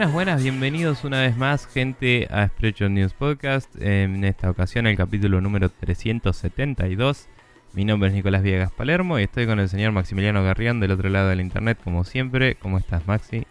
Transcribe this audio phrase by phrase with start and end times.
[0.00, 3.68] Buenas, buenas, bienvenidos una vez más, gente, a Spreadshot News Podcast.
[3.78, 7.26] En esta ocasión, el capítulo número 372.
[7.74, 11.10] Mi nombre es Nicolás Viegas Palermo y estoy con el señor Maximiliano Garrián del otro
[11.10, 12.54] lado del internet, como siempre.
[12.54, 13.46] ¿Cómo estás, Maxi?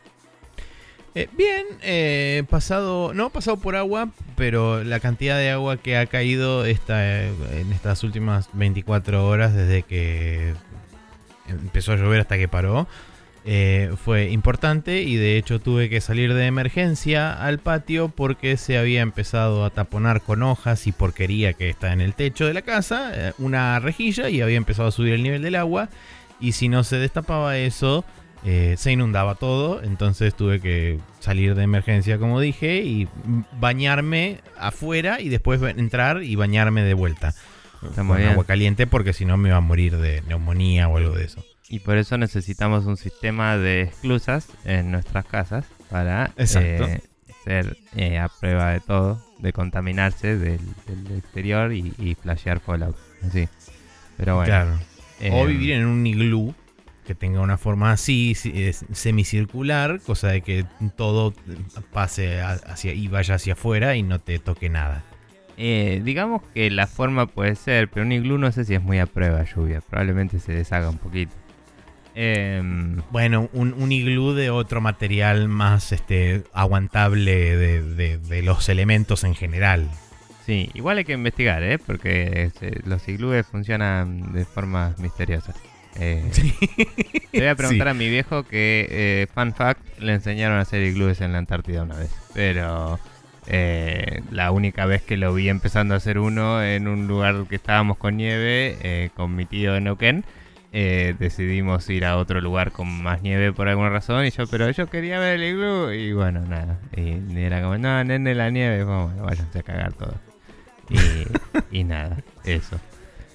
[1.14, 6.08] Eh, bien, eh, pasado, no pasado por agua, pero la cantidad de agua que ha
[6.08, 10.56] caído esta, en estas últimas 24 horas desde que
[11.48, 12.88] empezó a llover hasta que paró,
[13.46, 18.78] eh, fue importante y de hecho tuve que salir de emergencia al patio porque se
[18.78, 22.62] había empezado a taponar con hojas y porquería que está en el techo de la
[22.64, 25.90] casa, eh, una rejilla y había empezado a subir el nivel del agua
[26.40, 28.04] y si no se destapaba eso
[28.46, 33.08] eh, se inundaba todo, entonces tuve que salir de emergencia como dije y
[33.59, 37.34] bañarme afuera y después entrar y bañarme de vuelta.
[37.96, 41.26] con agua caliente porque si no me iba a morir de neumonía o algo de
[41.26, 41.44] eso.
[41.70, 47.00] Y por eso necesitamos un sistema de esclusas en nuestras casas para eh,
[47.44, 50.62] ser eh, a prueba de todo, de contaminarse del,
[51.16, 52.97] exterior y, y, flashear Fallout.
[53.23, 53.47] Así.
[54.17, 54.47] Pero bueno.
[54.47, 54.80] Claro.
[55.36, 56.56] o em, vivir en un iglú
[57.06, 61.34] que tenga una forma así, semicircular, cosa de que todo
[61.92, 65.03] pase hacia y vaya hacia afuera y no te toque nada.
[65.58, 69.00] Eh, digamos que la forma puede ser, pero un iglú no sé si es muy
[69.00, 69.81] a prueba lluvia.
[69.81, 71.34] Probablemente se deshaga un poquito.
[72.22, 79.36] Em, bueno, un, un, iglú de otro material más este, aguantable de, los elementos en
[79.36, 79.89] general.
[80.45, 81.80] Sí, igual hay que investigar, ¿eh?
[81.80, 85.56] Porque este, los iglúes funcionan de formas misteriosas.
[85.97, 86.30] Eh,
[87.31, 90.81] Le voy a preguntar a mi viejo que, eh, fun fact, le enseñaron a hacer
[90.81, 92.12] iglúes en la Antártida una vez.
[92.34, 93.00] Pero
[93.47, 97.56] eh, la única vez que lo vi empezando a hacer uno en un lugar que
[97.56, 100.25] estábamos con nieve, con mi tío en Neuquén.
[100.72, 104.69] Eh, decidimos ir a otro lugar con más nieve por alguna razón y yo, pero
[104.69, 106.80] yo quería ver el iglú y bueno, nada.
[106.96, 110.13] Y era como, no, nene, la nieve, vamos, váyanse a cagar todo.
[111.72, 112.80] Y, nada, eso.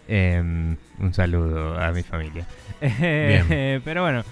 [0.08, 2.46] Em, un saludo a mi familia.
[3.84, 4.24] pero bueno,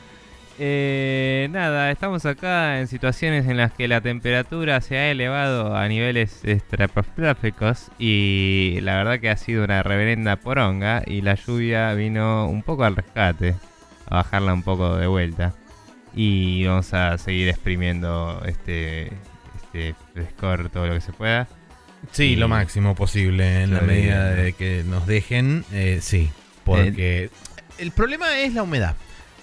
[0.59, 5.89] eh, nada, estamos acá en situaciones en las que la temperatura se ha elevado a
[5.89, 12.49] niveles estratosféricos y la verdad que ha sido una reverenda poronga y la lluvia vino
[12.49, 13.55] un poco al rescate,
[14.07, 15.55] a bajarla un poco de vuelta.
[16.15, 19.13] Y vamos a seguir exprimiendo este,
[19.63, 21.49] este frescor todo lo que se pueda.
[22.11, 26.31] Sí, lo máximo posible en la medida de que nos dejen, eh, sí,
[26.65, 27.31] porque
[27.79, 28.97] el problema es la humedad.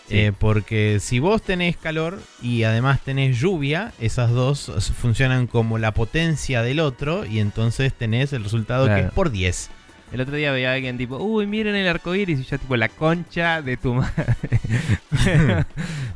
[0.09, 5.93] Eh, porque si vos tenés calor y además tenés lluvia, esas dos funcionan como la
[5.93, 9.69] potencia del otro y entonces tenés el resultado que es por 10.
[10.11, 12.75] El otro día veía a alguien tipo, uy, miren el arco iris y ya tipo
[12.75, 14.35] la concha de tu madre.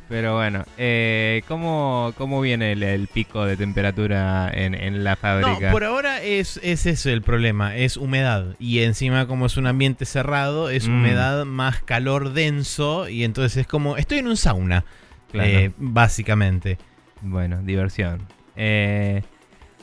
[0.10, 5.68] Pero bueno, eh, ¿cómo, viene el, pico de temperatura en, la fábrica?
[5.68, 8.56] No, por ahora es, es eso el problema, es humedad.
[8.60, 10.92] Y encima como es un ambiente cerrado, es mm.
[10.92, 14.86] humedad más calor denso y entonces es como, estoy en un sauna,
[15.34, 16.78] eh, básicamente.
[17.22, 18.28] Bueno, diversión.
[18.56, 19.24] Eh,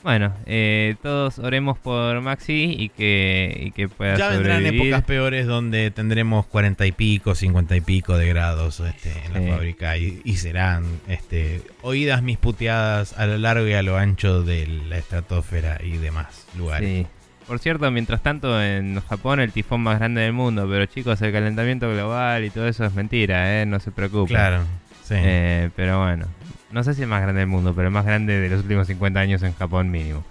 [0.03, 5.45] bueno, eh, todos oremos por Maxi y que, y que pueda Ya vendrán épocas peores
[5.45, 10.35] donde tendremos cuarenta y pico, cincuenta y pico de grados este, en la fábrica y,
[10.37, 15.79] serán este, oídas mis puteadas a lo largo y a lo ancho de la estratosfera
[15.83, 17.05] y demás lugares.
[17.45, 21.31] Por cierto, mientras tanto en Japón el tifón más grande del mundo, pero chicos, el
[21.31, 23.65] calentamiento global y todo eso es mentira, ¿eh?
[23.65, 24.35] no se preocupen.
[24.35, 24.63] Claro,
[25.03, 25.15] sí.
[25.17, 26.27] Eh, pero bueno,
[26.71, 28.87] no sé si es más grande del mundo, pero es más grande de los últimos
[28.87, 30.23] 50 años en Japón mínimo.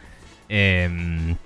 [0.49, 1.37] Em,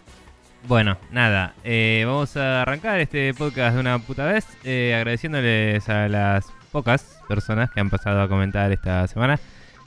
[0.67, 6.09] bueno, nada, eh, vamos a arrancar este podcast de una puta vez, eh, agradeciéndoles a
[6.09, 9.39] las pocas personas que han pasado a comentar esta semana.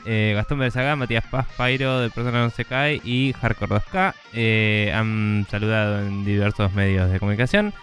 [0.06, 5.48] Eh, Gastón Berzaga, Matías Paz, Pairo de Persona No Se Cae y Hardcore 2K han
[5.50, 7.74] saludado en diversos medios de comunicación.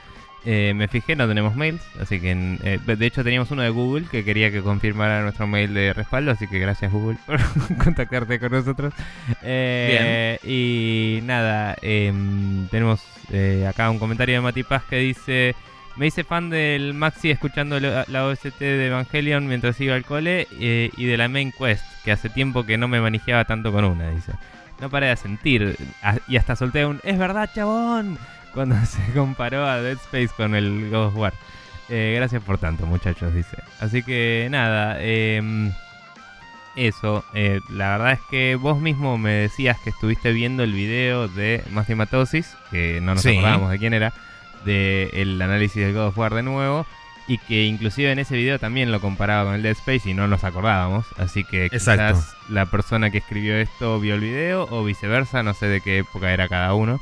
[0.47, 4.07] Eh, me fijé, no tenemos mails, así que eh, de hecho teníamos uno de Google
[4.11, 7.41] que quería que confirmara nuestro mail de respaldo, así que gracias Google por
[7.85, 8.93] contactarte con nosotros.
[9.43, 13.03] Eh, y nada, em, tenemos
[13.67, 15.55] acá un comentario de Mati Paz que dice...
[15.97, 21.05] Me hice fan del Maxi escuchando la, OST de Evangelion mientras iba al cole y
[21.07, 24.33] de la Main Quest, que hace tiempo que no me manejaba tanto con una, dice.
[24.81, 25.77] No paré de sentir
[26.27, 27.01] y hasta solté un...
[27.05, 28.19] ¡Es verdad, chabón!
[28.55, 31.35] Cuando se comparó a Dead Space con el God of War.
[31.91, 33.59] Eh, gracias por tanto, muchachos, dice.
[33.81, 35.71] Así que nada, em,
[36.77, 37.25] eso.
[37.35, 41.63] Eh, la verdad es que vos mismo me decías que estuviste viendo el video de
[41.95, 44.15] Matosis, que no nos acordábamos de quién era,
[44.65, 46.87] del análisis del God of War de nuevo.
[47.27, 50.29] y que inclusive en ese video también lo comparaba con el Dead Space y no
[50.29, 51.07] nos acordábamos.
[51.17, 52.19] Así que Exacto.
[52.19, 55.99] quizás la persona que escribió esto vio el video o viceversa, no sé de qué
[55.99, 57.01] época era cada uno.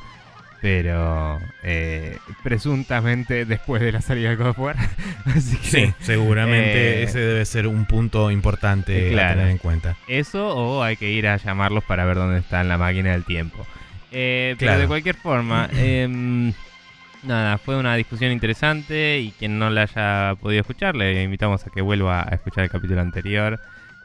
[0.63, 4.77] Pero eh, presuntamente después de la salida de God of War.
[5.27, 9.31] Así que Sí, seguramente Eh, ese debe ser un punto importante claro.
[9.31, 9.97] a tener en cuenta.
[10.07, 13.25] Eso o hay que ir a llamarlos para ver dónde está en la máquina del
[13.25, 13.67] tiempo.
[14.13, 14.81] Eh, Pero Claro.
[14.83, 16.53] de cualquier forma, em,
[17.25, 21.71] nada, fue una discusión interesante y quien no la haya podido escuchar, le invitamos a
[21.71, 23.59] que vuelva a escuchar el capítulo anterior,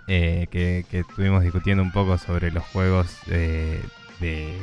[0.07, 3.79] eh, que, que estuvimos discutiendo un poco sobre los juegos eh,
[4.19, 4.57] de...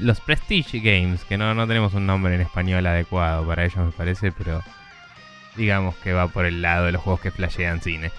[0.00, 3.92] Los Prestige Games, que no, no tenemos un nombre en español adecuado para ellos me
[3.92, 4.62] parece, pero
[5.56, 8.10] digamos que va por el lado de los juegos que flashean cine.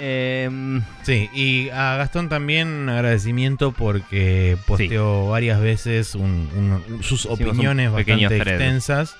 [0.00, 7.26] Em, Sí, y a Gastón también un agradecimiento porque posteó varias veces un- un- sus
[7.26, 9.16] opiniones bastante extensas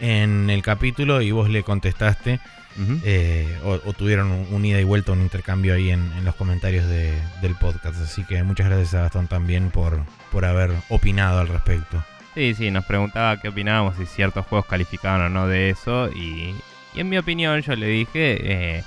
[0.00, 2.40] en el capítulo y vos le contestaste
[3.04, 6.34] eh, o, o tuvieron un, un ida y vuelta, un intercambio ahí en, en los
[6.34, 8.00] comentarios de- del podcast.
[8.00, 12.02] Así que muchas gracias a Gastón también por, por haber opinado al respecto.
[12.34, 16.08] Sí, sí, nos preguntaba qué opinábamos si ciertos juegos calificaban o no de eso.
[16.12, 16.54] Y,
[16.94, 18.84] y en mi opinión, yo le dije: eh,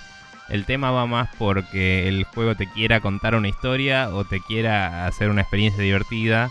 [0.48, 5.06] el tema va más porque el juego te quiera contar una historia o te quiera
[5.06, 6.50] hacer una experiencia divertida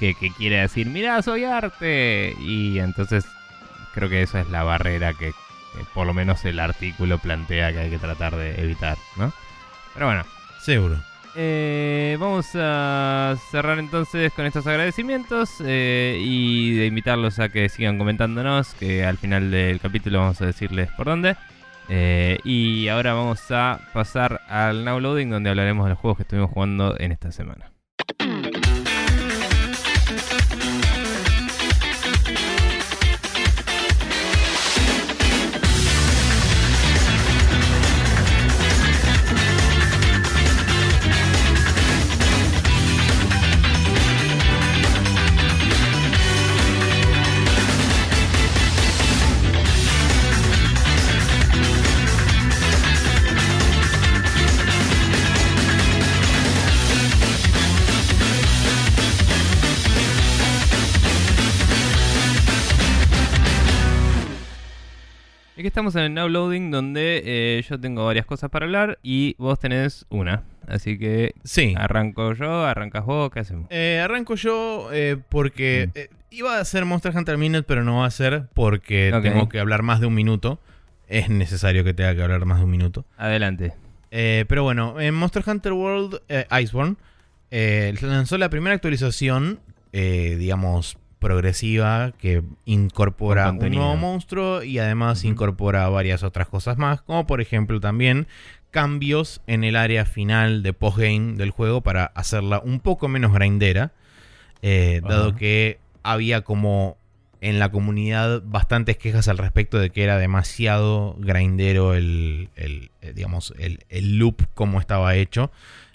[0.00, 2.34] que, que quiere decir: Mirá, soy arte.
[2.40, 3.24] Y entonces
[3.94, 5.32] creo que esa es la barrera que,
[5.74, 9.32] que por lo menos el artículo plantea que hay que tratar de evitar, ¿no?
[9.94, 10.24] Pero bueno.
[10.60, 10.96] Seguro.
[11.34, 17.96] Eh, vamos a cerrar entonces con estos agradecimientos eh, y de invitarlos a que sigan
[17.96, 21.36] comentándonos, que al final del capítulo vamos a decirles por dónde.
[21.88, 26.22] Eh, y ahora vamos a pasar al Now Loading, donde hablaremos de los juegos que
[26.22, 27.71] estuvimos jugando en esta semana.
[65.72, 69.58] Estamos en el Now Loading, donde eh, yo tengo varias cosas para hablar y vos
[69.58, 70.42] tenés una.
[70.68, 71.72] Así que Sí.
[71.78, 73.68] arranco yo, arrancas vos, ¿qué hacemos?
[73.70, 76.14] Eh, arranco yo eh, porque Mm.
[76.34, 79.82] iba a ser Monster Hunter Minute, pero no va a ser porque tengo que hablar
[79.82, 80.60] más de un minuto.
[81.08, 83.06] Es necesario que tenga que hablar más de un minuto.
[83.16, 83.72] Adelante.
[84.10, 86.20] Pero bueno, en Monster Hunter World
[86.60, 86.96] Iceborne
[88.02, 89.58] lanzó la primera actualización,
[89.90, 97.26] digamos, progresiva, que incorpora un nuevo monstruo y además incorpora varias otras cosas más, como
[97.26, 98.26] por ejemplo también
[98.70, 103.92] cambios en el área final de postgame del juego para hacerla un poco menos grindera,
[104.60, 106.96] eh, dado que había como
[107.40, 113.12] en la comunidad bastantes quejas al respecto de que era demasiado grindero el, el, eh,
[113.14, 115.50] digamos, el, el loop como estaba hecho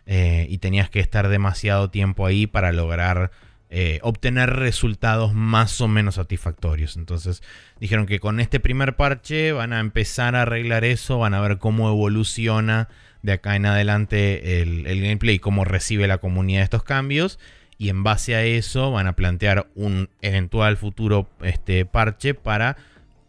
[0.05, 3.31] eh, y tenías que estar demasiado tiempo ahí para lograr
[3.69, 6.95] eh, obtener resultados más o menos satisfactorios.
[6.95, 7.43] Entonces
[7.79, 11.57] dijeron que con este primer parche van a empezar a arreglar eso, van a ver
[11.57, 12.87] cómo evoluciona
[13.23, 17.39] de acá en adelante el, el gameplay, cómo recibe la comunidad estos cambios.
[17.77, 22.77] Y en base a eso van a plantear un eventual futuro este, parche para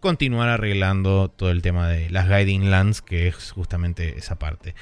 [0.00, 4.74] continuar arreglando todo el tema de las guiding lands, que es justamente esa parte.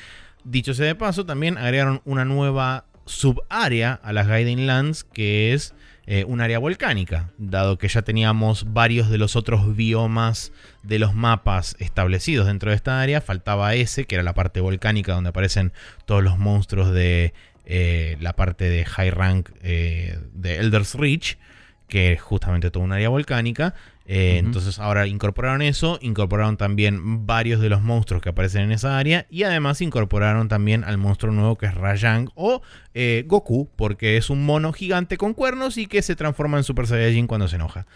[0.44, 5.74] Dicho sea de paso, también agregaron una nueva subárea a las guiding lands, que es
[6.06, 10.52] eh, un área volcánica, dado que ya teníamos varios de los otros biomas
[10.84, 15.14] de los mapas establecidos dentro de esta área, faltaba ese, que era la parte volcánica
[15.14, 15.72] donde aparecen
[16.04, 17.34] todos los monstruos de
[17.64, 21.38] eh, la parte de high rank eh, de Elder's Reach,
[21.88, 23.74] que es justamente toda un área volcánica.
[24.08, 24.38] Eh.
[24.38, 29.26] Entonces ahora incorporaron eso, incorporaron también varios de los monstruos que aparecen en esa área
[29.30, 32.62] y además incorporaron también al monstruo nuevo que es Rajang o
[32.94, 36.86] eh, Goku, porque es un mono gigante con cuernos y que se transforma en Super
[36.86, 37.86] Saiyajin cuando se enoja.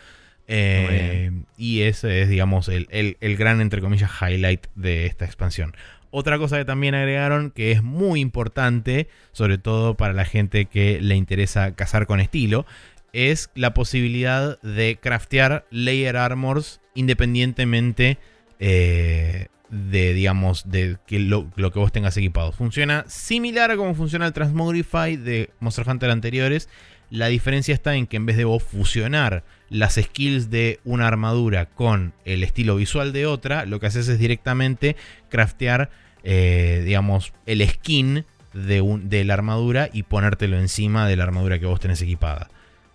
[0.52, 5.76] Eh, y ese es, digamos, el, el- el gran, entre comillas, highlight de esta expansión.
[6.10, 11.00] Otra cosa que también agregaron que es muy importante, sobre todo para la gente que
[11.00, 12.66] le interesa cazar con estilo,
[13.12, 18.18] es la posibilidad de craftear layer armors independientemente
[18.58, 22.52] eh, de, digamos, de que lo, lo que vos tengas equipado.
[22.52, 26.68] Funciona similar a como funciona el Transmogrify de Monster Hunter anteriores,
[27.08, 31.66] La diferencia está en que en vez de vos fusionar las skills de una armadura
[31.66, 34.96] con el estilo visual de otra, lo que haces es directamente
[35.28, 35.90] craftear,
[36.22, 41.66] eh, digamos, el skin de, de, la armadura y ponértelo encima de la armadura que
[41.66, 42.48] vos tenés equipada.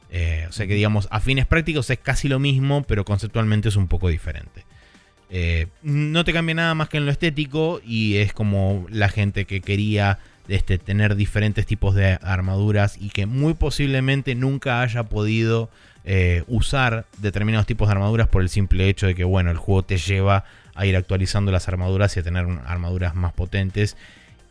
[0.09, 3.75] Eh, o sea que, digamos, a fines prácticos es casi lo mismo, pero conceptualmente es
[3.75, 4.65] un poco diferente.
[5.29, 9.45] Eh, no te cambia nada más que en lo estético y es como la gente
[9.45, 15.69] que quería este, tener diferentes tipos de armaduras y que muy posiblemente nunca haya podido
[16.03, 19.83] eh, usar determinados tipos de armaduras por el simple hecho de que bueno, el juego
[19.83, 20.45] te lleva
[20.75, 23.97] a ir actualizando las armaduras y a tener armaduras más potentes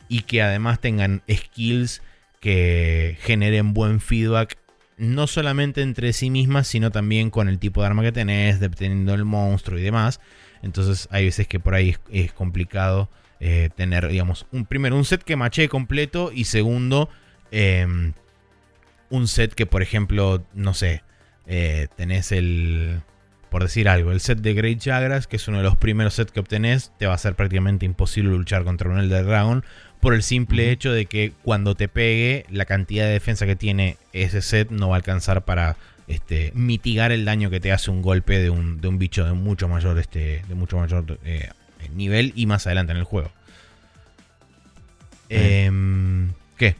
[0.08, 2.02] y que además tengan skills
[2.40, 4.58] que generen buen feedback
[4.96, 9.12] no solamente entre sí mismas, sino también con el tipo de arma que tenés, dependiendo
[9.12, 10.20] del monstruo y demás.
[10.62, 13.10] Entonces hay veces que por ahí es, complicado
[13.40, 17.08] eh, tener, digamos, un primero un set que maché completo y segundo
[17.50, 18.12] em,
[19.10, 21.02] un set que, por ejemplo, no sé,
[21.46, 23.02] eh, tenés el,
[23.54, 26.32] por decir algo, el set de Great Jagras, que es uno de los primeros sets
[26.32, 29.64] que obtenés, te va a ser prácticamente imposible luchar contra un Elder Dragon
[30.04, 33.96] por el simple hecho de que cuando te pegue, la cantidad de defensa que tiene
[34.12, 38.02] ese set no va a alcanzar para este, mitigar el daño que te hace un
[38.02, 41.48] golpe de un, bicho de mucho mayor, este, de mucho mayor eh,
[41.94, 43.30] nivel y más adelante en el juego.
[45.30, 46.76] Em, ¿Qué?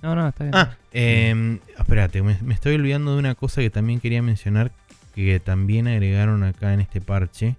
[0.00, 0.54] No, no, está bien.
[0.56, 4.72] Ah, eh, espérate, me, me, estoy olvidando de una cosa que también quería mencionar,
[5.14, 7.56] que también agregaron acá en este parche,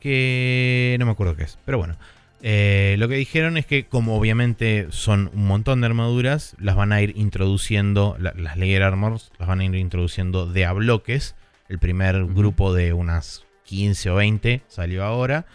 [0.00, 1.96] que no me acuerdo qué es, pero bueno.
[2.42, 6.92] Eh, lo que dijeron es que como obviamente son un montón de armaduras, las van
[6.92, 11.34] a ir introduciendo, las Layer Armors las van a ir introduciendo de a bloques.
[11.68, 15.46] El primer grupo de unas 15 o 20 salió ahora.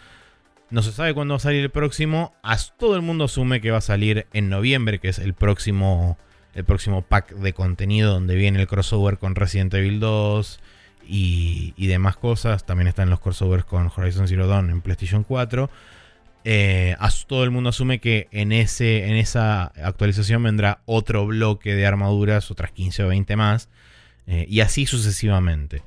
[0.70, 2.34] No se sabe cuándo va a salir el próximo.
[2.78, 6.18] todo el mundo asume que va a salir en noviembre, que es el próximo,
[6.54, 10.60] el próximo pack de contenido donde viene el crossover con Resident Evil 2
[11.06, 12.64] y, y demás cosas.
[12.64, 15.70] También están los crossovers con Horizon Zero Dawn en PlayStation 4.
[16.44, 16.96] Eh,
[17.26, 22.50] todo el mundo asume que en, ese, en esa actualización vendrá otro bloque de armaduras,
[22.50, 23.68] otras 15 o 20 más,
[24.26, 25.82] eh, y así sucesivamente.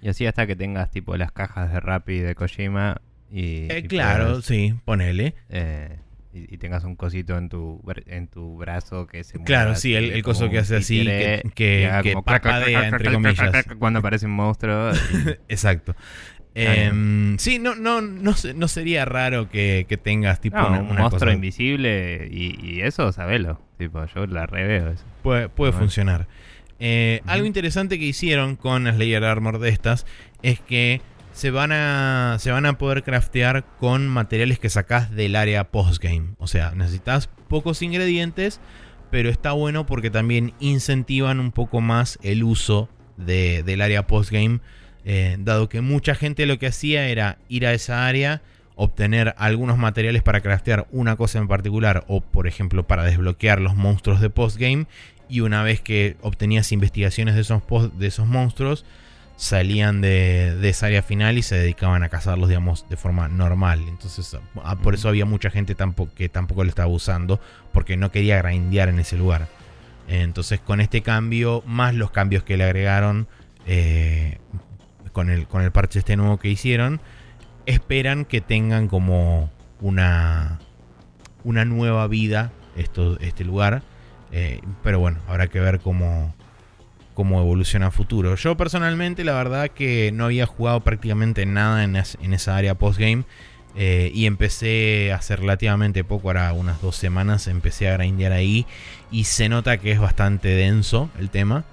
[0.00, 3.00] Y así hasta que tengas tipo las cajas de Rappi de Kojima
[3.30, 3.70] y...
[3.70, 5.34] Eh, claro, sí, ponele.
[6.36, 10.20] Y, tengas un cosito en tu, en tu brazo que se mueve Claro, sí, el,
[10.24, 13.66] coso que hace así, que, que, entre comillas.
[13.78, 14.90] Cuando aparece un monstruo.
[15.48, 15.94] Exacto.
[16.54, 22.80] Em, sí, no, no, no, no, sería raro que, tengas tipo un monstruo invisible y,
[22.82, 23.60] eso, sabelo.
[23.78, 25.04] Tipo, yo la reveo eso.
[25.22, 26.28] Puede, puede funcionar.
[26.78, 30.06] Eh, algo interesante que hicieron con Slayer Armor de estas
[30.42, 31.00] es que
[31.32, 36.34] se van a, se van a poder craftear con materiales que sacás del área postgame.
[36.38, 38.60] O sea, necesitas pocos ingredientes,
[39.10, 44.60] pero está bueno porque también incentivan un poco más el uso de, del área postgame
[45.04, 48.42] eh, dado que mucha gente lo que hacía era ir a esa área,
[48.74, 53.76] obtener algunos materiales para craftear una cosa en particular o por ejemplo para desbloquear los
[53.76, 54.86] monstruos de postgame
[55.28, 57.62] y una vez que obtenías investigaciones de esos,
[57.98, 58.84] de esos monstruos
[59.36, 63.84] salían de, esa área final y se dedicaban a cazarlos digamos de forma normal.
[63.88, 65.76] Entonces ah, por eso había mucha gente
[66.14, 67.40] que tampoco lo estaba usando
[67.72, 69.48] porque no quería grindear en ese lugar.
[70.08, 73.28] Entonces con este cambio más los cambios que le agregaron
[73.66, 74.38] eh,
[75.14, 77.00] con el, con el parche este nuevo que hicieron,
[77.64, 80.58] esperan que tengan como una,
[81.44, 83.82] una nueva vida esto, este lugar.
[84.32, 86.34] Eh, pero bueno, habrá que ver cómo,
[87.14, 88.34] cómo evoluciona a futuro.
[88.34, 93.24] Yo personalmente, la verdad que no había jugado prácticamente nada en, esa área postgame.
[93.76, 98.66] Eh, y empecé hace relativamente poco, ahora unas dos semanas, empecé a grindear ahí.
[99.10, 101.64] Y se nota que es bastante denso el tema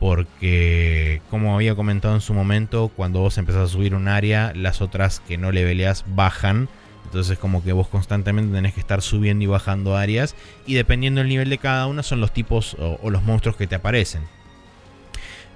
[0.00, 4.80] porque como había comentado en su momento, cuando vos empezás a subir un área, las
[4.80, 6.70] otras que no le leveleas bajan.
[7.04, 10.34] Entonces como que vos constantemente tenés que estar subiendo y bajando áreas.
[10.66, 13.74] Y dependiendo del nivel de cada una son los tipos o, los monstruos que te
[13.74, 14.22] aparecen.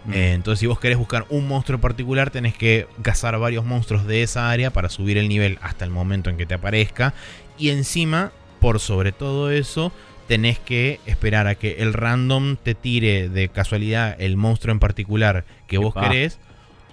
[0.05, 0.13] Mm.
[0.13, 4.23] Eh, entonces si vos querés buscar un monstruo particular, tenés que cazar varios monstruos de
[4.23, 7.15] esa área para subir el nivel hasta el momento en que te aparezca.
[7.57, 9.91] Y encima, por sobre todo eso,
[10.27, 15.45] tenés que esperar a que el random te tire de casualidad el monstruo en particular
[15.67, 16.39] que vos querés.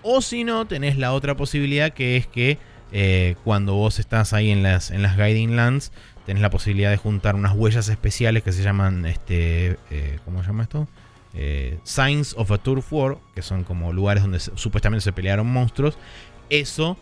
[0.03, 2.57] O si no, tenés la otra posibilidad que es que
[2.91, 5.91] eh, cuando vos estás ahí en las, en las Guiding Lands,
[6.25, 10.47] tenés la posibilidad de juntar unas huellas especiales que se llaman, este, eh, ¿cómo se
[10.47, 10.87] llama esto?
[11.33, 15.97] Eh, Signs of a Turf War, que son como lugares donde supuestamente se pelearon monstruos.
[16.49, 16.97] Eso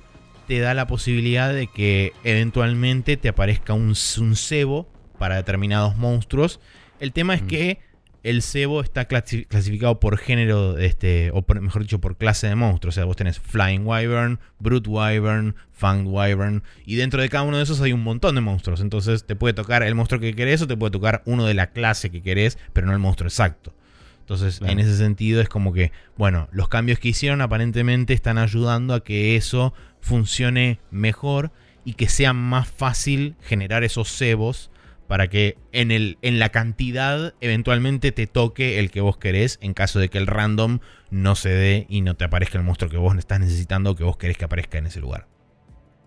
[0.48, 4.88] te da la posibilidad de que eventualmente te aparezca un, un cebo
[5.20, 6.60] para determinados monstruos.
[7.00, 7.48] El tema es mm.
[7.48, 7.80] que
[8.24, 12.90] el cebo está clasificado por género, este, o mejor dicho, por clase de monstruo.
[12.90, 16.64] O sea, vos tenés Flying Wyvern, Brute Wyvern, Fanged Wyvern.
[16.86, 18.82] Y dentro de cada uno de esos hay un montón de monstruos.
[18.82, 21.68] Entonces te puede tocar el monstruo que querés o te puede tocar uno de la
[21.68, 23.74] clase que querés, pero no el monstruo exacto.
[24.22, 28.94] Entonces, en ese sentido es como que, bueno, los cambios que hicieron aparentemente están ayudando
[28.94, 31.52] a que eso funcione mejor
[31.84, 34.70] y que sea más fácil generar esos cebos
[35.10, 39.74] para que en, el, en la cantidad eventualmente te toque el que vos querés en
[39.74, 42.98] caso de que el random no se dé y no te aparezca el monstruo que
[42.98, 45.26] vos estás necesitando o que vos querés que aparezca en ese lugar.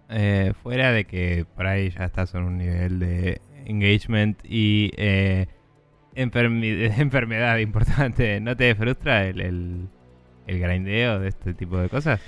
[0.08, 5.48] Eh, fuera de que por ahí ya estás en un nivel de engagement y eh,
[6.14, 9.88] enfermedad importante, ¿no te frustra el, el,
[10.46, 12.20] el grindeo de este tipo de cosas?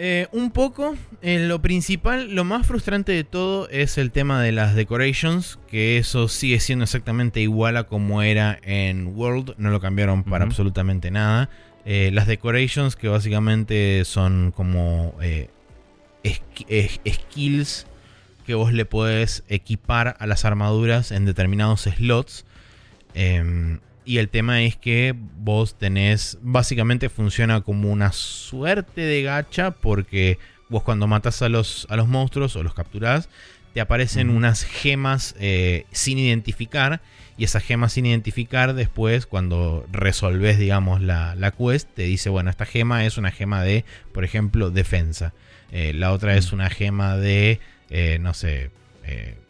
[0.00, 0.96] Eh, un poco.
[1.22, 5.58] Lo principal, lo más frustrante de todo es el tema de las decorations.
[5.68, 9.54] Que eso sigue siendo exactamente igual a como era en World.
[9.58, 11.50] No lo cambiaron para absolutamente nada.
[11.84, 15.48] Eh, las decorations que básicamente son como eh,
[17.06, 17.86] skills
[18.46, 22.44] que vos le podés equipar a las armaduras en determinados slots.
[24.08, 30.38] Y el tema es que vos tenés, básicamente funciona como una suerte de gacha porque
[30.70, 33.28] vos cuando matas a los, a los monstruos o los capturás,
[33.74, 37.02] te aparecen unas gemas eh, sin identificar
[37.36, 42.48] y esas gemas sin identificar después cuando resolves digamos la, la, quest te dice bueno
[42.48, 43.84] esta gema es una gema de
[44.14, 45.34] por ejemplo defensa
[45.70, 47.60] eh, la otra es una gema de
[47.90, 48.70] eh, no sé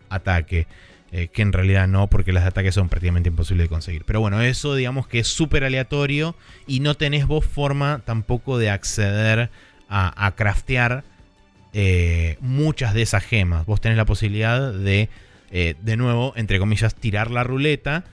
[0.09, 0.67] ataque
[1.11, 4.05] eh, que en realidad no, porque las ataques son prácticamente imposibles de conseguir.
[4.05, 6.37] Pero bueno, eso digamos que es súper aleatorio
[6.67, 9.51] y no tenés vos forma tampoco de acceder
[9.89, 11.05] a, craftear
[11.73, 13.65] eh, muchas de esas gemas.
[13.65, 15.09] Vos tenés la posibilidad de,
[15.51, 18.05] eh, de nuevo, entre comillas, tirar la ruleta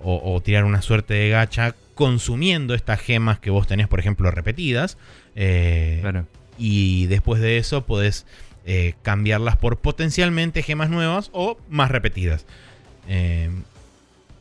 [0.00, 4.98] o, tirar una suerte de gacha consumiendo estas gemas que vos tenés, por ejemplo, repetidas.
[6.58, 8.24] Y después de eso podés
[8.66, 12.46] eh, cambiarlas por potencialmente gemas nuevas o más repetidas.
[13.08, 13.50] Eh,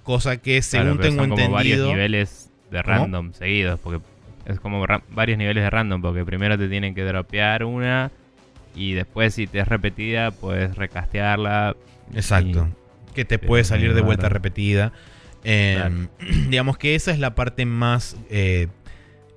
[0.04, 1.48] cosa que según tengo entendido...
[1.48, 4.02] Como varios niveles de random seguidos, porque
[4.46, 8.12] es como varios niveles de random, porque primero te tienen que dropear una
[8.76, 11.76] y después si te es repetida puedes recastearla.
[12.14, 12.70] Exacto.
[13.14, 14.94] Que te puede salir de vuelta repetida.
[15.44, 16.08] Em,
[16.50, 18.16] digamos que esa es la parte más...
[18.30, 18.68] Eh,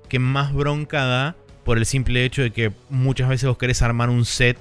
[0.07, 4.09] que más bronca da por el simple hecho de que muchas veces vos querés armar
[4.09, 4.57] un set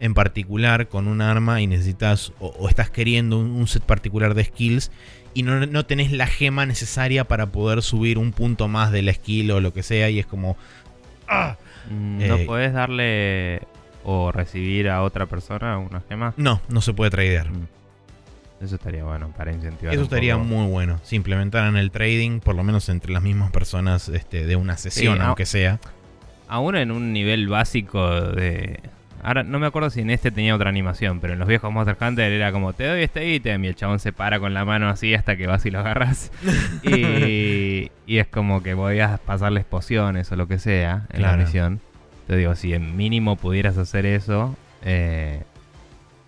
[0.00, 4.90] en particular con un arma y necesitas o, estás queriendo un, set particular de skills
[5.34, 9.12] y no, no, tenés la gema necesaria para poder subir un punto más de la
[9.12, 10.56] skill o lo que sea y es como...
[11.28, 11.56] ¡ah!
[11.90, 13.62] Mm, ¿No eh, puedes darle
[14.04, 16.34] o recibir a otra persona una gema?
[16.36, 17.50] No, no se puede tradear.
[17.50, 17.66] Mm.
[18.60, 19.94] Eso estaría bueno para incentivar.
[19.94, 20.98] Eso estaría muy bueno.
[21.04, 25.20] Si implementaran el trading, por lo menos entre las mismas personas este, de una sesión,
[25.20, 25.78] aunque sea.
[26.48, 28.80] Aún en un nivel básico de,
[29.22, 31.96] Ahora no me acuerdo si en este tenía otra animación, pero en los viejos Monster
[32.00, 34.88] Hunter era como te doy este ítem y el chabón se para con la mano
[34.88, 36.30] así hasta que vas y lo agarras.
[36.82, 41.80] y, es como que podías pasarles pociones o lo que sea en la misión.
[42.26, 45.42] Te digo, si en mínimo pudieras hacer eso, eh,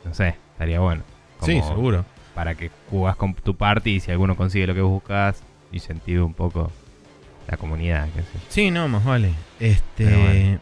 [0.04, 1.02] no sé, estaría bueno.
[1.42, 2.04] sí, seguro.
[2.34, 6.20] Para que jugás con tu party y si alguno consigue lo que buscas, y sentir
[6.20, 6.70] un poco
[7.48, 8.08] la comunidad.
[8.48, 9.32] Sí, no, más vale.
[9.58, 10.58] Este.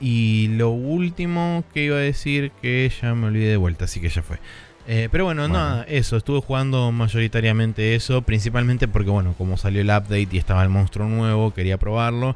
[0.00, 4.08] Y lo último que iba a decir, que ya me olvidé de vuelta, así que
[4.08, 4.38] ya fue.
[4.86, 9.88] Eh, pero bueno, nada, eso, estuve jugando mayoritariamente eso, principalmente porque, bueno, como salió el
[9.88, 12.34] update y estaba el monstruo nuevo, quería probarlo.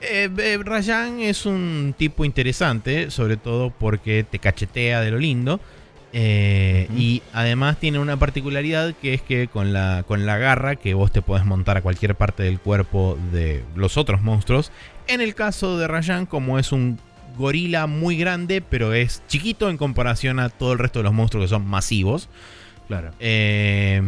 [0.00, 5.60] Eh, eh Rayan es un tipo interesante, sobre todo porque te cachetea de lo lindo.
[6.12, 10.94] Eh, y además tiene una particularidad que es que con la, con la garra que
[10.94, 14.72] vos te podés montar a cualquier parte del cuerpo de los otros monstruos,
[15.08, 16.98] en el caso de Rayan, como es un
[17.36, 21.44] gorila muy grande, pero es chiquito en comparación a todo el resto de los monstruos
[21.44, 22.28] que son masivos.
[22.88, 23.12] Claro.
[23.20, 24.02] Eh,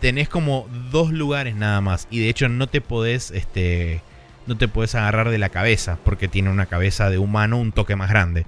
[0.00, 2.08] tenés como dos lugares nada más.
[2.10, 3.30] Y de hecho no te podés.
[3.30, 4.02] Este.
[4.46, 5.98] No te podés agarrar de la cabeza.
[6.04, 8.46] Porque tiene una cabeza de humano un toque más grande.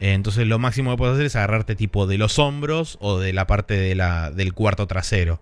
[0.00, 3.32] Eh, entonces lo máximo que puedes hacer es agarrarte tipo de los hombros o de
[3.32, 5.40] la parte de la, del cuarto trasero.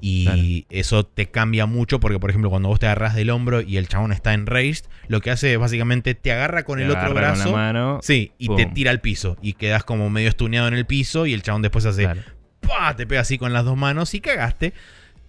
[0.00, 3.76] Y eso te cambia mucho porque, por ejemplo, cuando vos te agarras del hombro y
[3.76, 7.12] el chabón está en raised, lo que hace es básicamente te agarra con el otro
[7.14, 7.52] brazo.
[7.52, 9.36] mano, sí, y te tira al piso.
[9.42, 12.08] Y quedas como medio estuneado en el piso y el chabón después hace...
[12.96, 14.74] Te pega así con las dos manos y cagaste.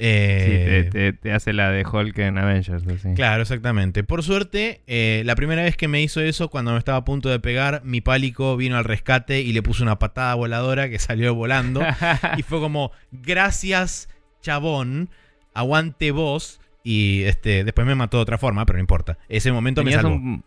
[0.02, 2.84] Eh, sí, te, hace la de Hulk en Avengers.
[3.16, 4.04] Claro, exactamente.
[4.06, 7.30] Por suerte, eh, la primera vez que me hizo eso, cuando me estaba a punto
[7.30, 11.36] de pegar, mi pálico vino al rescate y le puso una patada voladora que salió
[11.36, 11.82] volando.
[12.38, 14.08] y fue como, gracias
[14.42, 15.10] chabón
[15.54, 16.60] aguante vos.
[16.84, 19.18] Y este, después me mató de otra forma, pero no importa.
[19.28, 20.16] Ese momento me ¿Tenías salvó.
[20.16, 20.44] un,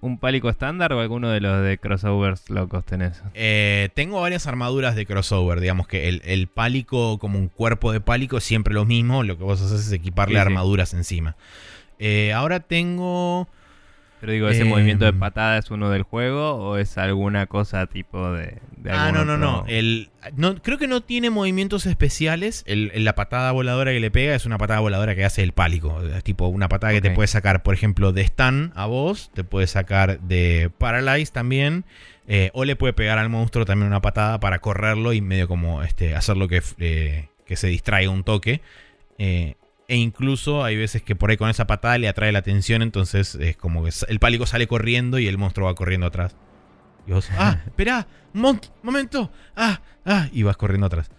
[0.00, 3.22] un pálico estándar o alguno de los de crossovers locos tenés?
[3.34, 5.60] Eh, tengo varias armaduras de crossover.
[5.60, 9.22] Digamos que el, el pálico, como un cuerpo de pálico, es siempre lo mismo.
[9.22, 10.46] Lo que vos haces es equiparle Sí, sí.
[10.46, 11.36] armaduras encima.
[11.98, 13.48] Eh, ahora tengo.
[14.20, 14.68] Pero digo, ¿ese Em.
[14.68, 18.58] movimiento de patada es uno del juego o es alguna cosa tipo de...
[18.90, 19.64] de Ah, no, no, no.
[19.68, 20.54] El, no.
[20.62, 22.64] Creo que no tiene movimientos especiales.
[22.66, 25.52] El- el- la patada voladora que le pega es una patada voladora que hace el
[25.52, 26.02] pálico.
[26.02, 29.30] Es tipo una patada que te puede sacar, por ejemplo, de stun a vos.
[29.34, 31.84] Te puede sacar de paralyze también.
[32.28, 35.84] eh, o le puede pegar al monstruo también una patada para correrlo y medio como
[35.84, 38.62] este, hacerlo que, eh, que se distraiga un toque.
[39.18, 39.54] Eh,
[39.86, 42.82] e incluso hay veces que por ahí con esa patada le atrae la atención.
[42.82, 46.34] Entonces es como que el pálico sale corriendo y el monstruo va corriendo atrás.
[47.06, 51.10] Y vos, ah, espera, un mon- momento, ah, ah, y vas corriendo atrás.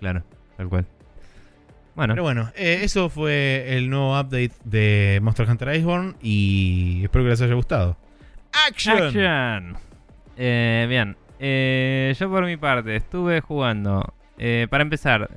[0.00, 0.22] Claro,
[0.56, 0.86] tal cual.
[1.94, 7.24] Bueno, Pero bueno, eh, eso fue el nuevo update de Monster Hunter Iceborne y espero
[7.24, 7.96] que les haya gustado.
[8.68, 8.98] ¡Action!
[9.06, 9.76] Action.
[10.36, 14.14] Eh, bien, Eh, yo por mi parte estuve jugando,
[14.70, 15.28] para empezar,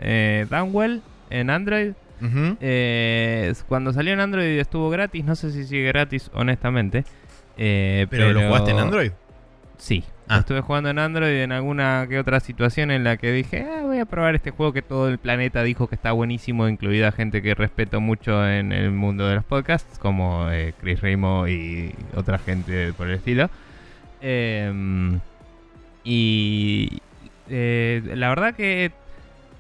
[0.50, 1.92] Downwell en Android.
[3.68, 7.04] Cuando salió en Android estuvo gratis, no sé si sigue gratis honestamente.
[7.58, 9.12] ¿Pero, lo jugaste en Android?
[9.84, 10.06] Sí.
[10.30, 10.40] Ah.
[10.40, 14.00] Estuve jugando en Android en alguna que otra situación en la que dije, "Ah, voy
[14.00, 17.54] a probar este juego que todo el planeta dijo que está buenísimo, incluida gente que
[17.54, 22.94] respeto mucho en el mundo de los podcasts, como eh, Chris Remo y otra gente
[22.94, 23.50] por el estilo.
[24.22, 25.20] Em,
[26.06, 27.02] y
[27.50, 28.94] eh, la verdad que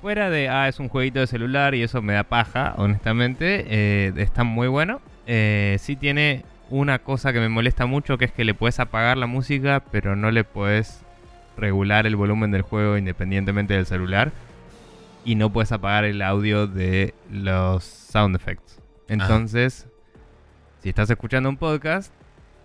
[0.01, 4.13] fuera de, ah, es un jueguito de celular y eso me da paja, honestamente, eh,
[4.15, 5.01] está muy bueno.
[5.27, 9.15] Eh, sí tiene una cosa que me molesta mucho, que es que le puedes apagar
[9.15, 11.03] la música, pero no le puedes
[11.55, 14.31] regular el volumen del juego independientemente del celular.
[15.23, 18.81] Y no puedes apagar el audio de los sound effects.
[19.07, 19.87] Entonces,
[20.79, 22.11] si estás escuchando un podcast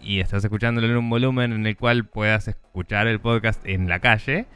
[0.01, 4.01] y estás escuchándolo en un volumen en el cual puedas escuchar el podcast en la
[4.01, 4.47] calle,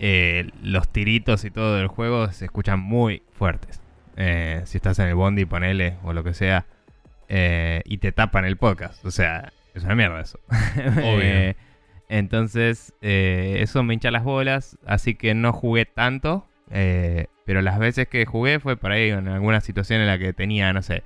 [0.00, 3.80] eh, los tiritos y todo del juego se escuchan muy fuertes.
[4.16, 6.66] Eh, si estás en el bondi, ponele o lo que sea,
[7.28, 9.04] eh, y te tapan el podcast.
[9.04, 10.40] O sea, es una mierda eso.
[11.20, 11.54] Eh,
[12.08, 16.46] entonces, eh, eso me hincha las bolas, así que no jugué tanto.
[16.68, 20.72] pero las veces que jugué fue por ahí en alguna situación en la que tenía,
[20.72, 21.02] no sé,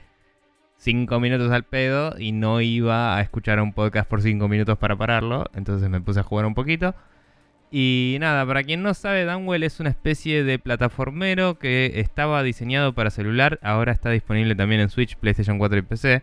[0.81, 4.97] 5 minutos al pedo y no iba a escuchar un podcast por 5 minutos para
[4.97, 5.45] pararlo.
[5.55, 6.95] Entonces me puse a jugar un poquito.
[7.71, 12.93] Y nada, para quien no sabe, Downwell es una especie de plataformero que estaba diseñado
[12.95, 13.61] para celular.
[13.63, 16.23] Ahora está disponible también en Switch, PlayStation 4 y PC.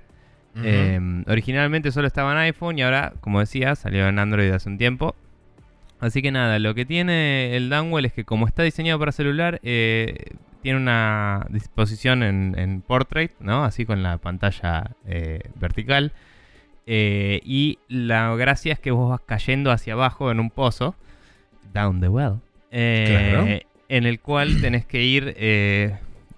[0.64, 4.78] Eh, originalmente solo estaba en iPhone y ahora, como decía, salió en Android hace un
[4.78, 5.16] tiempo.
[6.00, 9.60] Así que nada, lo que tiene el Downwell es que como está diseñado para celular,
[9.64, 13.64] eh, tiene una disposición en, en portrait, ¿no?
[13.64, 16.12] Así con la pantalla eh, vertical.
[16.86, 20.96] Eh, y la gracia es que vos vas cayendo hacia abajo en un pozo,
[21.78, 22.40] down the well,
[22.72, 23.48] eh, Claro.
[23.90, 25.96] en el cual tenés que ir eh,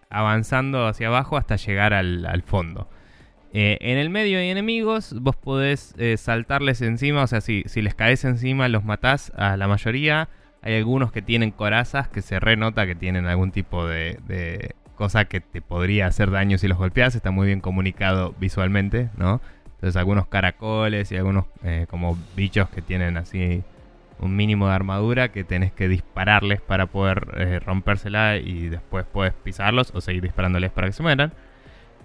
[0.10, 2.88] avanzando hacia abajo hasta llegar al, al fondo.
[3.54, 7.82] Eh, en el medio hay enemigos, vos podés eh, saltarles encima, o sea, si, si
[7.82, 10.30] les caes encima los matás a la mayoría.
[10.62, 15.25] Hay algunos que tienen corazas que se renota que tienen algún tipo de, de cosa
[15.25, 17.15] que te podría hacer daño si los golpeas.
[17.15, 19.41] Está muy bien comunicado visualmente, ¿no?
[19.75, 23.63] Entonces algunos caracoles y algunos eh, como bichos que tienen así
[24.19, 29.34] un mínimo de armadura que tenés que dispararles para poder eh, rompérsela y después puedes
[29.34, 31.32] pisarlos o seguir disparándoles para que se mueran.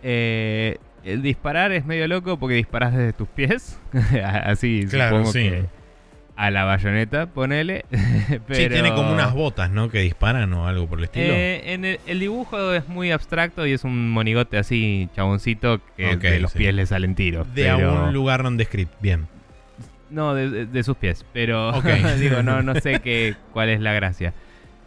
[0.03, 3.81] Eh, el disparar es medio loco porque disparas desde tus pies.
[4.45, 5.41] Así, Claro, supongo sí.
[5.51, 5.65] que
[6.37, 7.85] a la bayoneta, ponele.
[8.29, 9.89] Sí, Pero- tiene como unas botas, ¿no?
[9.91, 11.33] Que disparan o algo por el estilo.
[11.35, 16.17] Eh, en el, el dibujo es muy abstracto y es un monigote así, chaboncito, que
[16.17, 16.59] de los sí.
[16.59, 17.47] pies le salen tiros.
[17.55, 18.93] de pero- algún lugar nondescript.
[19.01, 19.27] Bien.
[20.15, 21.73] No, de, sus pies, pero
[22.21, 24.33] digo, no, no sé qué, cuál es la gracia.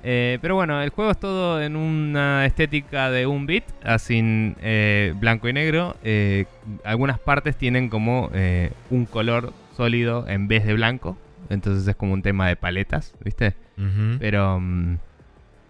[0.03, 4.21] Eh, pero bueno, el juego es todo en una estética de un bit, así
[4.61, 5.97] eh, blanco y negro.
[6.01, 6.45] Eh,
[6.85, 11.17] algunas partes tienen como eh, un color sólido en vez de blanco,
[11.49, 13.53] entonces es como un tema de paletas, ¿viste?
[14.19, 14.97] Pero, mm,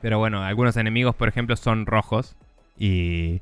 [0.02, 2.36] pero bueno, algunos enemigos, por ejemplo, son rojos
[2.78, 3.42] y,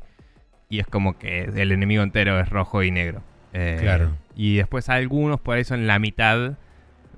[0.70, 3.22] y es como que el enemigo entero es rojo y negro.
[3.56, 4.12] Eh, Claro.
[4.36, 6.58] Y después algunos por ahí son la mitad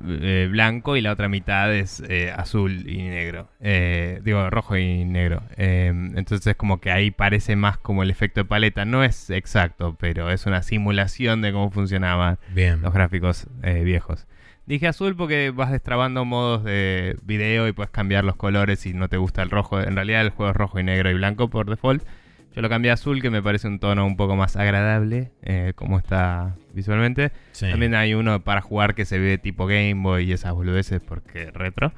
[0.06, 3.50] eh, blanco y la otra mitad es eh, azul y negro.
[3.60, 5.42] Eh, digo, rojo y negro.
[5.58, 8.86] Entonces es como que ahí parece más como el efecto de paleta.
[8.86, 12.82] No es exacto, pero es una simulación de cómo funcionaban Bien.
[12.82, 14.28] los gráficos viejos.
[14.68, 19.08] Dije azul porque vas destrabando modos de video y puedes cambiar los colores si no
[19.08, 19.82] te gusta el rojo.
[19.82, 22.04] En realidad el juego es rojo y negro y blanco por default.
[22.58, 25.74] Yo lo cambié a azul, que me parece un tono un poco más agradable, eh,
[25.76, 27.32] como está visualmente.
[27.52, 27.70] Sí.
[27.70, 31.52] También hay uno para jugar que se ve tipo Game Boy y esas boludeces porque
[31.52, 31.94] retro.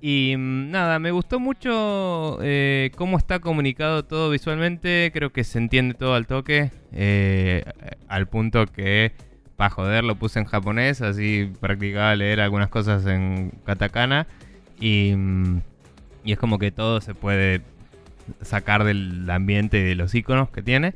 [0.00, 5.12] Y mm, nada, me gustó mucho eh, cómo está comunicado todo visualmente.
[5.14, 6.72] Creo que se entiende todo al toque.
[6.90, 7.62] eh,
[8.08, 9.12] al punto que,
[9.54, 11.02] para joder, lo puse en japonés.
[11.02, 14.26] Así practicaba leer algunas cosas en katakana.
[14.80, 15.60] Y, mm,
[16.24, 17.62] y es como que todo se puede
[18.42, 20.94] sacar del ambiente de los iconos que tiene.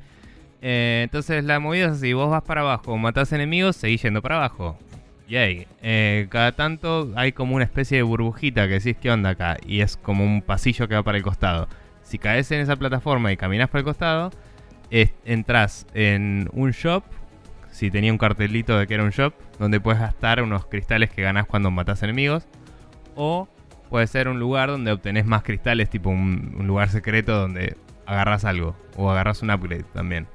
[0.61, 4.37] Eh, entonces la movida es así, vos vas para abajo, matás enemigos, seguís yendo para
[4.37, 4.77] abajo.
[5.29, 5.67] Yay.
[5.83, 9.59] Eh, cada tanto hay como una especie de burbujita que decís qué onda acá.
[9.67, 11.69] Y es como un pasillo que va para el costado.
[12.03, 14.31] Si caes en esa plataforma y caminas para el costado,
[14.91, 17.05] es- entras en un shop.
[17.71, 21.21] Si tenía un cartelito de que era un shop, donde puedes gastar unos cristales que
[21.23, 22.47] ganás cuando matas enemigos.
[23.14, 23.49] O
[23.88, 28.77] puede ser un lugar donde obtenés más cristales, tipo un, lugar secreto donde agarras algo.
[28.96, 30.27] O agarras un upgrade también.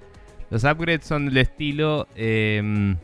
[0.50, 2.08] Los upgrades son del estilo.
[2.16, 2.98] em,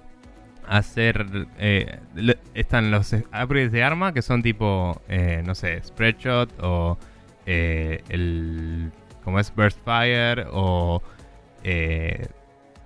[0.67, 1.25] hacer.
[1.57, 5.01] eh, le- están los upgrades de arma que son tipo.
[5.09, 6.97] eh, no sé, Spreadshot o.
[7.45, 8.91] eh, el.
[9.23, 11.01] Como es Burst Fire o.
[11.63, 12.27] eh,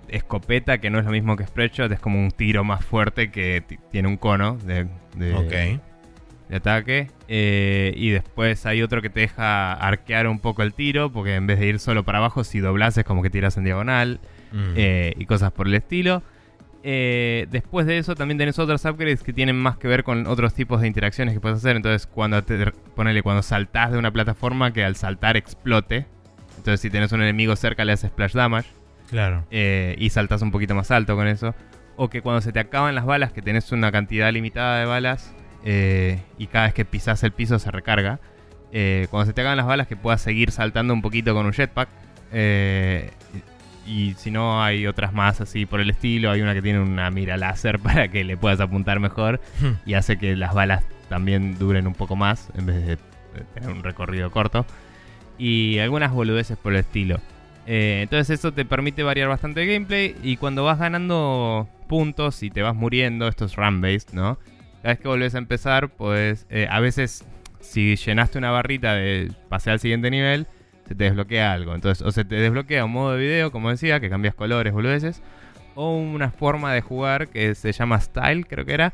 [0.08, 3.62] escopeta, que no es lo mismo que Spreadshot, es como un tiro más fuerte que
[3.66, 5.80] ti- tiene un cono de, de- Ok.
[6.48, 7.10] De ataque.
[7.28, 11.46] Eh, y después hay otro que te deja arquear un poco el tiro, porque en
[11.46, 14.20] vez de ir solo para abajo, si doblas es como que tiras en diagonal
[14.52, 14.72] Mm.
[14.76, 16.22] eh, y cosas por el estilo.
[16.86, 20.52] Eh, después de eso también tenés otros upgrades que tienen más que ver con otros
[20.54, 21.76] tipos de interacciones que puedes hacer.
[21.76, 26.06] Entonces cuando te ponele cuando saltás de una plataforma que al saltar explote.
[26.58, 28.68] Entonces si tenés un enemigo cerca le haces splash damage
[29.08, 29.44] Claro.
[29.50, 31.54] y saltas un poquito más alto con eso.
[31.96, 35.34] O que cuando se te acaban las balas, que tenés una cantidad limitada de balas
[35.64, 38.20] eh, y cada vez que pisas el piso se recarga.
[38.72, 41.52] eh, cuando se te acaban las balas, que puedas seguir saltando un poquito con un
[41.52, 41.88] jetpack.
[42.32, 43.10] eh,
[43.86, 46.30] y si no, hay otras más así por el estilo.
[46.30, 49.40] Hay una que tiene una mira láser para que le puedas apuntar mejor
[49.84, 52.98] y hace que las balas también duren un poco más en vez de
[53.54, 54.64] tener un recorrido corto.
[55.36, 57.20] Y algunas boludeces por el estilo.
[57.66, 62.50] Eh, entonces eso te permite variar bastante el gameplay y cuando vas ganando puntos y
[62.50, 64.38] te vas muriendo, esto es run-based, ¿no?
[64.84, 67.24] Cada vez que volvés a empezar, pues a veces
[67.60, 70.46] si llenaste una barrita de pasé al siguiente nivel,
[70.86, 71.74] se te desbloquea algo.
[71.74, 75.22] Entonces, o se te desbloquea un modo de video, como decía, que cambias colores, boludeces,
[75.74, 78.92] o una forma de jugar que se llama Style, creo que era,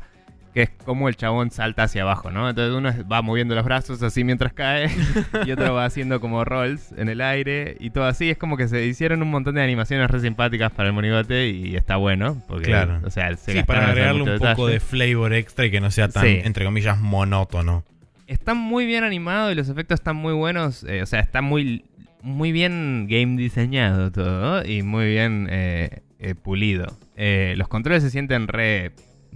[0.53, 2.49] que es como el chabón salta hacia abajo, ¿no?
[2.49, 4.89] Entonces uno va moviendo los brazos así mientras cae
[5.45, 8.29] y otro va haciendo como rolls en el aire y todo así.
[8.29, 11.75] Es como que se hicieron un montón de animaciones re simpáticas para el monigote y
[11.75, 12.41] está bueno.
[12.47, 12.99] Porque, Claro.
[13.05, 16.09] O sea, se Sí, para agregarle un poco de flavor extra y que no sea
[16.09, 16.39] tan, Sí.
[16.43, 17.83] entre comillas, monótono.
[18.27, 20.83] Está muy bien animado y los efectos están muy buenos.
[20.83, 21.85] eh, o sea, está muy,
[22.21, 26.97] muy bien game diseñado todo y muy bien eh, eh, pulido.
[27.17, 28.91] Los controles se sienten re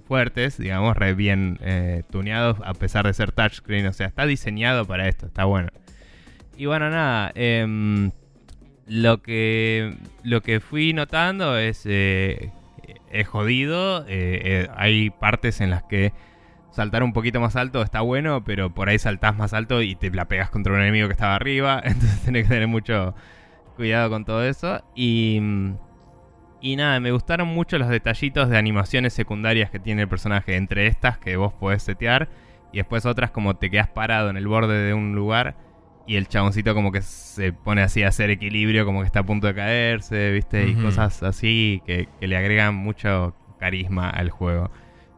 [0.07, 3.87] fuertes, digamos, re bien eh, tuneados a pesar de ser touchscreen.
[3.87, 5.69] O sea, está diseñado para esto, está bueno.
[6.57, 7.31] Y bueno, nada.
[7.35, 8.11] em,
[8.87, 12.51] lo que lo que fui notando es eh,
[13.11, 14.05] es jodido.
[14.07, 16.13] eh, eh, hay partes en las que
[16.71, 20.11] saltar un poquito más alto está bueno, pero por ahí saltás más alto y te
[20.11, 21.81] la pegas contra un enemigo que estaba arriba.
[21.83, 23.15] Entonces tenés que tener mucho
[23.75, 24.83] cuidado con todo eso.
[24.95, 25.39] Y,
[26.65, 30.55] y nada, me gustaron mucho los detallitos de animaciones secundarias que tiene el personaje.
[30.55, 32.27] Entre estas que vos podés setear.
[32.73, 35.55] Y después otras como te quedas parado en el borde de un lugar.
[36.07, 39.23] Y el chaboncito como que se pone así a hacer equilibrio, como que está a
[39.23, 40.67] punto de caerse, ¿viste?
[40.67, 44.71] Y cosas así que, que le agregan mucho carisma al juego.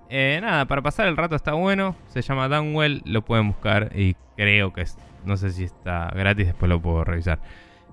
[0.09, 1.95] Eh, nada, para pasar el rato está bueno.
[2.07, 4.97] Se llama Downwell, lo pueden buscar y creo que es.
[5.23, 7.39] No sé si está gratis, después lo puedo revisar.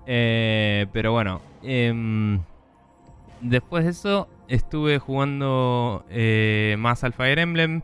[0.06, 2.40] Eh, pero bueno, em,
[3.44, 7.82] después de eso estuve jugando eh, más al Fire Emblem.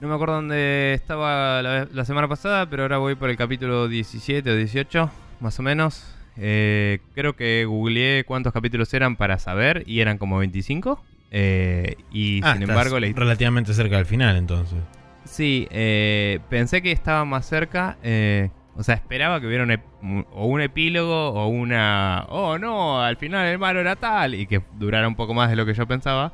[0.00, 4.48] No me acuerdo dónde estaba la, semana pasada, pero ahora voy por el capítulo 17
[4.50, 6.14] o 18, más o menos.
[6.36, 11.02] Eh, creo que googleé cuántos capítulos eran para saber y eran como 25.
[11.30, 14.78] Eh, y Ah, sin estás embargo, la, relativamente cerca del final, entonces.
[15.24, 17.96] Sí, eh, pensé que estaba más cerca.
[18.02, 22.24] eh, o sea, esperaba que hubiera un, o un epílogo o una...
[22.28, 24.36] Oh, no, al final el malo era tal.
[24.36, 26.32] Y que durara un poco más de lo que yo pensaba.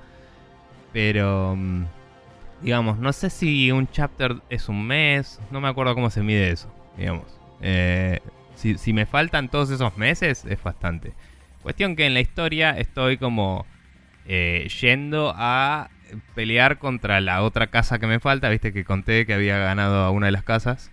[0.93, 1.57] Pero...
[1.57, 1.85] mm,
[2.61, 5.41] Digamos, no sé si un chapter es un mes.
[5.51, 6.71] No me acuerdo cómo se mide eso.
[6.99, 7.25] Digamos.
[7.63, 8.21] Eh,
[8.57, 11.15] si, si me faltan todos esos meses, es bastante.
[11.63, 13.65] Cuestión que en la historia estoy como
[14.27, 15.89] eh, yendo a
[16.35, 18.51] pelear contra la otra casa que me falta.
[18.51, 20.91] Viste que conté que había ganado a una de las casas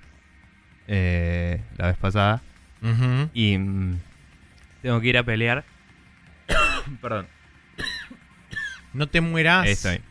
[0.88, 2.42] eh, la vez pasada.
[2.82, 3.30] Ujú.
[3.34, 4.00] Y, mm,
[4.82, 5.64] tengo que ir a pelear.
[7.02, 7.28] Perdón.
[8.94, 9.66] No te mueras.
[9.66, 10.02] Ahí estoy.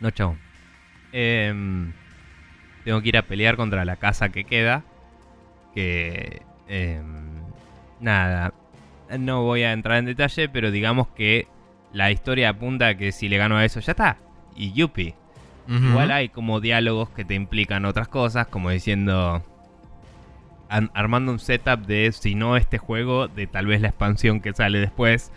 [0.00, 0.36] No, chao.
[1.12, 1.92] Em,
[2.84, 4.84] tengo que ir a pelear contra la casa que queda.
[5.74, 6.42] Que...
[6.68, 7.42] em,
[8.00, 8.52] nada.
[9.18, 11.48] No voy a entrar en detalle, pero digamos que
[11.92, 14.18] la historia apunta a que si le gano a eso ya está.
[14.56, 15.14] Y yupi.
[15.66, 19.42] Igual hay como diálogos que te implican otras cosas, como diciendo...
[20.68, 24.52] an- armando un setup de, si no este juego, de tal vez la expansión que
[24.52, 25.30] sale después,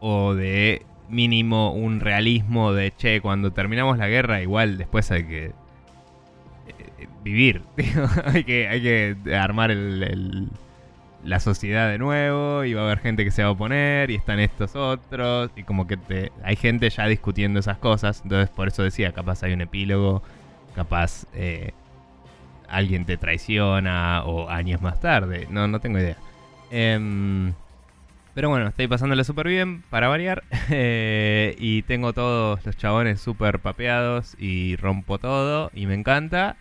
[0.00, 5.44] o de mínimo un realismo de, che, cuando terminamos la guerra, igual después hay que
[5.46, 5.52] eh,
[7.24, 7.62] vivir,
[8.24, 10.48] hay, que, hay que armar el-
[11.22, 14.14] la sociedad de nuevo, y va a haber gente que se va a oponer, y
[14.14, 18.68] están estos otros, y como que te, hay gente ya discutiendo esas cosas, entonces por
[18.68, 20.22] eso decía, capaz hay un epílogo,
[20.74, 21.72] capaz eh,
[22.70, 26.16] alguien te traiciona, o años más tarde, no, no tengo idea.
[26.70, 27.52] Em,
[28.34, 30.44] pero bueno, estoy pasándole súper bien para variar.
[30.70, 36.56] eh, y tengo todos los chabones súper papeados y rompo todo y me encanta.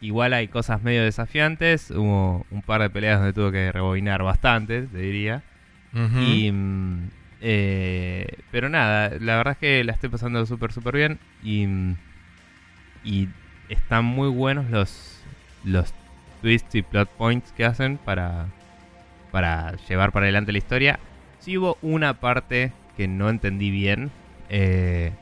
[0.00, 1.90] Igual hay cosas medio desafiantes.
[1.90, 5.42] Hubo un par de peleas donde tuve que rebobinar bastante, te diría.
[6.20, 7.08] Y, mm,
[7.40, 11.18] eh, pero nada, la verdad es que la estoy pasando súper, súper bien.
[11.42, 11.96] Y, mm,
[13.04, 13.28] y
[13.70, 15.15] están muy buenos los,
[15.66, 15.94] los
[16.42, 18.48] twists y plot points que hacen para,
[19.32, 21.00] para llevar para adelante la historia.
[21.40, 24.12] Sí hubo una parte que no entendí bien.
[24.50, 25.12] eh,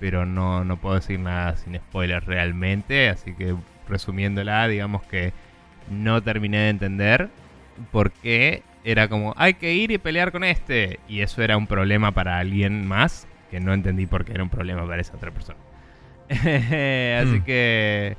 [0.00, 3.08] pero no, no puedo decir nada sin spoilers realmente.
[3.08, 3.56] Así que
[3.88, 5.34] resumiéndola, digamos que
[5.88, 7.30] no terminé de entender
[7.92, 11.00] por qué era como hay que ir y pelear con este.
[11.08, 13.28] Y eso era un problema para alguien más.
[13.50, 15.60] Que no entendí por qué era un problema para esa otra persona.
[16.28, 17.44] Así Hmm.
[17.44, 18.16] que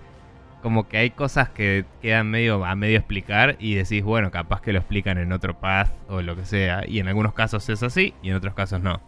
[0.64, 4.74] como que hay cosas que quedan medio a medio explicar y decís, bueno, capaz que
[4.74, 6.88] lo explican en otro path o lo que sea.
[6.88, 9.02] Y en algunos casos es así y en otros casos no.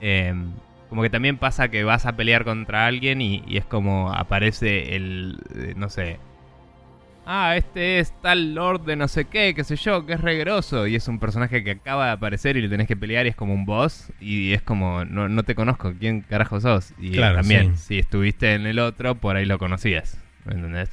[0.00, 0.50] Em,
[0.88, 4.96] como que también pasa que vas a pelear contra alguien y, y es como aparece
[4.96, 6.18] el, eh, no sé,
[7.26, 10.86] ah, este es tal lord de no sé qué, qué sé yo, que es regroso.
[10.86, 13.36] Y es un personaje que acaba de aparecer y le tenés que pelear y es
[13.36, 14.12] como un boss.
[14.20, 16.94] Y es como, no, no te conozco, ¿quién carajo sos?
[16.98, 17.84] Y Claro, también, sí.
[17.86, 20.18] si estuviste en el otro, por ahí lo conocías.
[20.46, 20.90] ¿Me entendés?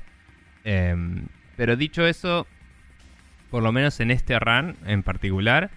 [0.63, 2.47] Em, pero dicho eso,
[3.51, 5.69] por lo menos en este run en particular,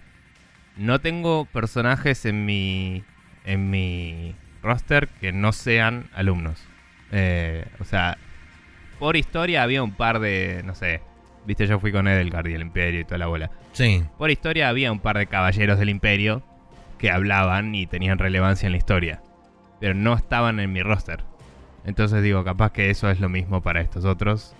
[0.77, 3.03] no tengo personajes en mi,
[3.45, 6.63] en mi roster que no sean alumnos.
[7.11, 8.17] Eh, o sea,
[8.99, 11.01] por historia había un par de, no sé,
[11.45, 13.51] viste, yo fui con Edelgard y el Imperio y toda la bola.
[13.73, 14.03] Sí.
[14.17, 16.43] Por historia había un par de caballeros del Imperio
[16.97, 19.21] que hablaban y tenían relevancia en la historia,
[19.79, 21.23] pero no estaban en mi roster.
[21.85, 24.53] Entonces digo, capaz que eso es lo mismo para estos otros.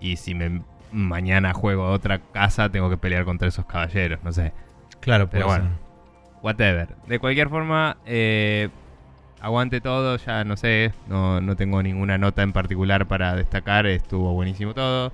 [0.00, 4.32] Y si me mañana juego a otra casa, tengo que pelear contra esos caballeros, no
[4.32, 4.52] sé.
[5.00, 5.70] Claro, Pero bueno.
[6.42, 6.88] Whatever.
[7.06, 8.70] De cualquier forma, eh,
[9.40, 14.32] aguante todo, ya no sé, no, no tengo ninguna nota en particular para destacar, estuvo
[14.32, 15.12] buenísimo todo.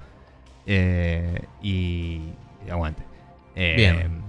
[0.66, 2.30] Eh, y,
[2.66, 3.02] y aguante.
[3.54, 4.22] Eh, Bien.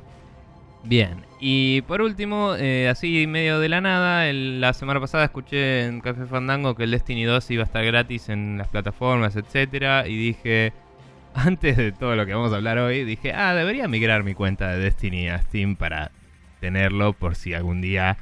[0.84, 1.27] Bien.
[1.40, 6.26] Y por último, eh, así medio de la nada, la semana pasada escuché en Café
[6.26, 10.74] Fandango que el Destiny 2 iba a estar gratis en las plataformas, etcétera, y dije,
[11.36, 14.72] antes de todo lo que vamos a hablar hoy, dije, ah, debería migrar mi cuenta
[14.72, 16.12] de Destiny a Steam para
[16.60, 18.18] tenerlo por si algún día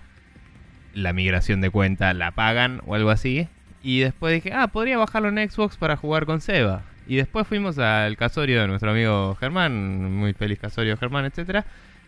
[0.93, 3.47] la migración de cuenta la pagan o algo así.
[3.81, 6.83] Y después dije, ah, podría bajarlo en Xbox para jugar con Seba.
[7.07, 11.65] Y después fuimos al casorio de nuestro amigo Germán, muy feliz casorio Germán, etcétera.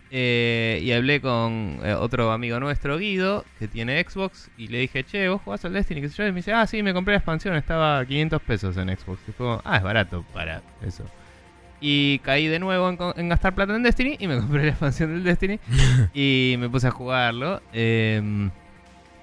[0.09, 5.03] Eh, y hablé con eh, otro amigo nuestro, Guido, que tiene Xbox, y le dije,
[5.03, 7.13] che, vos jugás al Destiny, qué sé yo, y me dice, ah, sí, me compré
[7.13, 9.19] la expansión, estaba a 500 pesos en Xbox.
[9.27, 11.03] Y fue, ah, es barato para eso.
[11.79, 15.23] Y caí de nuevo en, gastar plata en Destiny, y me compré la expansión del
[15.23, 15.59] Destiny,
[16.13, 17.61] y me puse a jugarlo.
[17.73, 18.49] eh,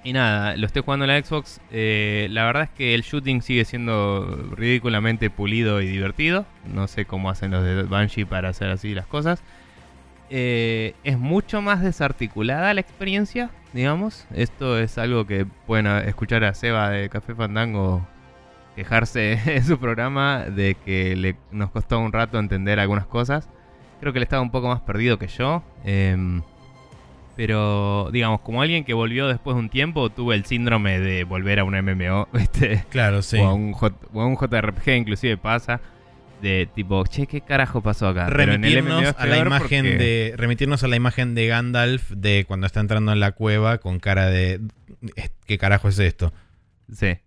[0.05, 1.59] y nada, lo estoy jugando en la Xbox.
[1.71, 6.45] eh, la verdad es que el shooting sigue siendo ridículamente pulido y divertido.
[6.71, 9.41] No sé cómo hacen los de Banshee para hacer así las cosas.
[10.29, 14.25] Eh, es mucho más desarticulada la experiencia, digamos.
[14.33, 18.05] Esto es algo que pueden escuchar a Seba de Café Fandango
[18.75, 23.47] quejarse en su programa de que le, nos costó un rato entender algunas cosas.
[24.01, 25.63] Creo que él estaba un poco más perdido que yo.
[25.85, 26.41] em,
[27.35, 31.59] pero, digamos, como alguien que volvió después de un tiempo, tuve el síndrome de volver
[31.59, 32.85] a un MMO, ¿viste?
[32.89, 33.37] Claro, sí.
[33.39, 35.81] O, a un J- o a un JRPG inclusive pasa.
[36.45, 38.27] De tipo, che, ¿qué carajo pasó acá?
[38.27, 42.45] Pero en Remitirnos a la imagen porque- de remitirnos a la imagen de Gandalf de
[42.47, 44.61] cuando está entrando en la cueva con cara de
[45.47, 46.33] ¿qué carajo es esto?
[46.93, 47.17] Sí.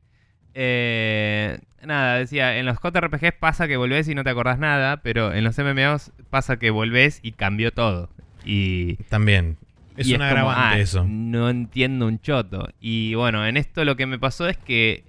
[0.55, 5.35] Eh, nada, decía, en los JRPGs pasa que volvés y no te acordás nada, pero
[5.35, 8.11] en los MMOs pasa que volvés y cambió todo.
[8.45, 9.57] Y También.
[9.97, 11.05] Es un como, agravante ah, eso.
[11.09, 12.69] No entiendo un choto.
[12.81, 15.03] Y bueno, en esto lo que me pasó es que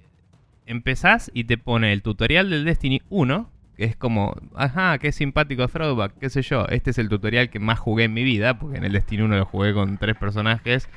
[0.66, 5.66] empezás y te pone el tutorial del Destiny 1, que es como, ajá, qué simpático
[5.68, 6.66] throwback, qué sé yo.
[6.68, 9.36] Este es el tutorial que más jugué en mi vida, porque en el Destiny 1
[9.36, 10.88] lo jugué con tres personajes.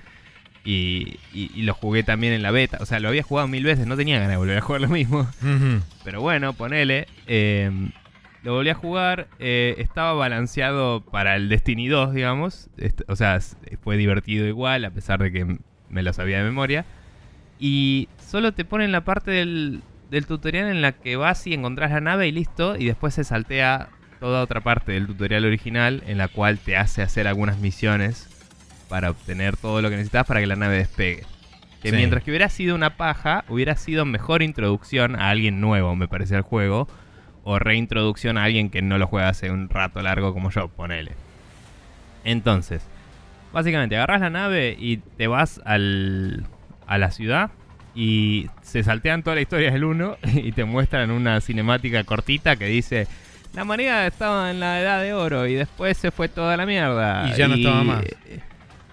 [0.66, 2.78] Y, y- y lo jugué también en la beta.
[2.80, 4.88] O sea, lo había jugado mil veces, no tenía ganas de volver a jugar lo
[4.90, 5.28] mismo.
[6.06, 7.08] Pero bueno, ponele.
[7.28, 7.70] eh,
[8.44, 9.28] lo volví a jugar.
[9.40, 12.70] eh, estaba balanceado para el Destiny 2, digamos.
[13.08, 13.40] O sea,
[13.82, 15.58] fue divertido igual, a pesar de que
[15.90, 16.86] me lo sabía de memoria.
[17.60, 19.82] Y solo te ponen la parte del,
[20.14, 22.76] del tutorial en la que vas y encontrás la nave y listo.
[22.78, 23.90] Y después se saltea
[24.20, 28.30] toda otra parte del tutorial original en la cual te hace hacer algunas misiones
[28.88, 31.24] para obtener todo lo que necesitas para que la nave despegue.
[31.82, 31.96] Que Sí.
[31.98, 36.36] mientras que hubiera sido una paja, hubiera sido mejor introducción a alguien nuevo, me parece,
[36.36, 36.88] al juego.
[37.44, 41.12] O reintroducción a alguien que no lo juega hace un rato largo como yo, ponele.
[42.24, 42.84] Entonces,
[43.52, 46.46] básicamente agarras la nave y te vas al,
[46.88, 47.52] a la ciudad.
[47.96, 52.66] Y se saltean toda la historia del 1 y te muestran una cinemática cortita que
[52.66, 53.08] dice...
[53.54, 57.30] La humanidad estaba en la edad de oro y después se fue toda la mierda.
[57.30, 58.04] Y ya no estaba más.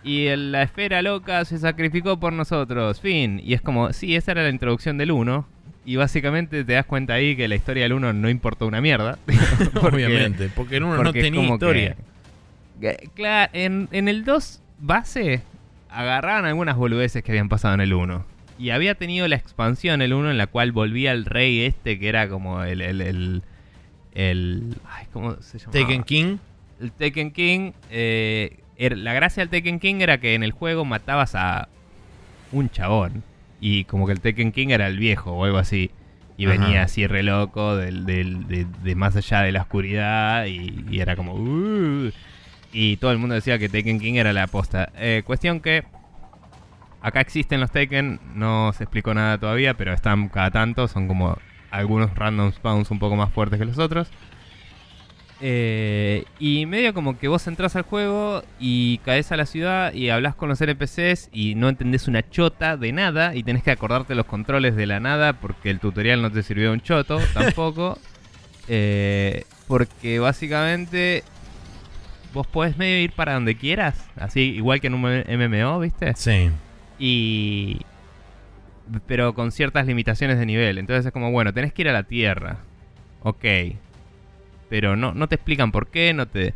[0.05, 3.01] Y el- la esfera loca se sacrificó por nosotros.
[3.01, 3.41] Fin.
[3.43, 5.47] Y es como, sí, esa era la introducción del 1.
[5.87, 9.17] Y básicamente te das cuenta ahí que la historia del 1 no importó una mierda.
[9.81, 11.97] Porque- Obviamente, porque en uno no porque es tenía historia.
[13.15, 15.43] Claro, en, en el 2 base
[15.91, 18.25] agarraban algunas boludeces que habían pasado en el 1.
[18.61, 22.09] Y había tenido la expansión el 1 en la cual volvía el rey este que
[22.09, 22.83] era como el...
[22.83, 23.43] el, el,
[24.13, 25.73] el- ay, ¿Cómo se llama?
[25.73, 26.37] Taken King.
[26.81, 30.85] el Tekken King, eh, er- la gracia del Tekken King era que en el juego
[30.85, 31.69] matabas a
[32.53, 33.23] un chabón.
[33.61, 35.91] Y como que el Tekken King era el viejo o algo así.
[36.37, 36.59] Y Ajá.
[36.59, 40.47] venía así re loco del, del- de, de más allá de la oscuridad.
[40.47, 41.35] Y, y era como...
[41.35, 42.11] "Uh".
[42.73, 44.91] y todo el mundo decía que Tekken King era la aposta.
[44.97, 45.85] Eh, cuestión que...
[47.03, 51.39] Acá existen los Tekken, no se explicó nada todavía, pero están cada tanto, son como
[51.71, 54.11] algunos random spawns un poco más fuertes que los otros.
[55.43, 60.11] Eh, y medio como que vos entras al juego y caes a la ciudad y
[60.11, 64.15] hablas con los NPCs y no entendés una chota de nada y tenés que acordarte
[64.15, 67.99] los controles de la nada porque el tutorial no te sirvió un choto tampoco.
[68.69, 71.25] Eh, porque básicamente
[72.35, 76.15] vos podés medio ir para donde quieras, así igual que en un MMO, ¿viste?
[76.17, 76.51] Sí.
[77.01, 77.81] Y.
[79.07, 80.79] Pero con ciertas limitaciones de nivel.
[80.79, 82.59] Entonces es como, bueno, tenés que ir a la Tierra.
[83.23, 83.45] Ok.
[84.69, 86.55] Pero no, no te explican por qué, no te,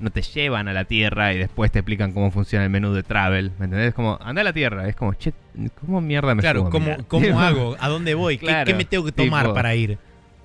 [0.00, 3.02] no te llevan a la Tierra y después te explican cómo funciona el menú de
[3.02, 3.52] travel.
[3.58, 3.88] ¿Me entendés?
[3.88, 4.88] Es como, anda a la Tierra.
[4.88, 5.32] Es como, che,
[5.80, 7.76] ¿cómo mierda me Claro, subo ¿cómo, cómo hago?
[7.80, 8.38] ¿A dónde voy?
[8.38, 9.98] ¿Qué, qué me tengo que tomar tipo- para ir?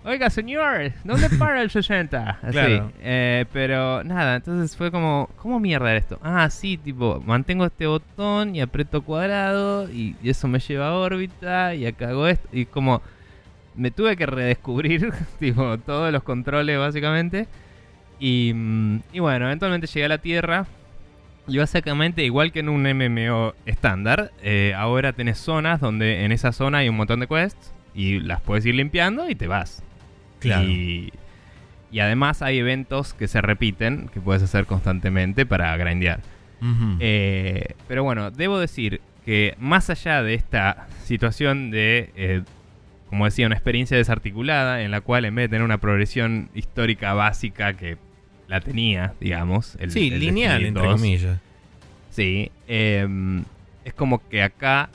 [0.06, 2.30] Oiga, señor, ¿dónde para el 60?
[2.42, 2.52] Así.
[2.52, 2.92] Claro.
[3.02, 6.20] Eh, pero nada, entonces fue como, ¿cómo mierda era esto?
[6.22, 10.94] Ah, sí, tipo, mantengo este botón y aprieto cuadrado y, y eso me lleva a
[10.96, 12.50] órbita y acá hago esto.
[12.52, 13.02] Y como,
[13.76, 17.48] me tuve que redescubrir, tipo, todos los controles básicamente.
[18.20, 20.66] Y, mm, y bueno, eventualmente llegué a la Tierra.
[21.48, 26.54] Y básicamente, igual que en un MMO estándar, eh, ahora tenés zonas donde en esa
[26.54, 29.84] zona hay un montón de quests y las puedes ir limpiando y te vas.
[30.44, 30.70] Claro.
[30.70, 31.12] Y,
[31.92, 36.22] y además hay eventos que se repiten que puedes hacer constantemente para grindear.
[37.00, 42.42] Eh, pero bueno, debo decir que más allá de esta situación de, eh,
[43.10, 47.14] como decía, una experiencia desarticulada en la cual en vez de tener una progresión histórica
[47.14, 47.98] básica que
[48.48, 51.40] la tenía, digamos, el, sí, el lineal, entre 2, comillas.
[52.10, 53.44] Sí, em,
[53.84, 54.90] es como que acá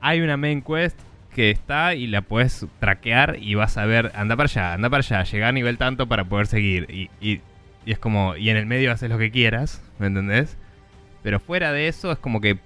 [0.00, 0.98] hay una main quest
[1.34, 5.00] que está y la puedes traquear y vas a ver, anda para allá, anda para
[5.00, 6.86] allá, llega a nivel tanto para poder seguir.
[6.90, 7.40] Y, y-
[7.84, 10.56] y es como, y en el medio haces lo que quieras, ¿me entendés?
[11.22, 12.58] Pero fuera de eso es como que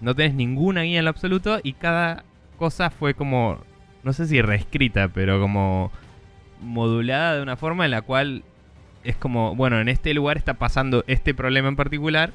[0.00, 2.24] no tenés ninguna guía en lo absoluto y cada
[2.58, 3.62] cosa fue como,
[4.04, 5.90] no sé si reescrita, pero como
[6.62, 8.42] modulada de una forma en la cual
[9.04, 12.32] es como, bueno, en este lugar está pasando este problema en particular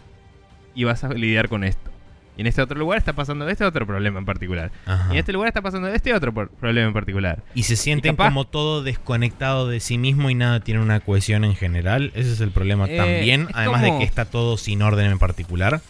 [0.75, 1.90] y vas a lidiar con esto.
[2.37, 4.71] Y en este otro lugar está pasando este otro problema en particular.
[4.85, 5.07] Ajá.
[5.09, 7.43] Y en este lugar está pasando este otro problema en particular.
[7.53, 11.43] Y se sienten capaz- como todo desconectado de sí mismo y nada tiene una cohesión
[11.43, 12.11] en general.
[12.15, 13.47] Ese es el problema Eh, también.
[13.53, 15.81] Además de que está todo sin orden en particular.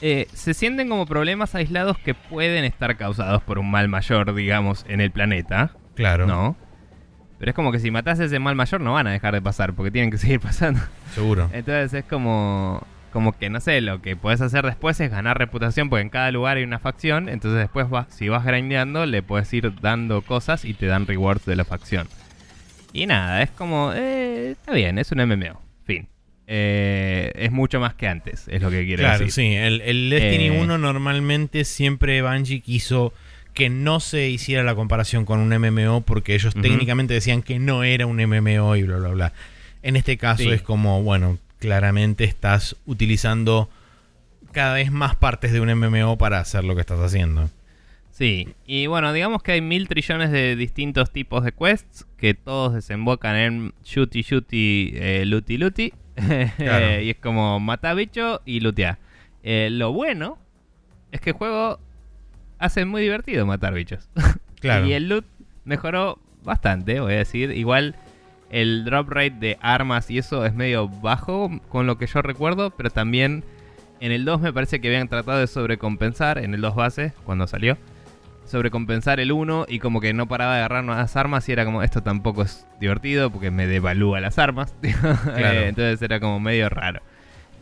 [0.00, 4.84] Eh, se sienten como problemas aislados que pueden estar causados por un mal mayor, digamos,
[4.88, 5.70] en el planeta.
[5.94, 6.26] Claro.
[6.26, 6.56] ¿No?
[7.38, 9.74] Pero es como que si matas ese mal mayor no van a dejar de pasar
[9.74, 10.80] porque tienen que seguir pasando.
[11.14, 11.48] Seguro.
[11.52, 15.88] Entonces es como como que no sé, lo que puedes hacer después es ganar reputación
[15.88, 19.50] porque en cada lugar hay una facción, entonces después vas, si vas grindeando le puedes
[19.54, 22.08] ir dando cosas y te dan rewards de la facción.
[22.92, 26.08] Y nada, es como, eh, está bien, es un MMO, fin.
[26.46, 29.32] eh, es mucho más que antes, es lo que quiero Claro, decir.
[29.32, 29.54] sí.
[29.54, 30.60] El, el Destiny Eh.
[30.60, 33.14] 1 normalmente siempre Bungie quiso
[33.54, 37.82] que no se hiciera la comparación con un MMO porque ellos técnicamente decían que no
[37.82, 39.32] era un MMO y bla, bla, bla.
[39.82, 40.50] En este caso Sí.
[40.50, 43.68] es como, bueno, claramente estás utilizando
[44.52, 47.50] cada vez más partes de un MMO para hacer lo que estás haciendo.
[48.12, 52.72] Sí, y bueno, digamos que hay mil trillones de distintos tipos de quests que todos
[52.72, 55.92] desembocan en shooty shooty eh, looty looty.
[56.56, 57.02] Claro.
[57.02, 58.98] y es como mata bicho y lootear.
[59.42, 60.38] Eh, lo bueno
[61.10, 61.80] es que el juego
[62.60, 64.08] hace muy divertido matar bichos.
[64.60, 64.86] Claro.
[64.86, 65.26] y el loot
[65.64, 67.50] mejoró bastante, voy a decir.
[67.50, 67.96] Igual
[68.50, 72.70] el drop rate de armas y eso es medio bajo con lo que yo recuerdo,
[72.70, 73.44] pero también
[74.00, 77.46] en el 2 me parece que habían tratado de sobrecompensar, en el 2 base, cuando
[77.46, 77.76] salió,
[78.44, 81.82] sobrecompensar el 1 y como que no paraba de agarrar nuevas armas y era como,
[81.82, 84.74] esto tampoco es divertido porque me devalúa las armas.
[85.36, 87.00] Eh, entonces era como medio raro.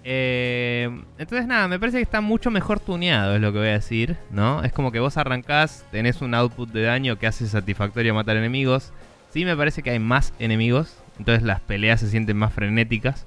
[0.06, 3.72] Eh, entonces nada, me parece que está mucho mejor tuneado, es lo que voy a
[3.72, 4.62] decir, ¿no?
[4.62, 8.92] Es como que vos arrancás, tenés un output de daño que hace satisfactorio matar enemigos.
[9.34, 13.26] Sí me parece que hay más enemigos, entonces las peleas se sienten más frenéticas,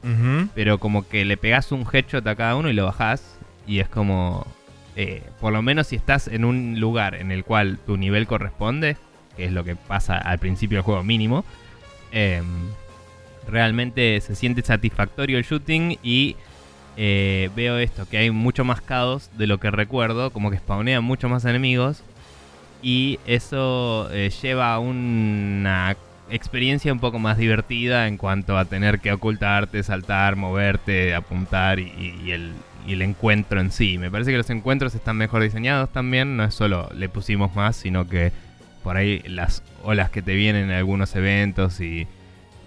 [0.56, 3.38] pero como que le pegás un headshot a cada uno y lo bajás
[3.68, 4.48] y es como...
[4.96, 8.96] eh, por lo menos si estás en un lugar en el cual tu nivel corresponde,
[9.36, 11.44] que es lo que pasa al principio del juego mínimo,
[12.14, 12.46] em,
[13.46, 16.38] realmente se siente satisfactorio el shooting y
[16.96, 21.04] eh, veo esto, que hay mucho más caos de lo que recuerdo, como que spawnean
[21.04, 22.02] mucho más enemigos
[22.82, 25.96] y eso eh, lleva a una
[26.30, 32.32] experiencia un poco más divertida en cuanto a tener que ocultarte, saltar, moverte, apuntar y,
[32.32, 33.98] el encuentro en sí.
[33.98, 37.76] Me parece que los encuentros están mejor diseñados también, no es solo le pusimos más,
[37.76, 38.32] sino que
[38.84, 42.08] por ahí las olas que te vienen en algunos eventos y,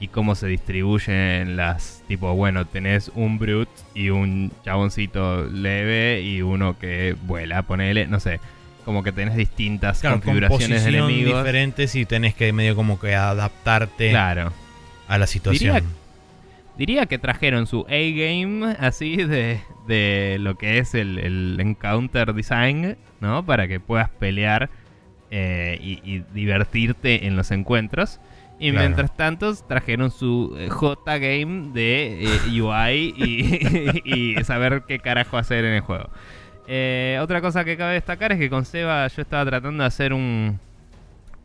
[0.01, 6.43] y cómo se distribuyen las tipo bueno tenés un brute y un chaboncito leve y
[6.43, 8.41] uno que vuela ponele no sé
[8.85, 13.15] como que tenés distintas Claro, configuraciones de enemigos diferentes y tenés que medio como que
[13.15, 14.53] adaptarte claro
[15.09, 15.75] a la situación.
[15.77, 15.91] Diría-
[16.79, 22.33] diría que trajeron su A game así de, de lo que es el, el encounter
[22.33, 24.71] design no para que puedas pelear
[25.31, 28.19] eh, y, y divertirte en los encuentros
[28.59, 28.87] y Claro.
[28.89, 33.15] mientras tanto trajeron su eh, J game de eh, UI
[34.05, 36.09] y, y saber qué carajo hacer en el juego.
[36.69, 40.13] Eh, otra cosa que cabe destacar es que con Seba yo estaba tratando de hacer
[40.13, 40.59] un.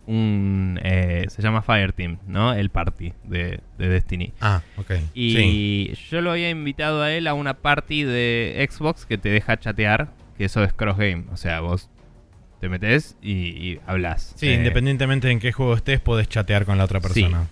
[0.07, 2.53] un eh, se llama Fireteam, ¿no?
[2.53, 4.33] El party de, de Destiny.
[4.39, 4.91] Ah, ok.
[5.13, 5.97] Y Sí.
[6.11, 10.09] yo lo había invitado a él a una party de Xbox que te deja chatear,
[10.37, 11.23] que eso es cross game.
[11.31, 11.89] O sea, vos
[12.61, 14.33] te metes y, y hablas.
[14.37, 17.03] Sí, Eh, independientemente en qué juego estés, podés chatear con la otra Sí.
[17.23, 17.47] persona.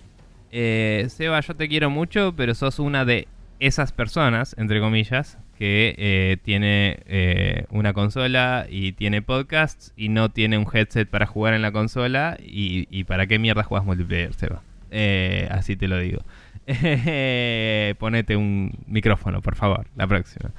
[0.52, 3.26] Eh, Seba, yo te quiero mucho, pero sos una de
[3.58, 10.28] esas personas, entre comillas, que eh, tiene eh, una consola y tiene podcasts y no
[10.28, 12.36] tiene un headset para jugar en la consola.
[12.38, 14.60] ¿Y, para qué mierda juegas multiplayer, Seba?
[14.90, 16.20] Eh, así te lo digo.
[17.98, 20.50] Ponete un micrófono, por favor, la próxima.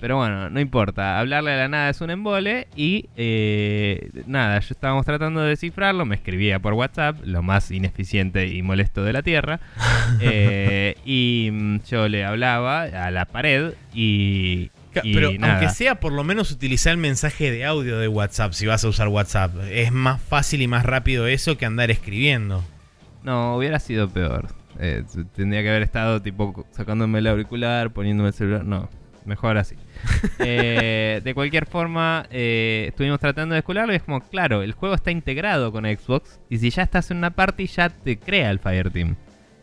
[0.00, 1.18] Pero bueno, no importa.
[1.18, 2.68] Hablarle a la nada es un embole.
[2.76, 6.04] Y eh, nada, yo estábamos tratando de descifrarlo.
[6.06, 9.60] Me escribía por WhatsApp, lo más ineficiente y molesto de la tierra.
[10.20, 14.70] Eh, y mm, yo le hablaba a la pared y.
[15.02, 15.58] Pero nada.
[15.58, 18.88] aunque sea, por lo menos utilizar el mensaje de audio de WhatsApp si vas a
[18.88, 19.52] usar WhatsApp.
[19.70, 22.64] Es más fácil y más rápido eso que andar escribiendo.
[23.22, 24.48] No, hubiera sido peor.
[24.78, 28.64] Eh, tendría que haber estado tipo sacándome el auricular, poniéndome el celular.
[28.64, 28.88] No,
[29.24, 29.76] mejor así.
[30.40, 34.94] Eh, de cualquier forma, eh, estuvimos tratando de escularlo y es como, claro, el juego
[34.94, 38.58] está integrado con Xbox y si ya estás en una party ya te crea el
[38.58, 39.16] Fireteam.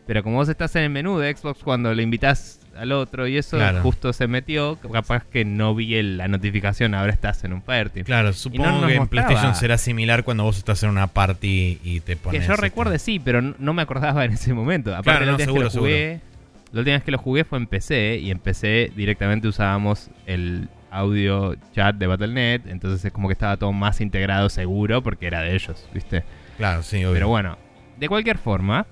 [0.07, 3.37] Pero como vos estás en el menú de Xbox cuando le invitas al otro y
[3.37, 3.81] eso Claro.
[3.81, 8.05] justo se metió, capaz que no vi la notificación, ahora estás en un Fireteam.
[8.05, 9.07] Claro, supongo que en.
[9.07, 12.41] PlayStation será similar cuando vos estás en una party y te pones.
[12.41, 14.91] Que yo este, recuerde sí, pero no me acordaba en ese momento.
[14.95, 16.21] Aparte, Claro, la, no, seguro, que lo jugué,
[16.75, 20.67] la última vez que lo jugué fue en PC y en PC directamente usábamos el
[20.91, 25.39] audio chat de Battle.net, entonces es como que estaba todo más integrado seguro porque era
[25.39, 26.25] de ellos, ¿viste?
[26.57, 27.13] Claro, sí, obvio.
[27.13, 27.57] Pero bueno,
[27.97, 28.87] de cualquier forma,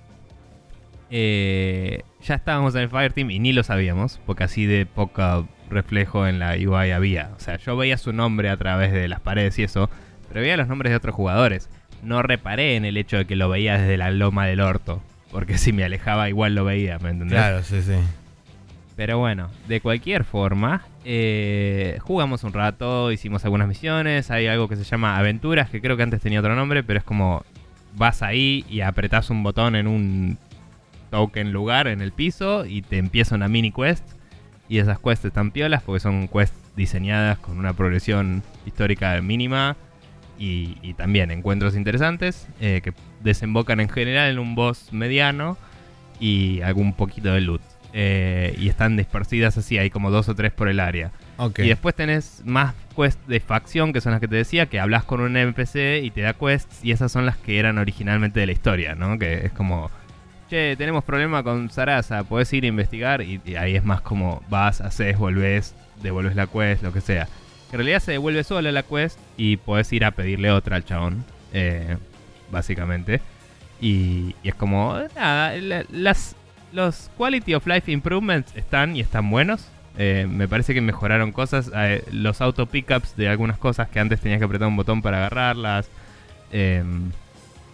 [1.09, 6.25] eh, ya estábamos en el Fireteam y ni lo sabíamos, porque así de poca reflejo
[6.25, 7.31] en la UI había.
[7.35, 9.89] O sea, yo veía su nombre a través de las paredes y eso,
[10.29, 11.69] pero veía los nombres de otros jugadores.
[12.01, 15.01] No reparé en el hecho de que lo veía desde la loma del orto,
[15.33, 17.37] porque si me alejaba igual lo veía, ¿me entendés?
[17.37, 17.95] Claro, sí, sí.
[18.95, 24.75] Pero bueno, de cualquier forma, eh, jugamos un rato, hicimos algunas misiones, hay algo que
[24.75, 27.43] se llama aventuras, que creo que antes tenía otro nombre, pero es como
[27.95, 30.37] vas ahí y apretás un botón en un
[31.09, 34.07] token lugar en el piso y te empieza una mini quest.
[34.69, 39.75] Y esas quests están piolas porque son quests diseñadas con una progresión histórica mínima
[40.37, 42.93] y, y también encuentros interesantes eh, que
[43.23, 45.57] desembocan en general en un boss mediano
[46.19, 47.61] y algún poquito de loot.
[47.95, 51.11] Eh, y están dispersidas así, hay como dos o tres por el área.
[51.57, 55.03] Y después tenés más quests de facción, que son las que te decía, que hablas
[55.03, 58.47] con un NPC y te da quests, y esas son las que eran originalmente de
[58.47, 59.19] la historia, ¿no?
[59.19, 59.91] Que es como,
[60.49, 64.43] che, tenemos problema con Sarasa, podés ir a investigar, y, y ahí es más como
[64.49, 67.27] vas, haces, volvés, devuelves la quest, lo que sea.
[67.71, 71.25] En realidad se devuelve sola la quest y podés ir a pedirle otra al chabón,
[71.53, 71.97] eh,
[72.53, 73.19] básicamente.
[73.81, 75.53] Y, es como, nada,
[76.71, 79.67] los quality of life improvements están y están buenos.
[79.97, 81.69] Eh, me parece que mejoraron cosas.
[81.75, 85.17] eh, los auto pickups de algunas cosas que antes tenías que apretar un botón para
[85.17, 85.89] agarrarlas.
[86.53, 86.83] eh,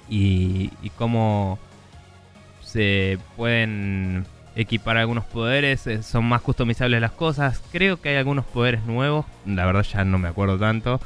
[0.09, 1.59] y, y cómo
[2.63, 4.25] se pueden
[4.55, 5.86] equipar algunos poderes.
[5.88, 7.61] eh, son más customizables las cosas.
[7.71, 9.25] Creo que hay algunos poderes nuevos.
[9.45, 10.99] La verdad ya no me acuerdo tanto.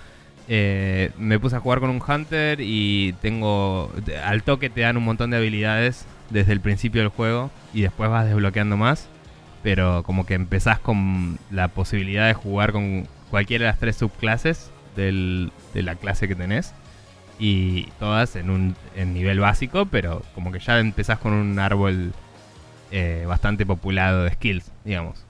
[0.47, 3.91] Eh, me puse a jugar con un Hunter y tengo.
[4.23, 8.09] Al toque te dan un montón de habilidades desde el principio del juego y después
[8.09, 9.07] vas desbloqueando más.
[9.61, 14.71] Pero como que empezás con la posibilidad de jugar con cualquiera de las tres subclases
[14.95, 16.73] de la clase que tenés.
[17.39, 22.13] Y todas en un en nivel básico, pero como que ya empezás con un árbol
[22.91, 25.25] eh, bastante populado de skills, digamos.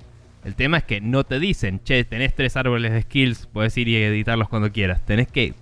[0.46, 3.88] El tema es que no te dicen, che, tenés tres árboles de skills, puedes ir
[3.88, 5.06] y editarlos cuando quieras.
[5.06, 5.54] Tenés que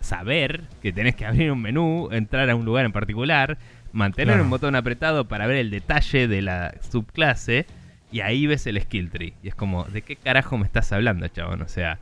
[0.00, 3.58] saber que tenés que abrir un menú, entrar a un lugar en particular,
[3.92, 4.44] mantener Claro.
[4.44, 7.66] un botón apretado para ver el detalle de la subclase
[8.12, 9.34] y ahí ves el skill tree.
[9.42, 11.62] Y es como, ¿de qué carajo me estás hablando, chabón?
[11.62, 11.98] O sea,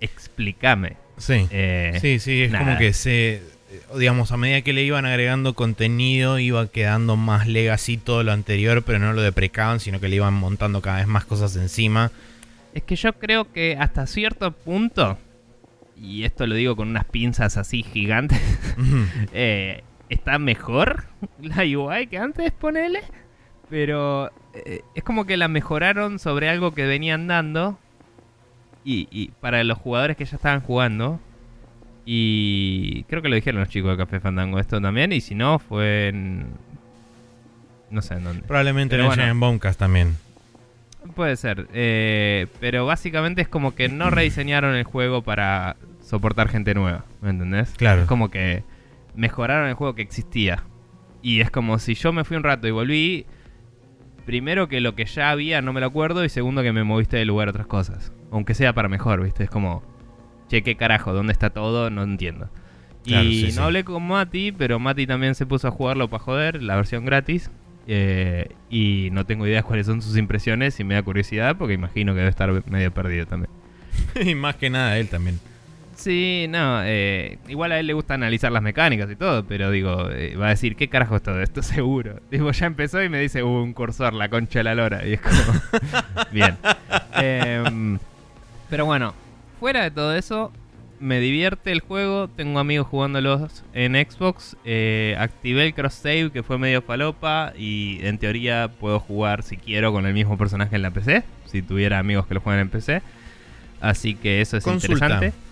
[0.00, 0.96] explícame.
[1.18, 1.46] Sí.
[1.50, 2.64] Eh, Sí, sí, es nada.
[2.64, 3.42] como que se.
[3.96, 8.82] Digamos, a medida que le iban agregando contenido, iba quedando más legacy todo lo anterior,
[8.82, 12.10] pero no lo deprecaban, sino que le iban montando cada vez más cosas encima.
[12.74, 15.18] Es que yo creo que hasta cierto punto,
[16.00, 18.40] y esto lo digo con unas pinzas así gigantes,
[19.32, 21.04] eh, está mejor
[21.40, 23.02] la UI que antes, ponele.
[23.68, 27.78] Pero eh, es como que la mejoraron sobre algo que venían dando.
[28.84, 31.20] Y, y para los jugadores que ya estaban jugando.
[32.08, 35.12] Y creo que lo dijeron los chicos de Café Fandango esto también.
[35.12, 36.46] Y si no, fue en...
[37.90, 38.42] No sé en dónde.
[38.46, 39.24] Probablemente en bueno.
[39.24, 40.16] en Bombcast también.
[41.14, 46.74] Puede ser, eh, pero básicamente es como que no rediseñaron el juego para soportar gente
[46.74, 47.74] nueva, ¿me entendés?
[47.76, 48.02] Claro.
[48.02, 48.62] Es como que
[49.14, 50.62] mejoraron el juego que existía.
[51.22, 53.26] Y es como si yo me fui un rato y volví,
[54.24, 57.16] primero que lo que ya había no me lo acuerdo y segundo que me moviste
[57.16, 58.12] de lugar a otras cosas.
[58.30, 59.44] Aunque sea para mejor, ¿viste?
[59.44, 59.82] Es como,
[60.48, 61.90] che, qué carajo, ¿dónde está todo?
[61.90, 62.48] No entiendo.
[63.04, 63.60] Claro, y sí, no sí.
[63.60, 67.50] hablé con Mati, pero Mati también se puso a jugarlo para joder, la versión gratis.
[67.88, 72.12] eh, y no tengo idea cuáles son sus impresiones y me da curiosidad porque imagino
[72.14, 73.50] que debe estar medio perdido también.
[74.20, 75.38] y más que nada él también.
[75.94, 80.10] Sí, no, eh, igual a él le gusta analizar las mecánicas y todo, pero digo,
[80.10, 81.62] eh, va a decir, ¿qué carajo es todo esto?
[81.64, 82.20] Seguro.
[82.30, 85.06] Digo, ya empezó y me dice, uh, un cursor, la concha de la lora.
[85.06, 85.36] Y es como,
[86.32, 86.56] bien.
[87.14, 87.98] Em,
[88.68, 89.14] pero bueno,
[89.58, 90.52] fuera de todo eso,
[91.00, 92.28] me divierte el juego.
[92.28, 94.56] Tengo amigos jugándolos en Xbox.
[94.64, 97.52] eh, activé el cross save que fue medio falopa.
[97.56, 101.22] Y en teoría puedo jugar si quiero con el mismo personaje en la PC.
[101.46, 103.02] Si tuviera amigos que lo juegan en PC.
[103.80, 105.06] Así que eso es Consulta.
[105.06, 105.46] interesante.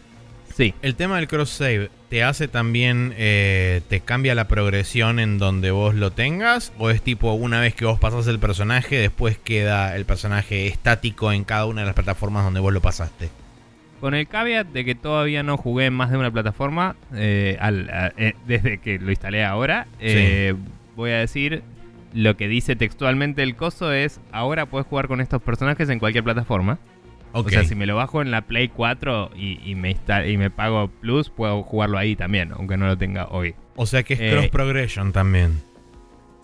[0.57, 0.73] Sí.
[0.83, 5.73] El tema del cross save, ¿te hace también, eh, te cambia la progresión en donde
[5.73, 6.73] vos lo tengas?
[6.79, 11.33] ¿O es tipo una vez que vos pasás el personaje, después queda el personaje estático
[11.33, 13.31] en cada una de las plataformas donde vos lo pasaste?
[14.05, 17.89] Con el caveat de que todavía no jugué en más de una plataforma eh, al-
[17.89, 20.55] a- eh, desde que lo instalé ahora, eh,
[20.95, 21.63] voy a decir
[22.13, 26.23] lo que dice textualmente el coso es ahora puedes jugar con estos personajes en cualquier
[26.23, 26.79] plataforma.
[27.33, 29.97] O sea, si me lo bajo en la Play 4 y, y me
[30.27, 33.55] y me pago Plus, puedo jugarlo ahí también, aunque no lo tenga hoy.
[33.75, 35.63] O sea que es eh, cross progression también.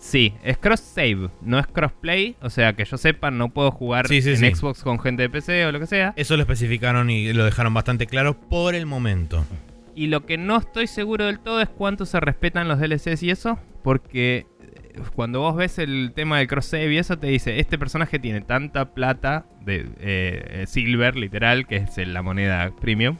[0.03, 3.69] Sí, es cross save, no es cross play, o sea que yo sepa no puedo
[3.69, 4.55] jugar Sí, sí, en sí.
[4.55, 6.13] Xbox con gente de PC o lo que sea.
[6.15, 9.45] Eso lo especificaron y lo dejaron bastante claro por el momento.
[9.93, 13.29] Y lo que no estoy seguro del todo es cuánto se respetan los DLCs y
[13.29, 17.59] eso, porque eh, cuando vos ves el tema del cross save y eso te dice,
[17.59, 23.17] este personaje tiene tanta plata de eh, silver, literal, que es la moneda premium,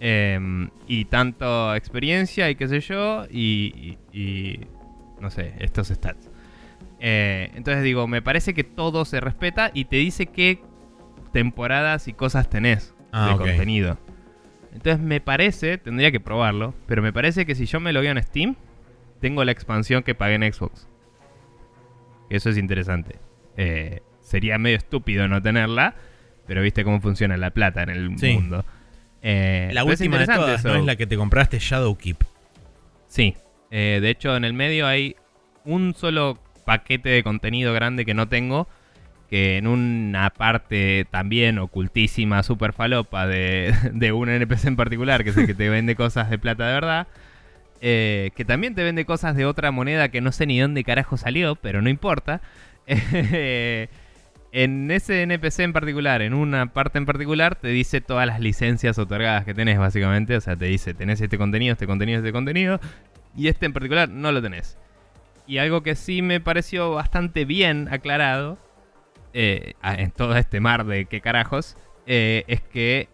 [0.00, 4.60] em, y tanto experiencia y qué sé yo, y, y- y,
[5.24, 6.30] no sé, estos stats.
[7.00, 10.60] Eh, entonces digo, me parece que todo se respeta y te dice qué
[11.32, 13.40] temporadas y cosas tenés Ah, de ok.
[13.40, 13.98] contenido.
[14.72, 18.22] Entonces me parece, tendría que probarlo, pero me parece que si yo me logueo en
[18.22, 18.54] Steam,
[19.20, 20.86] tengo la expansión que pagué en Xbox.
[22.30, 23.16] Eso es interesante.
[23.56, 25.94] Eh, sería medio estúpido no tenerla,
[26.46, 28.32] pero viste cómo funciona la plata en el Sí.
[28.34, 28.64] mundo.
[29.22, 30.68] Eh, La última de todas, eso.
[30.68, 30.74] ¿no?
[30.76, 32.18] Es la que te compraste Shadowkeep.
[33.06, 33.34] Sí,
[33.76, 35.16] eh, de hecho en el medio hay
[35.64, 38.68] un solo paquete de contenido grande que no tengo,
[39.28, 45.30] que en una parte también ocultísima, super falopa de, de un NPC en particular, que
[45.30, 47.08] es el que te vende cosas de plata de verdad,
[47.80, 51.16] eh, que también te vende cosas de otra moneda que no sé ni dónde carajo
[51.16, 52.40] salió, pero no importa.
[52.86, 53.88] Eh,
[54.52, 58.96] en ese NPC en particular, en una parte en particular, te dice todas las licencias
[59.00, 60.36] otorgadas que tenés, básicamente.
[60.36, 62.78] O sea, te dice, tenés este contenido, este contenido, este contenido.
[63.36, 64.78] Y este en particular no lo tenés.
[65.46, 68.58] Y algo que sí me pareció bastante bien aclarado,
[69.32, 71.76] eh, en todo este mar de qué carajos,
[72.06, 73.08] eh, es que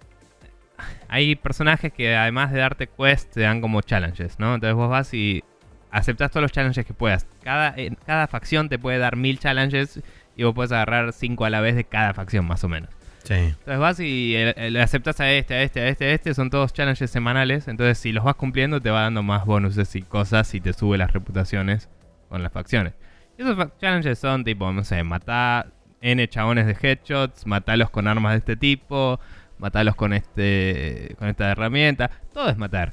[1.08, 4.54] hay personajes que además de darte quests, te dan como challenges, ¿no?
[4.54, 5.42] Entonces vos vas y
[5.90, 7.26] aceptás todos los challenges que puedas.
[7.42, 7.74] Cada,
[8.06, 10.02] cada facción te puede dar mil challenges
[10.36, 12.90] y vos puedes agarrar cinco a la vez de cada facción, más o menos.
[13.24, 13.34] Sí.
[13.34, 16.34] Entonces vas y eh, eh, le aceptas a este, a este, a este, a este.
[16.34, 17.68] Son todos challenges semanales.
[17.68, 20.98] Entonces, si los vas cumpliendo, te va dando más bonuses y cosas y te sube
[20.98, 21.88] las reputaciones
[22.28, 22.94] con las facciones.
[23.38, 28.32] Y esos challenges son tipo, no sé, matar N chabones de headshots, matarlos con armas
[28.32, 29.20] de este tipo,
[29.58, 32.10] matarlos con este con esta herramienta.
[32.32, 32.92] Todo es matar.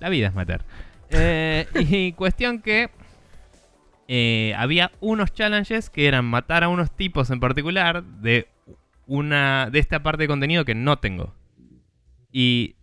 [0.00, 0.64] La vida es matar.
[1.14, 2.88] Eh, y cuestión que
[4.08, 8.48] eh, había unos challenges que eran matar a unos tipos en particular de
[9.06, 11.34] una de esta parte de contenido que no tengo.
[12.30, 12.76] Y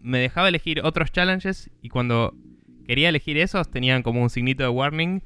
[0.00, 2.34] me dejaba elegir otros challenges y cuando
[2.86, 5.22] quería elegir esos tenían como un signito de warning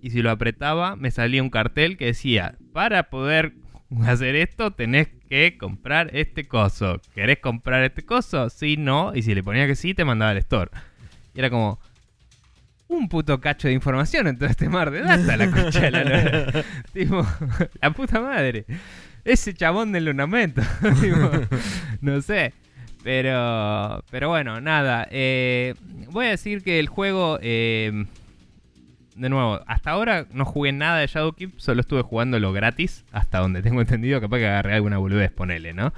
[0.00, 3.54] y si lo apretaba me salía un cartel que decía, para poder
[4.04, 7.00] hacer esto tenés que comprar este coso.
[7.14, 8.50] ¿Querés comprar este coso?
[8.50, 9.14] Sí, no.
[9.14, 10.70] Y si le ponía que sí, te mandaba al store.
[11.34, 11.80] Y era como
[12.88, 16.04] un puto cacho de información en todo este mar de data, la concha de la
[16.04, 16.64] lora.
[16.92, 17.26] tipo,
[17.80, 18.66] la puta madre.
[19.26, 20.62] Ese chabón del lunamento.
[22.00, 22.54] no sé.
[23.02, 25.06] Pero, pero bueno, nada.
[25.10, 25.74] eh,
[26.10, 28.06] voy a decir que el juego, eh,
[29.16, 33.62] de nuevo, hasta ahora no jugué nada de Shadowkeep, solo estuve jugándolo gratis, hasta donde
[33.62, 35.92] tengo entendido, capaz que agarré alguna boludez, ponele, ¿no?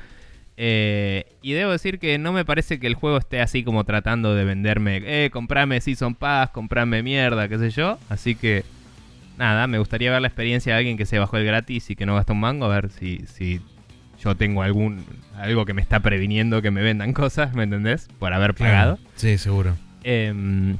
[0.60, 4.34] Eh, y debo decir que no me parece que el juego esté así como tratando
[4.34, 7.98] de venderme, eh, comprame Season Pass, comprame mierda, qué sé yo.
[8.08, 8.64] Así que,
[9.38, 12.04] nada, me gustaría ver la experiencia de alguien que se bajó el gratis y que
[12.04, 13.60] no gasta un mango, a ver si, si
[14.22, 15.04] yo tengo algún
[15.36, 18.08] algo que me está previniendo que me vendan cosas, ¿me entendés?
[18.18, 18.98] Por haber pagado.
[19.14, 19.76] Sí, seguro.
[20.02, 20.76] Em,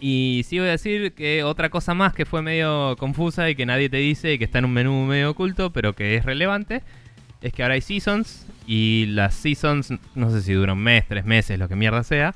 [0.00, 3.66] y sí voy a decir que otra cosa más que fue medio confusa y que
[3.66, 6.82] nadie te dice y que está en un menú medio oculto, pero que es relevante,
[7.42, 11.24] es que ahora hay seasons y las seasons, no sé si duran un mes, tres
[11.24, 12.34] meses, lo que mierda sea.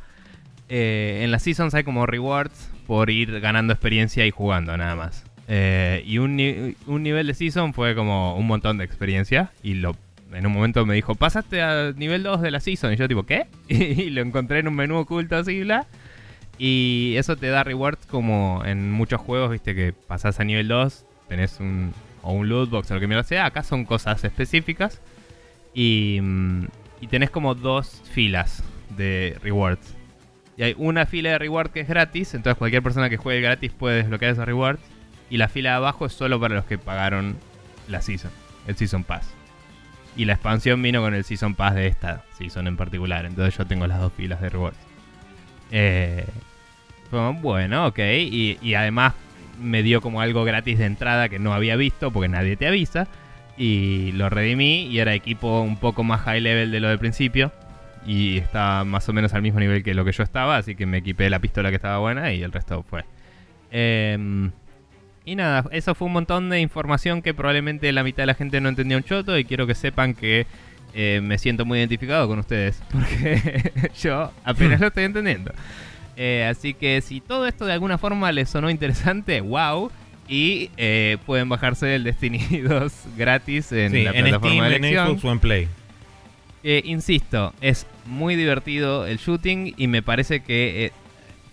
[0.69, 5.25] eh, en las seasons hay como rewards por ir ganando experiencia y jugando nada más.
[5.49, 9.95] Eh, y un, un nivel de season fue como un montón de experiencia y lo
[10.35, 12.93] en un momento me dijo, pasaste al nivel 2 de la season.
[12.93, 13.47] Y yo tipo, ¿qué?
[13.69, 15.87] Y lo encontré en un menú oculto así, bla.
[16.59, 21.05] Y eso te da rewards como en muchos juegos, viste, que pasás a nivel 2,
[21.29, 21.93] tenés un,
[22.23, 23.47] o un loot box o lo que mierda sea.
[23.47, 25.01] Acá son cosas específicas.
[25.73, 26.67] Y, mm,
[27.01, 28.63] y tenés como dos filas
[28.97, 29.95] de rewards.
[30.57, 33.73] Y hay una fila de reward que es gratis, entonces cualquier persona que juegue gratis
[33.73, 34.81] puede desbloquear esos rewards.
[35.35, 37.37] Y la fila de abajo es solo para los que pagaron
[37.89, 38.31] la season,
[38.69, 39.35] el season pass.
[40.17, 43.67] Y la expansión vino con el season pass de esta season en particular, entonces yo
[43.67, 44.79] tengo las dos filas de rewards.
[45.73, 46.25] Eh,
[47.11, 47.99] bueno, ok.
[47.99, 49.15] Y, y además
[49.61, 53.09] me dio como algo gratis de entrada que no había visto porque nadie te avisa.
[53.57, 57.51] Y lo redimí y era equipo un poco más high level de lo del principio.
[58.07, 60.87] Y estaba más o menos al mismo nivel que lo que yo estaba, así que
[60.87, 63.05] me equipé la pistola que estaba buena y el resto fue.
[63.73, 64.53] Em,
[65.27, 68.61] y nada, eso fue un montón de información que probablemente la mitad de la gente
[68.61, 70.47] no entendía un choto y quiero que sepan que
[70.95, 75.53] eh, me siento muy identificado con ustedes porque yo apenas lo estoy entendiendo.
[76.17, 79.91] Eh, así que si todo esto de alguna forma les sonó interesante, wow.
[80.27, 84.89] Y eh, pueden bajarse el Destiny 2 gratis en Sí, la en plataforma Steam, de
[84.89, 85.07] en.
[85.07, 85.69] Xbox o en Play.
[86.63, 90.93] Eh, insisto, es muy divertido el shooting y me parece que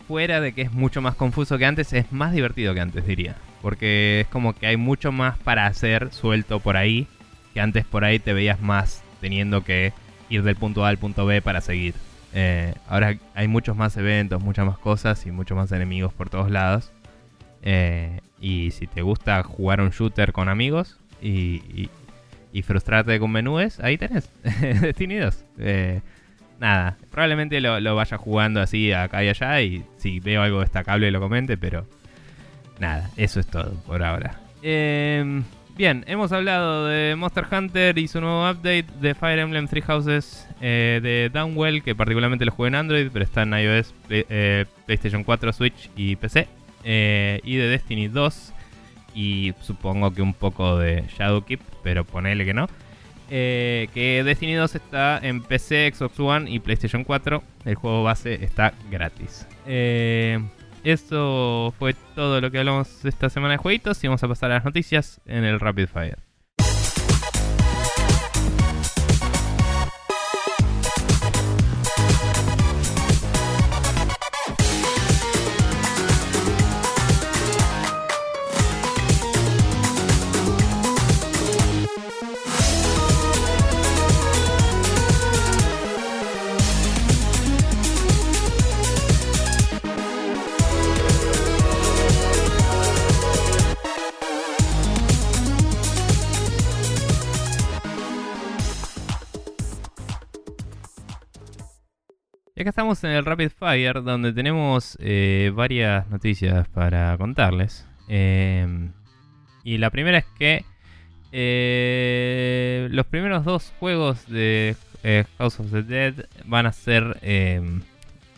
[0.07, 3.35] fuera de que es mucho más confuso que antes, es más divertido que antes, diría.
[3.61, 7.07] Porque es como que hay mucho más para hacer suelto por ahí,
[7.53, 9.93] que antes por ahí te veías más teniendo que
[10.29, 11.93] ir del punto A al punto B para seguir.
[12.33, 16.49] Eh, ahora hay muchos más eventos, muchas más cosas y muchos más enemigos por todos
[16.49, 16.91] lados.
[17.61, 21.89] Eh, y si te gusta jugar un shooter con amigos y,
[22.63, 24.29] frustrarte con menúes, ahí tenés
[24.81, 25.45] Destiny 2.
[25.59, 26.01] Eh,
[26.59, 31.11] nada, probablemente lo, lo vaya jugando así acá y allá y si veo algo destacable
[31.11, 31.85] lo comente, pero
[32.81, 34.39] nada, eso es todo por ahora.
[34.61, 35.41] Eh,
[35.81, 40.47] Bien, hemos hablado de Monster Hunter y su nuevo update, de Fire Emblem Three Houses,
[40.59, 45.23] eh, de Downwell, que particularmente lo jugué en Android, pero está en iOS, eh, PlayStation
[45.23, 46.47] 4, Switch y PC,
[46.83, 48.53] eh, y de Destiny 2,
[49.15, 52.67] y supongo que un poco de Shadowkeep, pero ponele que no.
[53.29, 57.41] Que Destiny 2 está en PC, Xbox One y PlayStation 4.
[57.63, 59.47] El juego base está gratis.
[59.65, 60.37] Eh,
[60.83, 64.55] eso fue todo lo que hablamos esta semana de jueguitos y vamos a pasar a
[64.55, 66.30] las noticias en el Rapid Fire.
[102.61, 107.87] Y acá estamos en el Rapid Fire, donde tenemos eh, varias noticias para contarles.
[108.07, 108.67] Eh,
[109.63, 110.63] y la primera es que
[111.31, 114.75] eh, los primeros dos juegos de
[115.39, 116.13] House of the Dead
[116.45, 117.17] van a ser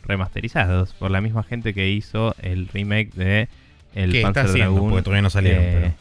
[0.05, 3.49] remasterizados por la misma gente que hizo el remake de
[3.93, 4.89] el que está Panzer haciendo, Dragoon.
[4.91, 5.63] porque todavía no salieron.
[5.65, 5.93] Eh, pero-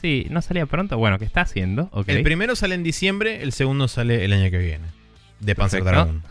[0.00, 0.96] Sí, no salía pronto.
[0.96, 1.90] Bueno, que está haciendo.
[2.06, 4.86] El primero sale en diciembre, el segundo sale el año que viene.
[5.40, 5.84] De Panzer.
[5.84, 6.22] Dragoon.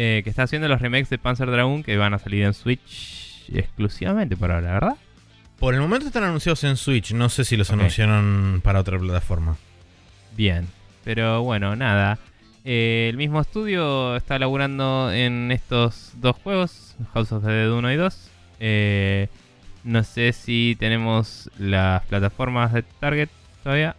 [0.00, 3.42] Eh, que está haciendo los remakes de Panzer Dragoon que van a salir en Switch
[3.52, 4.96] exclusivamente por ahora, ¿verdad?
[5.58, 9.56] Por el momento están anunciados en Switch, no sé si los anunciaron para otra plataforma.
[10.36, 10.68] Bien,
[11.02, 12.16] pero bueno, nada.
[12.64, 17.92] Eh, el mismo estudio está laburando en estos dos juegos, House of the Dead 1
[17.92, 18.30] y 2.
[18.60, 19.28] Eh,
[19.82, 23.30] no sé si tenemos las plataformas de Target
[23.64, 23.96] todavía.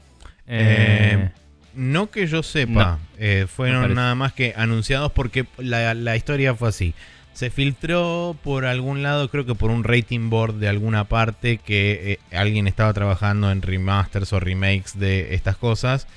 [0.47, 1.29] Eh,
[1.73, 6.69] No que yo sepa, eh, fueron nada más que anunciados porque la, la historia fue
[6.69, 6.93] así.
[7.33, 12.19] Se filtró por algún lado, creo que por un rating board de alguna parte, que
[12.31, 16.07] eh, alguien estaba trabajando en remasters o remakes de estas cosas.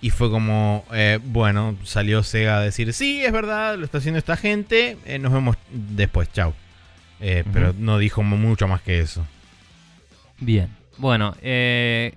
[0.00, 4.18] Y fue como, eh, bueno, salió Sega a decir, sí, es verdad, lo está haciendo
[4.18, 6.54] esta gente, nos vemos después, chao.
[7.20, 7.52] Eh, Ujú.
[7.52, 9.26] Pero no dijo mucho más que eso.
[10.38, 10.68] Bien.
[10.98, 12.14] Bueno, eh,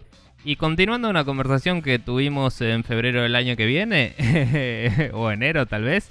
[0.48, 4.14] y continuando una conversación que tuvimos en febrero del año que viene,
[5.14, 6.10] o enero tal vez,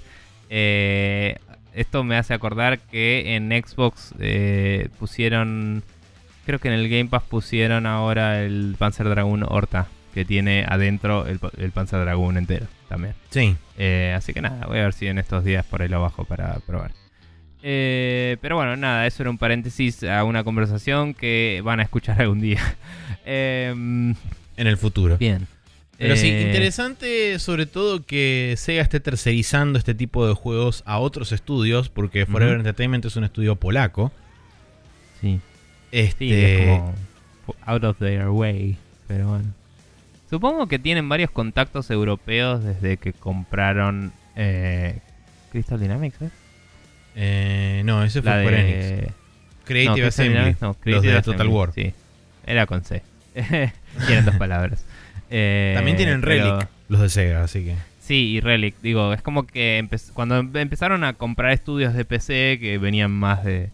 [0.49, 1.37] eh,
[1.73, 5.83] esto me hace acordar que en Xbox eh, pusieron,
[6.45, 11.27] creo que en el Game Pass pusieron ahora el Panzer Dragoon Horta, que tiene adentro
[11.27, 13.13] el, pa- el Panzer Dragoon entero también.
[13.29, 16.01] Sí, Eh, así que nada, voy a ver si en estos días por ahí lo
[16.01, 16.91] bajo para probar.
[17.69, 22.21] Eh, pero bueno, nada, eso era un paréntesis a una conversación que van a escuchar
[22.21, 22.61] algún día.
[23.25, 24.11] Em,
[24.55, 25.17] en el futuro.
[25.17, 25.47] bien.
[25.97, 30.99] Pero sí, Eh, interesante sobre todo que Sega esté tercerizando este tipo de juegos a
[30.99, 32.55] otros estudios, porque Forever.
[32.57, 34.13] Entertainment es un estudio polaco.
[35.19, 35.41] Sí,
[35.91, 36.95] Este, sí, es como
[37.65, 38.77] out of their way.
[39.09, 39.53] Pero bueno.
[40.29, 44.99] Supongo que tienen varios contactos europeos desde que compraron eh,
[45.51, 46.29] Crystal Dynamics, ¿eh?
[47.19, 49.13] Eh, no, ese fue La Square Enix.
[49.65, 50.55] Creative no, Assembly.
[50.85, 51.73] Los de Total War.
[51.73, 51.91] Sí,
[52.45, 53.01] era con C.
[53.33, 54.85] Tienen dos palabras.
[55.29, 57.75] Eh, También tienen pero- Relic, los de Sega, así que.
[57.99, 58.75] Sí, y Relic.
[58.81, 63.11] Digo, es como que empe- cuando empe- empezaron a comprar estudios de PC que venían
[63.11, 63.69] más de, de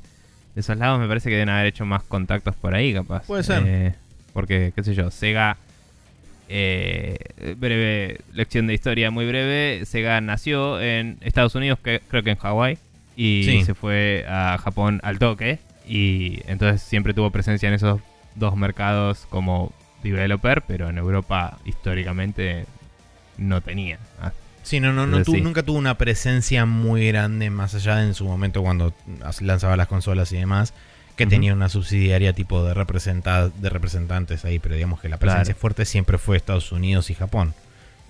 [0.56, 3.28] esos lados, me parece que deben haber hecho más contactos por ahí, capaz.
[3.28, 3.62] Puede ser.
[3.68, 3.94] Eh,
[4.34, 5.58] porque, qué sé yo, Sega.
[6.50, 7.18] eh,
[7.58, 9.86] breve lección de historia muy breve.
[9.86, 12.80] Sega nació en Estados Unidos, que, creo que en Hawái,
[13.16, 13.64] y Sí.
[13.66, 15.60] se fue a Japón al toque.
[15.88, 18.00] Y entonces siempre tuvo presencia en esos
[18.36, 22.66] dos mercados como developer, pero en Europa históricamente
[23.38, 24.00] no tenía.
[24.22, 24.32] Ah,
[24.64, 25.42] Sí, no, no, no Entonces, tu- sí.
[25.42, 28.94] nunca tuvo una presencia muy grande más allá de en su momento cuando
[29.42, 30.74] lanzaba las consolas y demás,
[31.18, 35.54] que tenía una subsidiaria tipo de, representa- de representantes ahí, pero digamos que la presencia
[35.54, 35.60] Claro.
[35.60, 37.54] fuerte siempre fue Estados Unidos y Japón.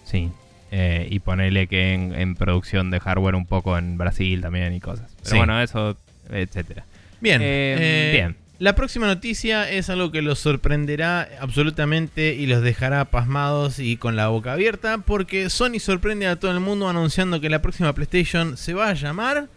[0.06, 0.32] Sí.
[0.76, 4.80] Eh, y ponerle que en, en producción de hardware un poco en Brasil también y
[4.80, 5.12] cosas.
[5.18, 5.38] Pero Sí.
[5.38, 5.96] bueno, eso,
[6.32, 6.84] etcétera.
[7.22, 8.36] Bien, Eh, eh, bien.
[8.58, 14.16] La próxima noticia es algo que los sorprenderá absolutamente y los dejará pasmados y con
[14.16, 18.58] la boca abierta porque Sony sorprende a todo el mundo anunciando que la próxima PlayStation
[18.58, 19.50] se va a llamar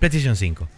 [0.00, 0.68] PlayStation 5.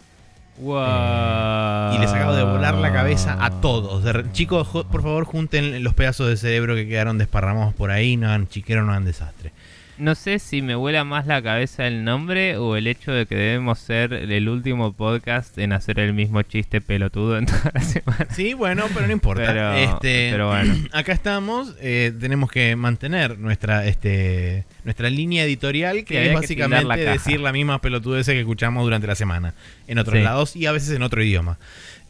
[0.61, 4.03] Y les acabo de volar la cabeza a todos.
[4.33, 8.17] Chicos, por favor, junten los pedazos de cerebro que quedaron desparramados por ahí.
[8.17, 9.53] No hagan chiquero, no hagan desastre.
[9.99, 13.35] No sé si me vuela más la cabeza el nombre o el hecho de que
[13.35, 18.27] debemos ser el último podcast en hacer el mismo chiste pelotudo en toda la semana.
[18.31, 19.45] Sí, bueno, pero no importa.
[19.45, 20.73] Pero, este, pero bueno.
[20.93, 26.79] Acá estamos, eh, tenemos que mantener nuestra este nuestra línea editorial, que es que básicamente
[26.85, 29.53] tildar la decir la misma pelotudez que escuchamos durante la semana,
[29.87, 30.23] en otros Sí.
[30.23, 31.59] lados y a veces en otro idioma.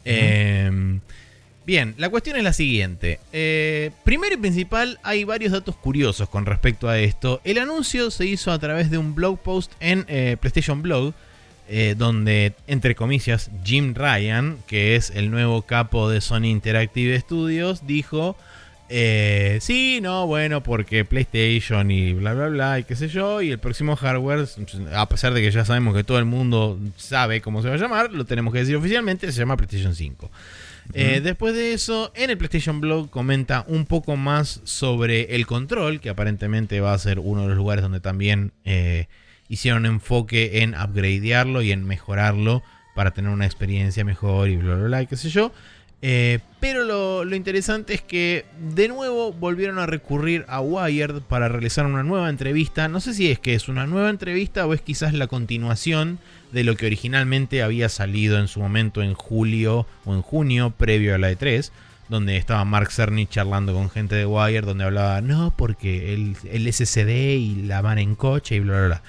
[0.04, 0.98] Eh,
[1.70, 3.20] bien, la cuestión es la siguiente.
[3.32, 7.40] Eh, primero y principal, hay varios datos curiosos con respecto a esto.
[7.44, 11.14] El anuncio se hizo a través de un blog post en eh, PlayStation Blog,
[11.68, 17.86] eh, donde, entre comillas, Jim Ryan, que es el nuevo capo de Sony Interactive Studios,
[17.86, 18.36] dijo...
[18.88, 23.52] eh, sí, no, bueno, porque PlayStation y bla, bla, bla, y qué sé yo, y
[23.52, 24.48] el próximo hardware,
[24.92, 27.78] a pesar de que ya sabemos que todo el mundo sabe cómo se va a
[27.78, 30.28] llamar, lo tenemos que decir oficialmente, se llama PlayStation 5.
[30.92, 36.00] Eh, después de eso, en el PlayStation Blog comenta un poco más sobre el control,
[36.00, 39.06] que aparentemente va a ser uno de los lugares donde también eh,
[39.48, 42.62] hicieron enfoque en upgradearlo y en mejorarlo
[42.94, 45.52] para tener una experiencia mejor y bla, bla, bla, y qué sé yo.
[46.02, 51.48] Eh, pero lo, lo interesante es que de nuevo volvieron a recurrir a Wired para
[51.48, 52.88] realizar una nueva entrevista.
[52.88, 56.18] No sé si es que es una nueva entrevista o es quizás la continuación
[56.52, 61.14] de lo que originalmente había salido en su momento en julio o en junio previo
[61.14, 61.70] a la E3.
[62.08, 67.36] Donde estaba Mark Cerny charlando con gente de Wired, donde hablaba, no, porque el, SSD
[67.36, 69.02] y la van en coche y bla, bla, bla.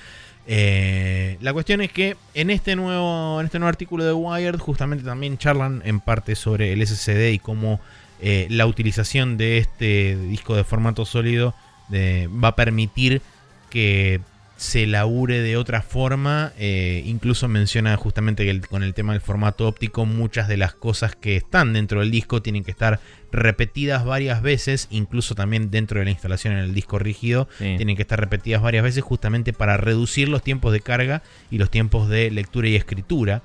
[0.46, 5.04] Eh, la cuestión es que en este nuevo en este nuevo artículo de Wired justamente
[5.04, 7.80] también charlan en parte sobre el SSD y cómo
[8.22, 11.54] eh, la utilización de este disco de formato sólido
[11.90, 13.22] de- va a permitir
[13.70, 14.20] que
[14.62, 16.54] se labure de otra forma.
[16.60, 20.74] eh, incluso menciona justamente que el- con el tema del formato óptico muchas de las
[20.76, 23.00] cosas que están dentro del disco tienen que estar
[23.32, 27.74] repetidas varias veces, incluso también dentro de la instalación en el disco rígido Sí.
[27.78, 31.72] tienen que estar repetidas varias veces justamente para reducir los tiempos de carga y los
[31.72, 33.42] tiempos de lectura y escritura.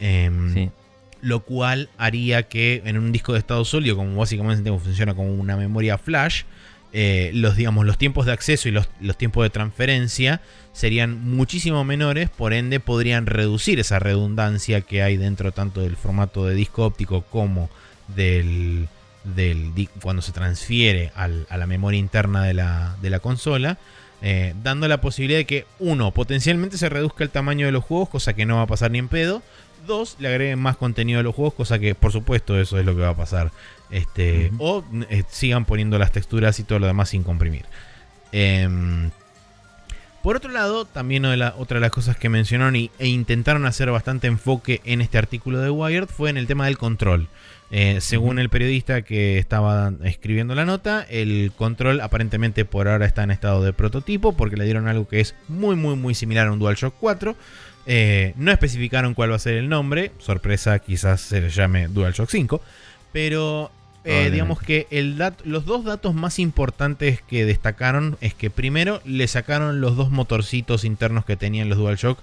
[0.00, 0.70] Em, Sí.
[1.22, 5.56] Lo cual haría que en un disco de estado sólido, como básicamente funciona como una
[5.56, 6.42] memoria flash,
[6.98, 10.40] eh, los, digamos, los tiempos de acceso y los, los tiempos de transferencia
[10.72, 16.46] serían muchísimo menores, por ende podrían reducir esa redundancia que hay dentro tanto del formato
[16.46, 17.68] de disco óptico como
[18.08, 18.88] del,
[19.24, 23.76] del cuando se transfiere al- a la memoria interna de la, de la consola,
[24.22, 28.08] eh, dando la posibilidad de que uno, potencialmente se reduzca el tamaño de los juegos,
[28.08, 29.42] cosa que no va a pasar ni en pedo.
[29.86, 32.96] Dos, le agreguen más contenido a los juegos, cosa que por supuesto eso es lo
[32.96, 33.52] que va a pasar.
[33.90, 34.50] Este.
[34.58, 37.64] O eh, sigan poniendo las texturas y todo lo demás sin comprimir.
[38.32, 39.10] Em,
[40.22, 44.26] por otro lado, también otra de las cosas que mencionaron y, e intentaron hacer bastante
[44.26, 47.28] enfoque en este artículo de Wired fue en el tema del control.
[47.70, 53.22] Eh, según el periodista que estaba escribiendo la nota, el control aparentemente por ahora está
[53.22, 56.52] en estado de prototipo porque le dieron algo que es muy muy muy similar a
[56.52, 57.36] un DualShock 4.
[57.86, 62.28] Eh, no especificaron cuál va a ser el nombre, sorpresa quizás se le llame DualShock
[62.28, 62.60] 5,
[63.12, 63.70] pero
[64.06, 64.30] eh, Probablemente.
[64.34, 69.26] digamos que el dat- los dos datos más importantes que destacaron es que primero le
[69.28, 72.18] sacaron los dos motorcitos internos que tenían los DualShock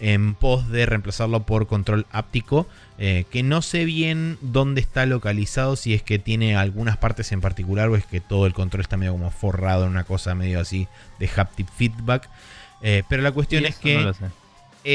[0.00, 2.68] en pos de reemplazarlo por control áptico,
[2.98, 7.40] eh, que no sé bien dónde está localizado, si es que tiene algunas partes en
[7.40, 10.60] particular o es que todo el control está medio como forrado en una cosa medio
[10.60, 10.86] así
[11.18, 12.28] de haptic feedback.
[12.82, 14.12] Eh, pero la cuestión es que no.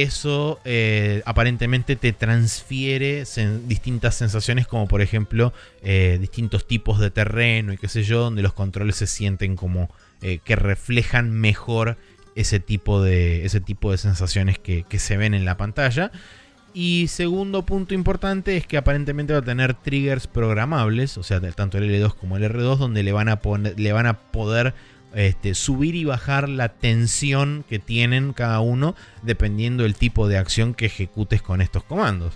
[0.02, 3.26] Eso eh, aparentemente te transfiere
[3.68, 8.42] distintas sensaciones como por ejemplo eh, distintos tipos de terreno y qué sé yo, donde
[8.42, 9.92] los controles se sienten como
[10.24, 11.98] eh, que reflejan mejor
[12.36, 16.12] ese tipo de, ese tipo de sensaciones que, se ven en la pantalla.
[16.74, 21.78] Y segundo punto importante es que aparentemente va a tener triggers programables, o sea, tanto
[21.78, 23.40] el L2 como el R2, donde le van a,
[23.78, 24.74] le van a poder
[25.14, 30.74] este, subir y bajar la tensión que tienen cada uno dependiendo del tipo de acción
[30.74, 32.34] que ejecutes con estos comandos.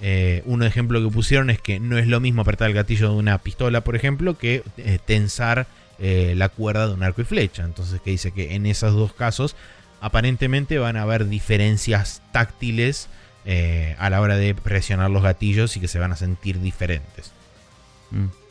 [0.00, 3.16] Eh, un ejemplo que pusieron es que no es lo mismo apretar el gatillo de
[3.16, 5.66] una pistola, por ejemplo, que eh, tensar
[5.98, 7.64] eh, la cuerda de un arco y flecha.
[7.64, 9.56] Entonces, que dice que en esos dos casos
[10.00, 13.08] aparentemente van a haber diferencias táctiles
[13.98, 17.32] a la hora de presionar los gatillos y que se van a sentir diferentes.
[18.10, 18.43] Mm.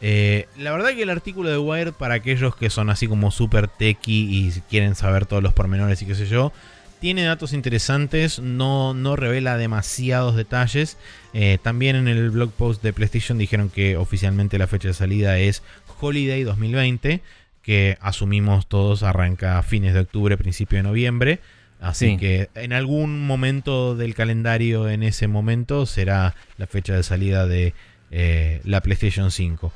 [0.00, 3.66] Eh, la verdad que el artículo de Wired para aquellos que son así como super
[3.68, 6.52] techy y quieren saber todos los pormenores y qué sé yo,
[7.00, 10.96] tiene datos interesantes, no, no revela demasiados detalles.
[11.32, 15.38] Eh, también en el blog post de PlayStation dijeron que oficialmente la fecha de salida
[15.38, 15.62] es
[16.00, 17.20] Holiday 2020,
[17.62, 21.40] que asumimos todos arranca a fines de octubre, principio de noviembre.
[21.80, 22.16] Así Sí.
[22.16, 27.74] que en algún momento del calendario en ese momento será la fecha de salida de
[28.10, 29.70] eh, la PlayStation 5.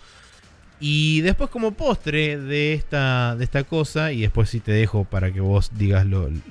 [0.85, 5.31] Y después como postre de esta, de esta cosa, y después sí te dejo para
[5.31, 6.05] que vos digas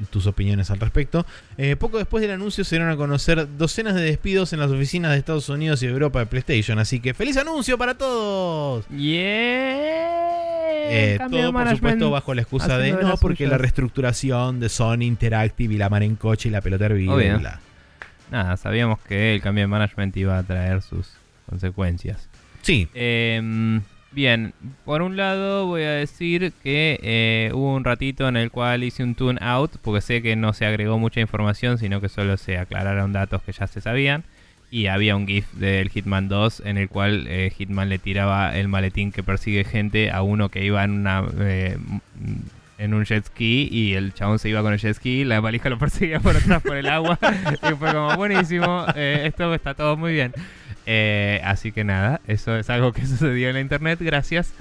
[0.10, 1.26] tus opiniones al respecto,
[1.58, 5.12] eh, poco después del anuncio se dieron a conocer docenas de despidos en las oficinas
[5.12, 6.80] de Estados Unidos y Europa de PlayStation.
[6.80, 8.88] Así que feliz anuncio para todos.
[8.88, 10.22] Yeah.
[10.94, 15.74] Eh, todo por supuesto bajo la excusa de no, porque la reestructuración de Sony Interactive
[15.74, 17.60] y la mar en coche y la pelota hervida.
[18.32, 21.10] Nada, sabíamos que el cambio de management iba a traer sus
[21.50, 22.30] consecuencias.
[22.62, 22.88] Sí.
[22.94, 23.82] Eh,
[24.14, 24.54] Bien,
[24.84, 29.04] por un lado voy a decir que eh, hubo un ratito en el cual hice
[29.04, 32.58] un tune out, porque sé que no se agregó mucha información, sino que solo se
[32.58, 34.26] aclararon datos que ya se sabían.
[34.70, 38.68] Y había un GIF del Hitman 2 en el cual eh, Hitman le tiraba el
[38.68, 41.78] maletín que persigue gente a uno que iba en una eh,
[42.78, 45.70] en un jet ski y el chabón se iba con el jet ski, la valija
[45.70, 47.18] lo perseguía por atrás por el agua
[47.54, 50.34] y fue como buenísimo, esto está todo muy bien.
[50.94, 54.54] Eh, así que nada, eso es algo que sucedió en la internet, gracias.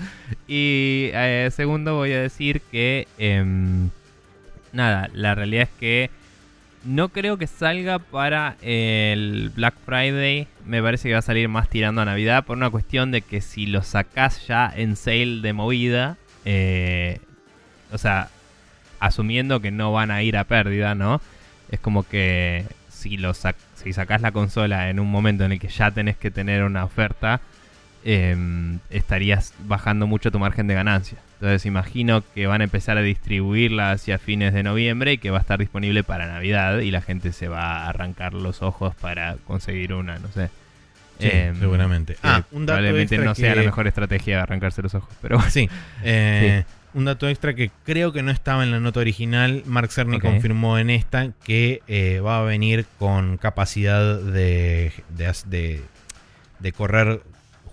[0.46, 3.08] Y eh, segundo voy a decir que...
[3.18, 3.90] Em,
[4.72, 6.10] nada, la realidad es que
[6.84, 10.46] no creo que salga para el Black Friday.
[10.64, 13.40] Me parece que va a salir más tirando a Navidad por una cuestión de que
[13.40, 17.18] si lo sacás ya en sale de movida, eh,
[17.90, 18.28] o sea,
[19.00, 21.20] asumiendo que no van a ir a pérdida, ¿no?
[21.72, 25.58] Es como que si lo sacas si sacás la consola en un momento en el
[25.58, 27.40] que ya tenés que tener una oferta,
[28.04, 31.18] em, estarías bajando mucho tu margen de ganancia.
[31.34, 35.38] Entonces imagino que van a empezar a distribuirla hacia fines de noviembre y que va
[35.38, 39.36] a estar disponible para Navidad y la gente se va a arrancar los ojos para
[39.46, 40.50] conseguir una, no sé.
[41.18, 42.16] Em, seguramente.
[42.22, 45.68] Ah, un dato probablemente no sea la mejor estrategia arrancarse los ojos, pero sí.
[46.02, 49.62] Eh, sí un dato extra que creo que no estaba en la nota original.
[49.66, 57.22] Mark Cerny confirmó en esta que eh, va a venir con capacidad de, de, correr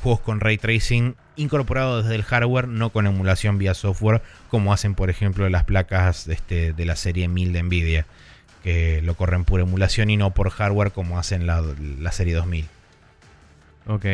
[0.02, 4.96] juegos con ray tracing incorporado desde el hardware, no con emulación vía software, como hacen,
[4.96, 8.06] por ejemplo, las placas este, de la serie 1000 de Nvidia,
[8.64, 11.64] que lo corren por emulación y no por hardware, como hacen la,
[12.00, 12.66] la serie 2000.
[13.88, 14.06] Ok.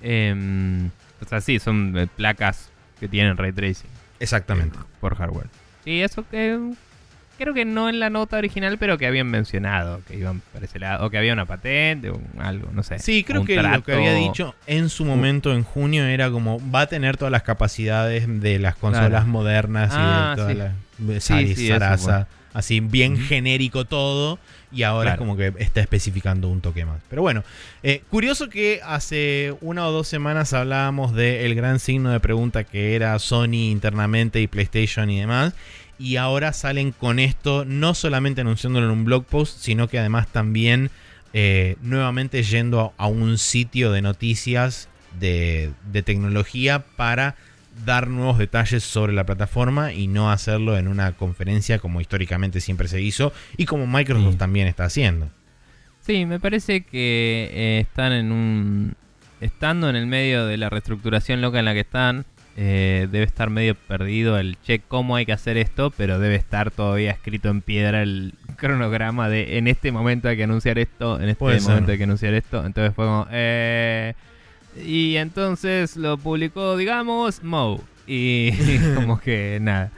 [0.00, 0.86] Em,
[1.20, 3.97] o sea, sí, son eh, placas que tienen ray tracing.
[4.20, 4.78] Exactamente.
[5.00, 5.46] Por hardware.
[5.84, 6.58] Sí, eso que
[7.38, 10.78] creo que no en la nota original, pero que habían mencionado que iban por ese
[10.78, 12.98] lado, o que había una patente o algo, no sé.
[12.98, 16.82] Sí, creo que lo que había dicho en su momento en junio era como va
[16.82, 20.72] a tener todas las capacidades de las consolas modernas y de ah, todas las
[21.22, 21.70] sí, sí,
[22.58, 24.40] así bien genérico todo
[24.72, 27.00] y ahora es como que está especificando un toque más.
[27.08, 27.44] Pero bueno,
[27.84, 32.96] eh, curioso que hace una o dos semanas hablábamos del gran signo de pregunta que
[32.96, 35.54] era Sony internamente y PlayStation y demás.
[36.00, 40.26] Y ahora salen con esto, no solamente anunciándolo en un blog post, sino que además
[40.26, 40.90] también
[41.34, 44.88] eh, nuevamente yendo a, un sitio de noticias
[45.20, 47.36] de, de tecnología para
[47.84, 52.88] dar nuevos detalles sobre la plataforma y no hacerlo en una conferencia como históricamente siempre
[52.88, 55.30] se hizo y como Microsoft también está haciendo.
[56.00, 58.94] Sí, me parece que eh, están en un...
[59.40, 62.24] Estando en el medio de la reestructuración loca en la que están,
[62.56, 66.72] eh, debe estar medio perdido el check cómo hay que hacer esto, pero debe estar
[66.72, 71.28] todavía escrito en piedra el cronograma de en este momento hay que anunciar esto, en
[71.28, 72.66] este momento hay que anunciar esto.
[72.66, 73.28] Entonces fue como...
[73.30, 74.14] Eh,
[74.84, 77.82] y entonces lo publicó, digamos, Mo.
[78.06, 78.52] Y
[78.94, 79.90] como que nada.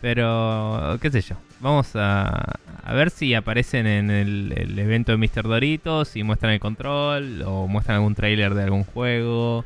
[0.00, 1.36] Pero, qué sé yo.
[1.60, 5.42] Vamos a, a ver si aparecen en el, evento de Mr.
[5.44, 9.64] Doritos, si muestran el control o muestran algún trailer de algún juego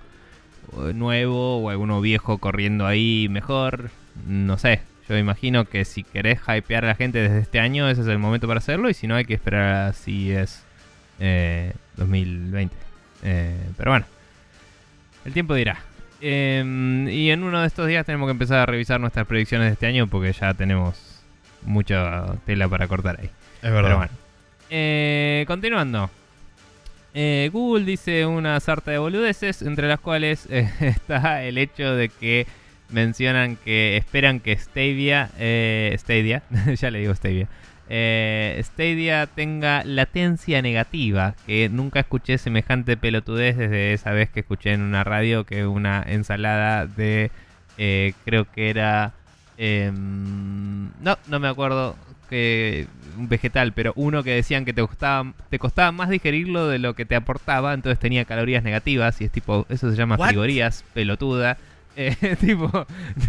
[0.94, 3.90] nuevo o alguno viejo corriendo ahí mejor.
[4.26, 4.80] No sé.
[5.08, 8.18] Yo imagino que si querés hypear a la gente desde este año, ese es el
[8.18, 8.88] momento para hacerlo.
[8.88, 10.64] Y si no, hay que esperar a es
[11.96, 12.74] 2020.
[12.74, 12.78] Eh,
[13.24, 14.06] eh, pero bueno.
[15.24, 15.78] El tiempo dirá.
[16.20, 19.72] Em, y en uno de estos días tenemos que empezar a revisar nuestras predicciones de
[19.72, 21.22] este año porque ya tenemos
[21.62, 23.30] mucha tela para cortar ahí.
[23.62, 23.82] Es verdad.
[23.82, 24.12] Pero bueno.
[24.70, 26.10] Eh, continuando.
[27.12, 32.08] Eh, Google dice una sarta de boludeces, entre las cuales eh, está el hecho de
[32.08, 32.46] que
[32.88, 35.30] mencionan que esperan que Stadia,
[35.96, 36.42] Stadia,
[36.80, 37.48] ya le digo Stadia,
[37.92, 44.72] eh, Stadia tenga latencia negativa, que nunca escuché semejante pelotudez desde esa vez que escuché
[44.72, 47.32] en una radio que una ensalada de,
[47.78, 49.12] eh, creo que era,
[49.58, 51.96] em, no, no me acuerdo
[52.28, 52.86] que
[53.18, 56.94] un vegetal, pero uno que decían que te costaba, te costaba más digerirlo de lo
[56.94, 61.58] que te aportaba, entonces tenía calorías negativas y es tipo, eso se llama frigorías, pelotuda.
[61.96, 62.70] Eh, tipo,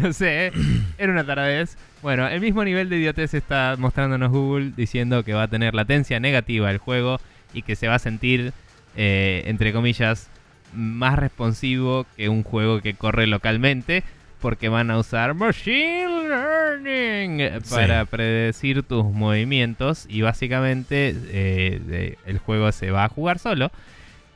[0.01, 0.51] no sé,
[0.97, 1.77] era una taradez.
[2.01, 6.19] Bueno, el mismo nivel de idiotez está mostrándonos Google diciendo que va a tener latencia
[6.19, 7.19] negativa el juego
[7.53, 8.53] y que se va a sentir,
[8.95, 10.29] eh, entre comillas,
[10.73, 14.03] más responsivo que un juego que corre localmente
[14.39, 22.71] porque van a usar Machine Learning para predecir tus movimientos y básicamente eh, el juego
[22.71, 23.71] se va a jugar solo.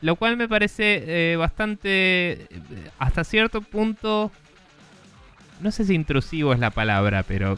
[0.05, 2.47] Lo cual me parece eh, bastante,
[2.99, 4.31] hasta cierto punto,
[5.61, 7.57] no sé si intrusivo es la palabra, pero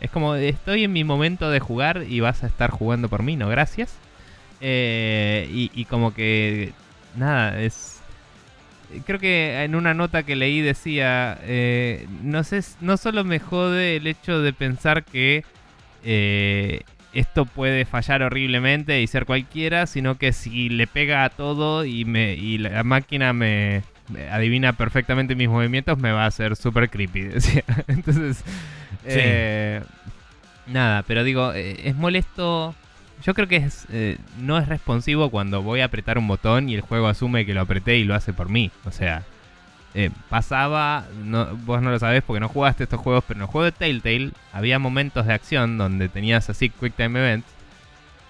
[0.00, 3.36] es como estoy en mi momento de jugar y vas a estar jugando por mí,
[3.36, 3.94] no gracias.
[4.62, 6.72] Eh, y, y como que,
[7.14, 8.00] nada, es
[9.04, 13.96] creo que en una nota que leí decía, eh, no sé, no solo me jode
[13.96, 15.44] el hecho de pensar que
[16.04, 21.84] eh, esto puede fallar horriblemente y ser cualquiera, sino que si le pega a todo
[21.84, 23.82] y, me, y la máquina me,
[24.30, 27.64] adivina perfectamente mis movimientos, me va a hacer súper creepy, decía.
[27.88, 28.44] Entonces,
[29.04, 29.82] eh,
[30.66, 32.74] nada, pero digo, es molesto
[33.22, 36.74] yo creo que es, eh, no es responsivo cuando voy a apretar un botón y
[36.74, 38.70] el juego asume que lo apreté y lo hace por mí.
[38.84, 39.24] O sea,
[39.92, 41.04] eh, pasaba,
[41.64, 44.30] vos no lo sabés porque no jugaste estos juegos, pero en el juego de Telltale
[44.52, 47.48] había momentos de acción donde tenías así Quick Time Events.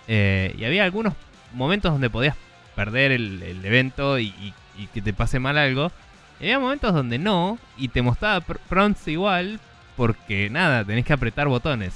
[0.09, 1.15] Eh, y había algunos
[1.53, 2.37] momentos donde podías
[2.75, 4.55] perder el, evento y,
[4.95, 5.93] que te pase mal algo.
[6.41, 9.61] Y había momentos donde no, y te mostraba prompts igual,
[9.97, 11.95] porque nada, tenés que apretar botones.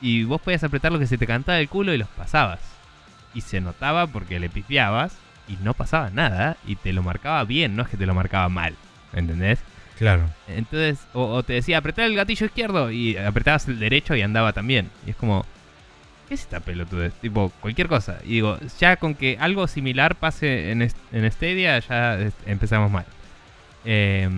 [0.00, 2.60] Y vos podías apretar lo que se te cantaba el culo y los pasabas.
[3.34, 5.16] Y se notaba porque le pifiabas
[5.48, 8.48] y no pasaba nada y te lo marcaba bien, no es que te lo marcaba
[8.48, 8.74] mal.
[9.12, 9.60] ¿Entendés?
[9.98, 10.24] Claro.
[10.48, 14.90] Entonces, o, te decía apretar el gatillo izquierdo y apretabas el derecho y andaba también.
[15.06, 15.44] Y es como,
[16.28, 17.12] ¿qué es esta pelotudez?
[17.14, 18.18] Tipo, cualquier cosa.
[18.24, 23.06] Y digo, ya con que algo similar pase en, en Stadia, ya empezamos mal.
[23.84, 24.28] Eh,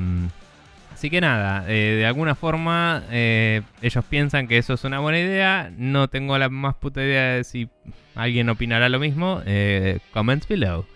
[0.97, 5.19] Así que nada, eh, de alguna forma eh, ellos piensan que eso es una buena
[5.19, 5.71] idea.
[5.77, 7.69] No tengo la más puta idea de si
[8.15, 9.43] alguien opinará lo mismo.
[9.45, 10.87] Eh, comments below.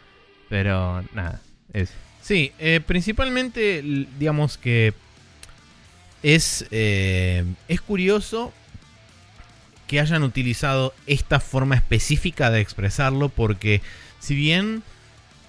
[0.50, 1.40] Pero nada,
[1.72, 1.94] eso.
[2.20, 2.52] Sí,
[2.86, 3.82] principalmente
[4.18, 4.92] digamos que
[6.22, 8.52] es, es curioso
[9.86, 13.80] que hayan utilizado esta forma específica de expresarlo porque
[14.20, 14.82] si bien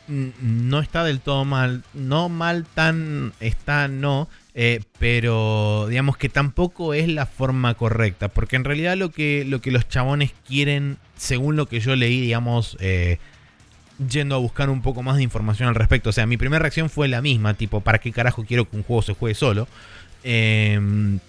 [0.07, 6.93] no está del todo mal, no mal tan está, no, eh, pero digamos que tampoco
[6.93, 11.55] es la forma correcta, porque en realidad lo que, lo que los chabones quieren, según
[11.55, 13.19] lo que yo leí, digamos, eh,
[14.09, 16.89] yendo a buscar un poco más de información al respecto, o sea, mi primera reacción
[16.89, 19.67] fue la misma, tipo, ¿para qué carajo quiero que un juego se juegue solo?
[20.23, 21.19] Em,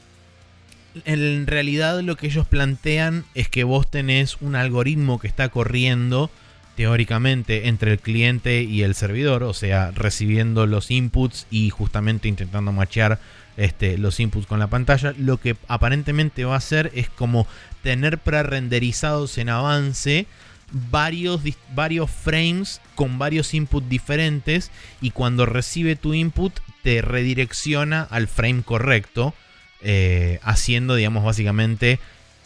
[1.05, 6.31] en realidad lo que ellos plantean es que vos tenés un algoritmo que está corriendo
[6.77, 12.73] teóricamente entre el cliente y el servidor, o sea, recibiendo los inputs y justamente intentando
[12.73, 13.19] machear
[13.57, 17.47] este, los inputs con la pantalla, lo que aparentemente va a hacer es como
[17.83, 20.27] tener pre-renderizados en avance
[20.73, 21.41] varios,
[21.75, 24.71] varios frames con varios inputs diferentes
[25.01, 29.35] y cuando recibe tu input te redirecciona al frame correcto,
[29.83, 32.01] eh, haciendo, digamos, básicamente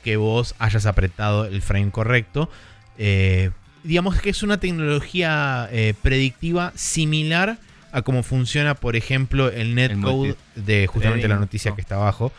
[0.04, 2.50] que vos hayas apretado el frame correcto.
[2.98, 3.50] Eh,
[3.82, 7.58] digamos que es una tecnología eh, predictiva similar
[7.92, 12.32] a cómo funciona, por ejemplo, el netcode de justamente la noticia que está abajo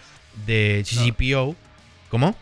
[0.45, 1.55] de GPO.
[2.09, 2.35] ¿Cómo?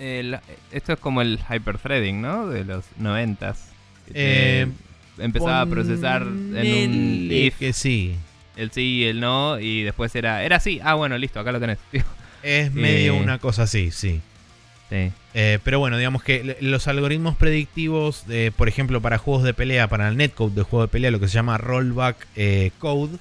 [0.00, 2.48] Esto es como el hyperthreading, ¿no?
[2.48, 3.68] De los noventas.
[4.12, 4.66] Eh,
[5.18, 7.58] empezaba a procesar en un if.
[7.58, 8.16] Que sí.
[8.56, 10.80] El sí y el no, y después era, era así.
[10.82, 11.78] Ah, bueno, listo, acá lo tenés.
[12.42, 14.20] es medio eh, una cosa así, sí.
[14.92, 18.24] Eh, pero bueno, digamos que los algoritmos predictivos,
[18.56, 21.28] por ejemplo, para juegos de pelea, para el netcode de juego de pelea, lo que
[21.28, 23.18] se llama rollback eh, code,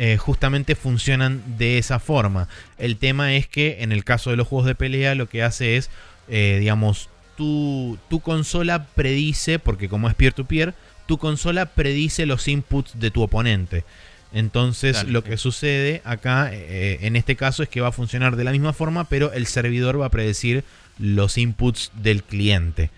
[0.00, 2.48] eh, justamente funcionan de esa forma.
[2.78, 5.76] El tema es que en el caso de los juegos de pelea, lo que hace
[5.76, 5.90] es,
[6.28, 10.74] digamos, tu, tu consola predice, porque como es peer-to-peer,
[11.06, 13.84] tu consola predice los inputs de tu oponente.
[14.32, 18.52] Entonces lo que sucede acá, en este caso, es que va a funcionar de la
[18.52, 20.64] misma forma, pero el servidor va a predecir
[20.98, 22.90] los inputs del cliente.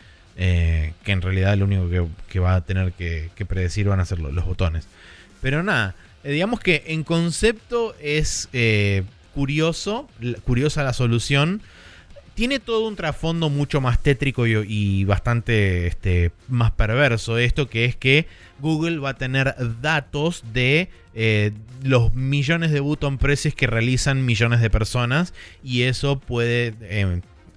[0.43, 4.21] Eh, que en realidad lo único que, va a tener que, predecir van a ser
[4.21, 4.87] los, botones.
[5.43, 5.95] Pero nada,
[6.25, 9.03] eh, digamos que en concepto es eh,
[9.35, 10.09] curioso,
[10.45, 11.61] curiosa la solución.
[12.35, 17.97] Tiene todo un trasfondo mucho más tétrico y, bastante este, más perverso esto, que es
[17.97, 18.27] que
[18.61, 20.89] Google va a tener datos de
[21.83, 26.75] los millones de button presses que realizan millones de personas y eso puede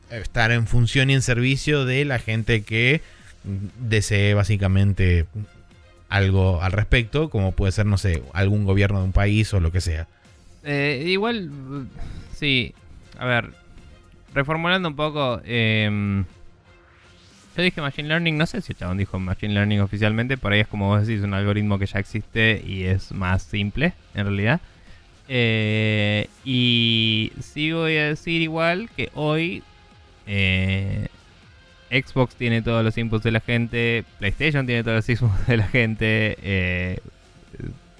[0.09, 3.01] estar en función y en servicio de la gente que
[3.79, 5.25] desee básicamente
[6.09, 9.71] algo al respecto, como puede ser, no sé, algún gobierno de un país o lo
[9.71, 10.07] que sea.
[10.63, 11.49] Eh, igual,
[12.37, 12.73] sí,
[13.17, 13.49] a ver,
[14.33, 16.25] reformulando un poco, em,
[17.55, 20.61] Yo dije Machine Learning, no sé si el chabón dijo Machine Learning oficialmente, por ahí
[20.61, 24.59] es como vos decís, un algoritmo que ya existe y es más simple, en realidad.
[25.27, 29.63] Eh, y sí voy a decir igual que hoy
[30.25, 31.07] eh,
[31.91, 35.67] Xbox tiene todos los inputs de la gente, PlayStation tiene todos los inputs de la
[35.67, 36.99] gente, eh,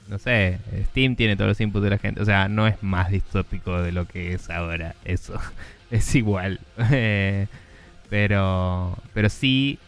[0.08, 2.22] no sé, Steam tiene todos los inputs de la gente.
[2.22, 5.40] O sea, no es más distópico de lo que es ahora eso.
[5.94, 6.60] Es igual.
[8.10, 9.80] pero, pero sí,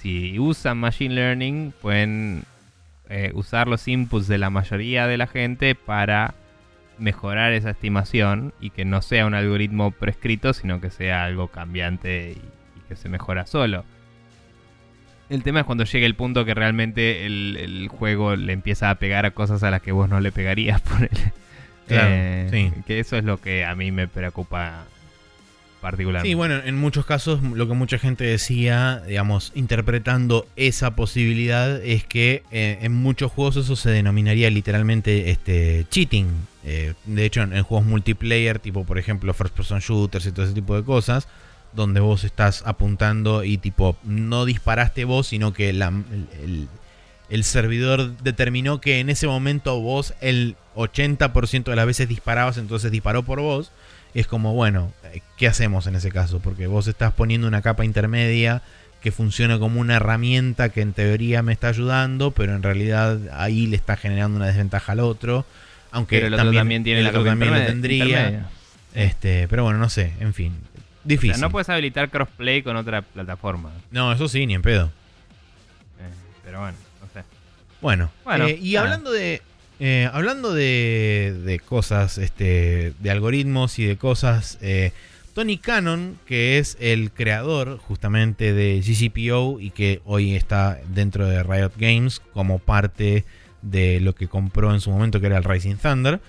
[0.00, 2.44] si usan Machine Learning, pueden
[3.34, 6.34] usar los inputs de la mayoría de la gente para
[6.98, 12.32] mejorar esa estimación y que no sea un algoritmo prescrito, sino que sea algo cambiante
[12.32, 13.84] y, que se mejora solo.
[15.30, 19.24] El tema es cuando llega el punto que realmente el, juego le empieza a pegar
[19.24, 21.32] a cosas a las que vos no le pegarías por él.
[21.88, 24.84] Eh, que eso es lo que a mí me preocupa
[25.84, 26.30] particularmente.
[26.30, 32.04] Sí, bueno, en muchos casos lo que mucha gente decía, digamos, interpretando esa posibilidad es
[32.04, 36.28] que eh, en muchos juegos eso se denominaría literalmente este cheating.
[36.64, 40.54] Eh, de hecho, en, juegos multiplayer, tipo por ejemplo first person shooters y todo ese
[40.54, 41.28] tipo de cosas,
[41.74, 45.82] donde vos estás apuntando y tipo no disparaste vos, sino que el,
[47.28, 52.90] el servidor determinó que en ese momento vos el 80% de las veces disparabas, entonces
[52.90, 53.70] disparó por vos
[54.20, 54.92] es como, bueno,
[55.36, 56.40] ¿qué hacemos en ese caso?
[56.40, 58.62] Porque vos estás poniendo una capa intermedia
[59.00, 63.66] que funciona como una herramienta que en teoría me está ayudando, pero en realidad ahí
[63.66, 65.44] le está generando una desventaja al otro.
[65.90, 68.48] Aunque pero el otro también, tiene la capa también lo tendría.
[68.94, 70.54] Este, pero bueno, no sé, en fin.
[71.04, 71.40] Difícil.
[71.40, 73.72] no puedes habilitar crossplay con otra plataforma.
[73.90, 74.86] No, eso sí, ni en pedo.
[74.86, 76.10] Eh,
[76.42, 77.24] pero bueno, no sé.
[77.82, 78.10] Bueno,
[78.46, 79.42] eh, y hablando de
[79.80, 84.92] eh, hablando de, cosas, este, de algoritmos y de cosas, eh,
[85.34, 91.42] Tony Cannon, que es el creador justamente de GCPO y que hoy está dentro de
[91.42, 93.24] Riot Games como parte
[93.62, 96.20] de lo que compró en su momento, que era el Rising Thunder.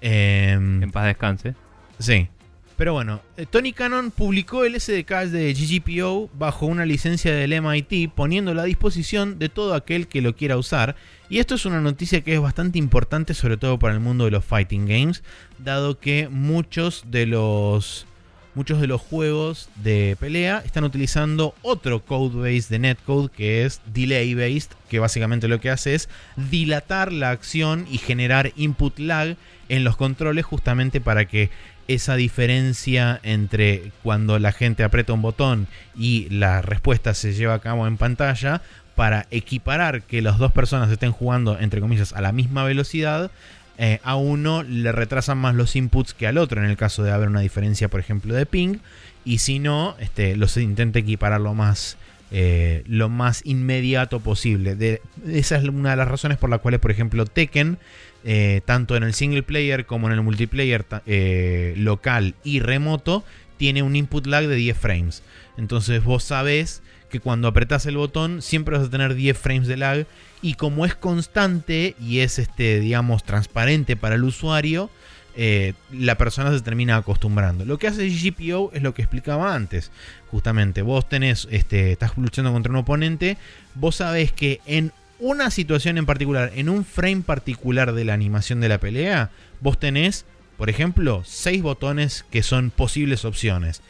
[0.00, 1.54] Em, en paz descanse.
[1.98, 2.28] Sí.
[2.76, 8.10] Pero bueno, eh, Tony Cannon publicó el SDK de GGPO bajo una licencia del MIT,
[8.12, 10.96] poniéndolo a disposición de todo aquel que lo quiera usar.
[11.28, 14.32] Y esto es una noticia que es bastante importante, sobre todo para el mundo de
[14.32, 15.22] los fighting games,
[15.58, 18.06] dado que muchos de los
[18.54, 23.80] muchos de los juegos de pelea están utilizando otro code base de netcode que es
[23.92, 29.36] delay based, que básicamente lo que hace es dilatar la acción y generar input lag
[29.68, 31.50] en los controles justamente para que
[31.88, 35.66] esa diferencia entre cuando la gente aprieta un botón
[35.96, 38.62] y la respuesta se lleva a cabo en pantalla
[38.94, 43.30] para equiparar que las dos personas estén jugando entre comillas a la misma velocidad
[43.76, 47.10] eh, a uno le retrasan más los inputs que al otro en el caso de
[47.10, 48.78] haber una diferencia por ejemplo de ping
[49.24, 51.96] y si no este, los intenta equiparar lo más
[52.36, 54.74] eh, lo más inmediato posible.
[54.74, 57.78] De, esa es una de las razones por las cuales, por ejemplo, Tekken
[58.24, 63.24] eh, tanto en el single player como en el multiplayer eh, local y remoto,
[63.56, 65.22] tiene un input lag de 10 frames.
[65.56, 69.76] Entonces vos sabés que cuando apretas el botón siempre vas a tener 10 frames de
[69.76, 70.06] lag
[70.42, 74.90] y como es constante y es este digamos transparente para el usuario,
[75.36, 77.64] eh, la persona se termina acostumbrando.
[77.64, 79.90] Lo que hace GPO es lo que explicaba antes.
[80.30, 83.36] Justamente, vos tenés, este, estás luchando contra un oponente,
[83.74, 88.60] vos sabés que en una situación en particular, en un frame particular de la animación
[88.60, 89.30] de la pelea,
[89.60, 90.24] vos tenés,
[90.56, 93.82] por ejemplo, seis botones que son posibles opciones.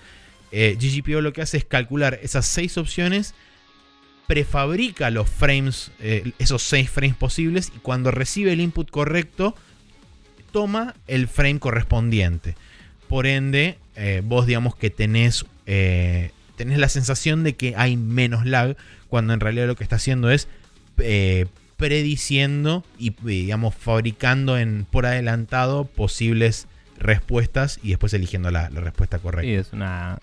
[0.52, 3.34] Eh, GGPO lo que hace es calcular esas seis opciones,
[4.26, 9.56] prefabrica los frames, eh, esos seis frames posibles, y cuando recibe el input correcto,
[10.52, 12.54] toma el frame correspondiente.
[13.08, 18.76] Por ende, eh, vos digamos que tenés, tenés la sensación de que hay menos lag,
[19.08, 20.48] cuando en realidad lo que está haciendo es
[20.98, 21.46] eh,
[21.76, 26.66] prediciendo y, digamos, fabricando en, por adelantado posibles
[26.98, 29.48] respuestas y después eligiendo la, respuesta correcta.
[29.48, 30.18] Sí, es una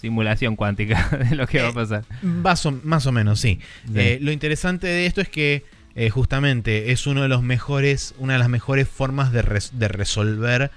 [0.00, 2.04] simulación cuántica de lo que va a eh, pasar.
[2.22, 2.66] más,
[3.06, 3.60] o, menos, sí.
[3.94, 5.64] Eh, lo interesante de esto es que
[6.10, 10.70] justamente es uno de los mejores, una de las mejores formas de, resolver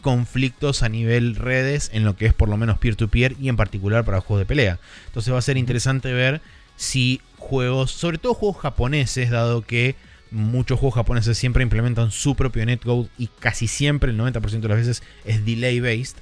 [0.00, 3.56] conflictos a nivel redes en lo que es por lo menos peer-to-peer -peer y en
[3.56, 4.78] particular para juegos de pelea.
[5.06, 6.40] Entonces va a ser interesante ver
[6.80, 9.96] si juegos, sobre todo juegos japoneses, dado que
[10.30, 14.78] muchos juegos japoneses siempre implementan su propio netcode y casi siempre, el 90% de las
[14.78, 16.18] veces, es delay based.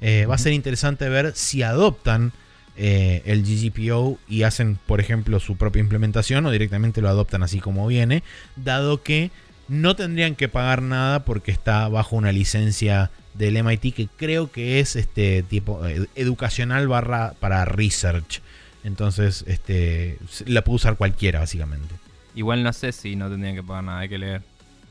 [0.00, 2.32] Eh, va a ser interesante ver si adoptan
[2.76, 7.60] eh, el GGPO y hacen, por ejemplo, su propia implementación o directamente lo adoptan así
[7.60, 8.22] como viene,
[8.56, 9.30] dado que
[9.68, 14.80] no tendrían que pagar nada porque está bajo una licencia del MIT que creo que
[14.80, 18.40] es este tipo eh, educacional barra para research.
[18.84, 21.94] Entonces, este, la puede usar cualquiera, básicamente.
[22.34, 24.42] Igual no sé si no tendrían que pagar nada, hay que leer.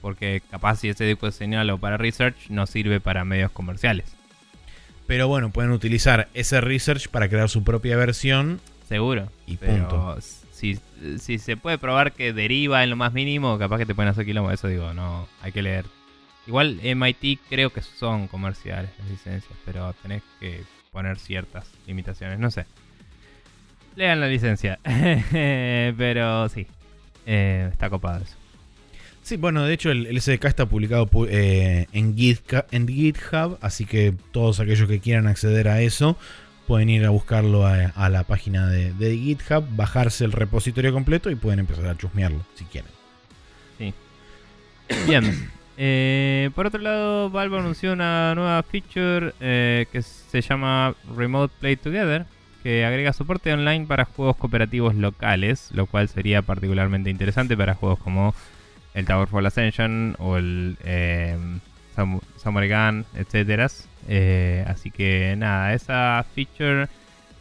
[0.02, 4.06] Porque capaz si ese disco de señal o para research no sirve para medios comerciales.
[5.08, 8.62] Pero bueno, pueden utilizar ese research para crear su propia versión.
[8.88, 9.30] Seguro.
[9.48, 10.18] Y punto.
[10.52, 10.80] Si,
[11.20, 14.26] si se puede probar que deriva en lo más mínimo, capaz que te pueden hacer
[14.26, 14.52] quilombo.
[14.52, 15.86] Eso digo, no, hay que leer.
[16.48, 22.52] Igual MIT creo que son comerciales las licencias, pero tenés que poner ciertas limitaciones, no
[22.52, 22.66] sé.
[23.96, 24.80] Lean la licencia.
[25.32, 26.68] pero sí,
[27.26, 28.36] eh, está copado eso.
[29.22, 33.58] Sí, bueno, de hecho el, el SDK está publicado pu- eh, en, GitHub, en GitHub,
[33.62, 36.18] así que todos aquellos que quieran acceder a eso
[36.66, 41.30] pueden ir a buscarlo a, a la página de, de GitHub, bajarse el repositorio completo
[41.30, 42.92] y pueden empezar a chusmearlo si quieren.
[45.08, 45.50] Bien.
[45.78, 51.76] Eh, por otro lado, Valve anunció una nueva feature eh, que se llama Remote Play
[51.78, 52.26] Together,
[52.64, 58.00] que agrega soporte online para juegos cooperativos locales, lo cual sería particularmente interesante para juegos
[58.00, 58.34] como
[58.94, 61.38] el Towerfall Ascension o el eh,
[61.96, 63.68] Sam- Samurai Gun, etcétera.
[64.08, 66.88] Eh, así que nada, esa feature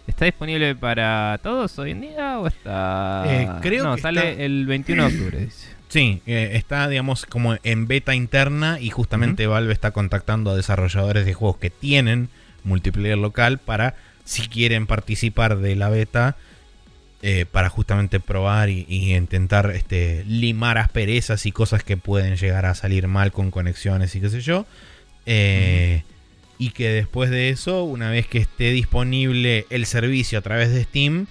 [0.07, 3.25] está disponible para todos hoy en día o está.
[3.27, 5.69] Eh, creo no, que sale está- el 21 de octubre, dice.
[5.89, 11.25] Sí, eh, está, digamos, como en beta interna y justamente Valve está contactando a desarrolladores
[11.25, 12.29] de juegos que tienen
[12.63, 13.95] multiplayer local para,
[14.29, 16.37] si quieren participar de la beta,
[17.23, 22.75] eh, para justamente probar y, intentar este, limar asperezas y cosas que pueden llegar a
[22.75, 24.67] salir mal con conexiones y qué sé yo.
[25.27, 26.03] Eh,
[26.61, 30.83] Y que después de eso, una vez que esté disponible el servicio a través de
[30.83, 31.27] Steam,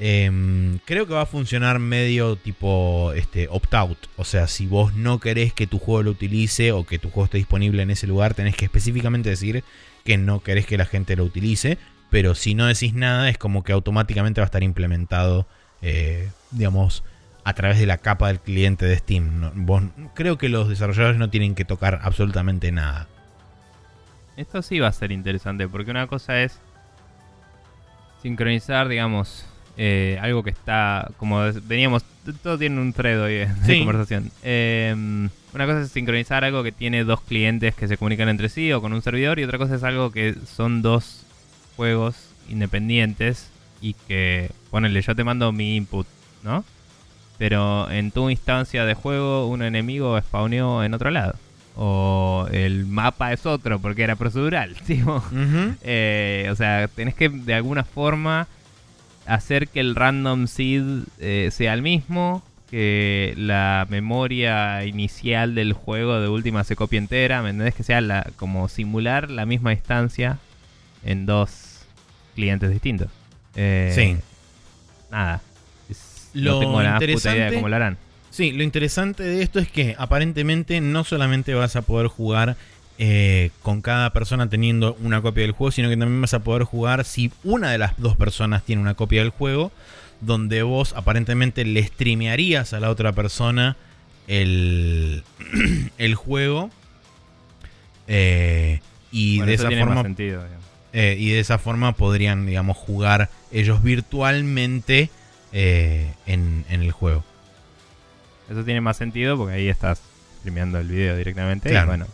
[0.00, 3.98] Em, creo que va a funcionar medio tipo este, opt-out.
[4.16, 7.24] O sea, si vos no querés que tu juego lo utilice o que tu juego
[7.24, 9.64] esté disponible en ese lugar, tenés que específicamente decir
[10.04, 11.78] que no querés que la gente lo utilice.
[12.10, 15.46] Pero si no decís nada, es como que automáticamente va a estar implementado,
[15.82, 17.04] eh, digamos,
[17.44, 19.40] a través de la capa del cliente de Steam.
[19.40, 19.82] No- vos-
[20.14, 23.06] creo que los desarrolladores no tienen que tocar absolutamente nada.
[24.36, 26.58] Esto sí va a ser interesante, porque una cosa es
[28.22, 29.44] sincronizar, digamos,
[29.76, 32.04] eh, algo que está, como veníamos,
[32.42, 33.78] todo tiene un thread hoy de, de Sí.
[33.78, 34.30] conversación.
[34.42, 34.94] Eh,
[35.54, 38.80] una cosa es sincronizar algo que tiene dos clientes que se comunican entre sí o
[38.80, 41.24] con un servidor, y otra cosa es algo que son dos
[41.78, 42.16] juegos
[42.48, 43.50] independientes
[43.80, 46.08] y que, ponele, yo te mando mi input,
[46.42, 46.64] ¿no?
[47.38, 51.36] Pero en tu instancia de juego, un enemigo spawneó en otro lado.
[51.76, 55.22] O el mapa es otro porque era procedural, tipo.
[55.84, 58.48] Eh, o sea, tenés que de alguna forma
[59.24, 66.20] hacer que el random seed eh, sea el mismo, que la memoria inicial del juego
[66.20, 67.76] de última se copie entera, ¿me entendés?
[67.76, 70.40] Que sea la, como simular la misma instancia
[71.04, 71.67] en dos
[72.38, 73.08] clientes distintos.
[73.56, 74.16] Eh, Sí.
[75.10, 75.40] Nada.
[75.90, 77.98] Es- Lo no tengo la puta idea de cómo lo harán.
[78.30, 82.56] Sí, lo interesante de esto es que aparentemente no solamente vas a poder jugar
[83.00, 86.62] eh, con cada persona teniendo una copia del juego, sino que también vas a poder
[86.64, 89.72] jugar si una de las dos personas tiene una copia del juego,
[90.20, 93.76] donde vos aparentemente le streamearías a la otra persona
[94.28, 95.22] el,
[95.98, 96.70] el juego.
[98.08, 100.44] eh, y Bueno, de eso esa tiene más forma sentido.
[100.92, 105.10] Eh, y de esa forma podrían, digamos, jugar ellos virtualmente
[105.52, 107.24] eh, en, en el juego.
[108.50, 110.00] Eso tiene más sentido porque ahí estás
[110.38, 111.68] streameando el video directamente.
[111.68, 111.86] Claro.
[111.86, 112.06] Y bueno,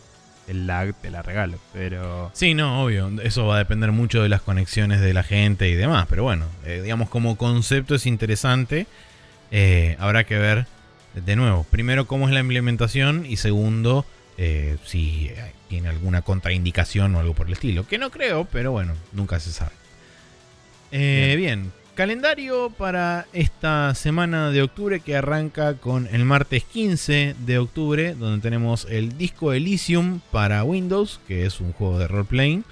[0.47, 1.57] el lag te la regalo.
[1.71, 3.09] Pero Sí, no, obvio.
[3.21, 6.07] Eso va a depender mucho de las conexiones de la gente y demás.
[6.09, 8.87] Pero bueno, eh, digamos, como concepto es interesante.
[9.99, 10.67] Habrá que ver
[11.13, 11.65] de nuevo.
[11.71, 13.25] Primero, cómo es la implementación.
[13.25, 14.05] Y segundo,
[14.83, 15.31] si
[15.69, 17.87] tiene alguna contraindicación o algo por el estilo.
[17.87, 19.71] Que no creo, pero bueno, nunca se sabe.
[20.91, 21.71] Eh, bien.
[21.95, 28.41] Calendario para esta semana de octubre que arranca con el martes 15 de octubre, donde
[28.41, 32.65] tenemos el disco Elysium para Windows, que es un juego de role-playing,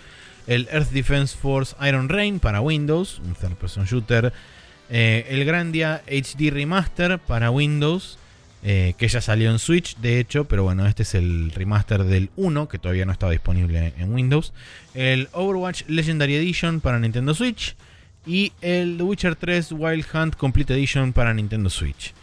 [0.46, 4.34] el Earth Defense Force Iron Rain para Windows, un third-person shooter,
[4.90, 8.20] eh, el Grandia HD Remaster para Windows,
[8.64, 12.30] eh, que ya salió en Switch, de hecho, pero bueno, este es el remaster del
[12.38, 14.54] 1, que todavía no estaba disponible en Windows,
[14.94, 17.76] el Overwatch Legendary Edition para Nintendo Switch,
[18.26, 22.14] y el The Witcher 3 Wild Hunt Complete Edition para Nintendo Switch.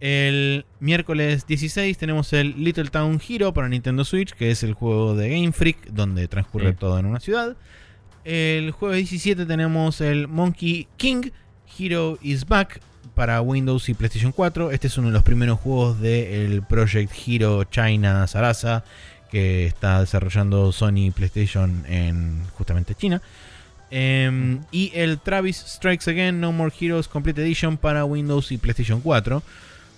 [0.00, 5.16] El miércoles 16 tenemos el Little Town Hero para Nintendo Switch, que es el juego
[5.16, 6.76] de Game Freak, donde transcurre Sí.
[6.78, 7.56] todo en una ciudad.
[8.24, 11.30] El jueves 17 tenemos el Monkey King
[11.78, 12.80] Hero is Back
[13.14, 14.70] para Windows y PlayStation 4.
[14.70, 18.84] Este es uno de los primeros juegos del Project Hero China Sarasa
[19.30, 23.20] que está desarrollando Sony PlayStation en justamente China.
[23.90, 29.00] Em, y el Travis Strikes Again No More Heroes Complete Edition para Windows y PlayStation
[29.00, 29.42] 4.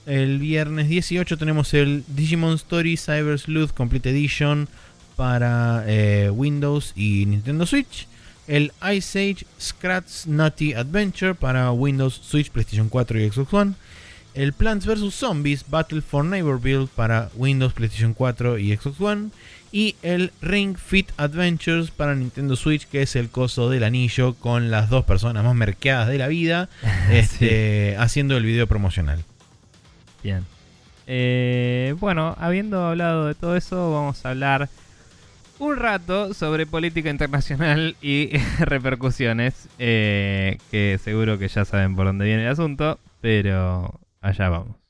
[0.06, 4.68] El viernes 18 tenemos el Digimon Story Cyber Sleuth Complete Edition
[5.16, 8.06] para eh, Windows y Nintendo Switch.
[8.46, 13.72] El Ice Age Scratch Nutty Adventure para Windows, Switch, PlayStation 4 y Xbox One.
[14.34, 15.14] El Plants vs.
[15.14, 19.30] Zombies Battle for Neighborville para Windows, PlayStation 4 y Xbox One
[19.72, 24.70] y el Ring Fit Adventures para Nintendo Switch, que es el coso del anillo con
[24.70, 26.68] las dos personas más merqueadas de la vida,
[27.10, 29.24] este, haciendo el video promocional.
[30.22, 30.44] Bien.
[31.06, 34.68] Eh, bueno, habiendo hablado de todo eso, vamos a hablar
[35.58, 38.30] un rato sobre política internacional y
[38.60, 44.85] repercusiones, eh, que seguro que ya saben por dónde viene el asunto, pero allá vamos.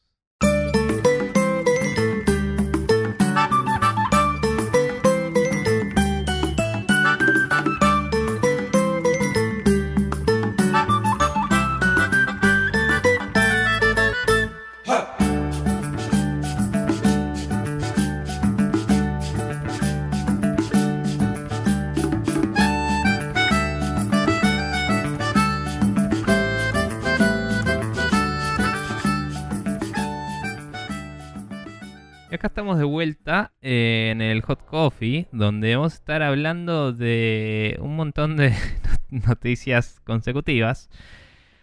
[32.36, 37.78] Acá estamos de vuelta eh, en el Hot Coffee, donde vamos a estar hablando de
[37.80, 38.54] un montón de
[39.10, 40.90] noticias consecutivas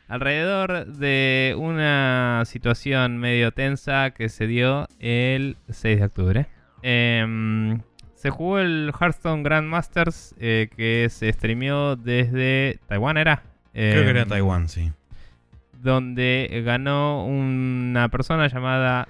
[0.08, 6.48] alrededor de una situación medio tensa que se dio el 6 de octubre.
[6.82, 7.82] Em,
[8.16, 13.44] se jugó el Hearthstone Grandmasters eh, que se streamió desde Taiwán, ¿era?
[13.74, 14.92] Creo que era em, Taiwán, sí.
[15.74, 19.08] Donde ganó una persona llamada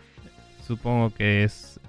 [0.65, 1.79] supongo que es.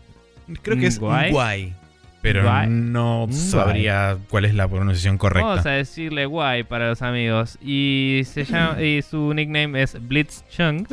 [0.62, 1.74] Creo que es Guay.
[2.22, 5.46] Pero no sabría cuál es la pronunciación correcta.
[5.46, 7.58] Vamos a decirle Guay para los amigos.
[7.62, 10.86] Y se llama, y su nickname es Blitzchung.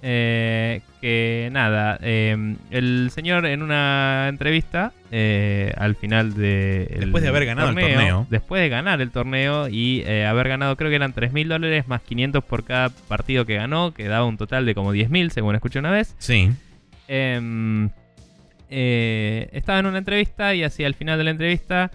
[0.00, 6.96] Eh, que nada, em, el señor en una entrevista eh, al final de.
[7.00, 8.26] Después de haber ganado el torneo.
[8.30, 11.88] Después de ganar el torneo y eh, haber ganado, creo que eran 3 mil dólares
[11.88, 15.30] más 500 por cada partido que ganó, que daba un total de como 10 mil,
[15.32, 16.14] según escuché una vez.
[16.18, 16.50] Sí.
[17.08, 17.88] Em,
[18.68, 21.90] eh, estaba en una entrevista y así al final de la entrevista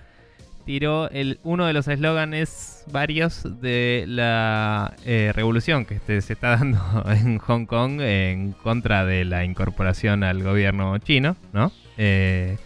[0.65, 6.57] tiró el, uno de los eslóganes varios de la eh, revolución que este, se está
[6.57, 11.71] dando en Hong Kong en contra de la incorporación al gobierno chino, ¿no?
[11.97, 12.57] Eh,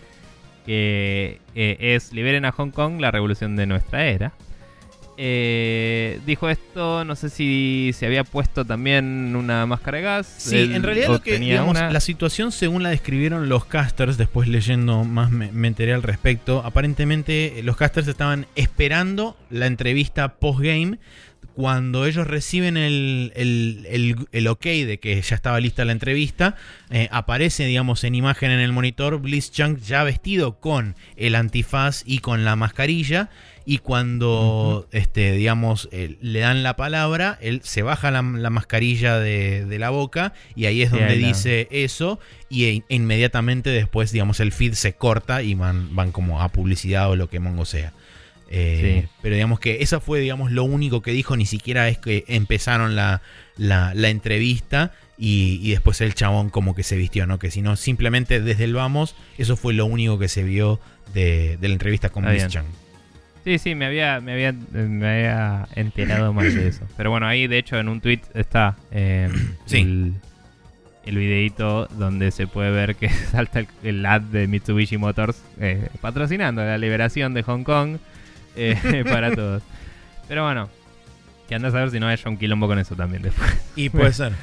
[0.66, 4.34] que es liberen a Hong Kong la revolución de nuestra era.
[5.20, 10.28] Eh, dijo esto, no sé si se había puesto también una máscara de gas.
[10.38, 15.04] Sí, en realidad lo que, digamos, la situación según la describieron los casters, después leyendo
[15.06, 21.00] más me, enteré al respecto, aparentemente los casters estaban esperando la entrevista post-game.
[21.54, 26.56] Cuando ellos reciben el, el, ok de que ya estaba lista la entrevista,
[26.92, 32.04] eh, aparece, digamos, en imagen en el monitor Bliss Chunk ya vestido con el antifaz
[32.06, 33.32] y con la mascarilla
[33.70, 39.90] y cuando, este, digamos, le dan la palabra, él se baja la, mascarilla de, la
[39.90, 42.18] boca y ahí es donde dice eso
[42.50, 47.10] y e, inmediatamente después, digamos, el feed se corta y van, van como a publicidad
[47.10, 47.92] o lo que mongo sea.
[48.50, 52.24] Eh, pero digamos que eso fue, digamos, lo único que dijo, ni siquiera es que
[52.28, 53.22] empezaron la,
[53.58, 57.40] la, entrevista y, después el chabón como que se vistió, ¿no?
[57.40, 60.80] Que sino simplemente desde el vamos, eso fue lo único que se vio
[61.14, 62.66] de, la entrevista con Miss Chang.
[63.44, 66.86] Sí, sí, me había, me había, me había enterado más de eso.
[66.98, 69.30] Pero bueno, ahí de hecho en un tweet está eh,
[69.72, 70.14] el,
[71.06, 76.64] el videito donde se puede ver que salta el, ad de Mitsubishi Motors eh, patrocinando
[76.64, 77.98] la liberación de Hong Kong
[78.58, 79.64] eh, para todos.
[80.28, 80.70] Pero bueno,
[81.48, 83.50] que andas a ver si no haya un quilombo con eso también después.
[83.76, 84.34] Y puede ser.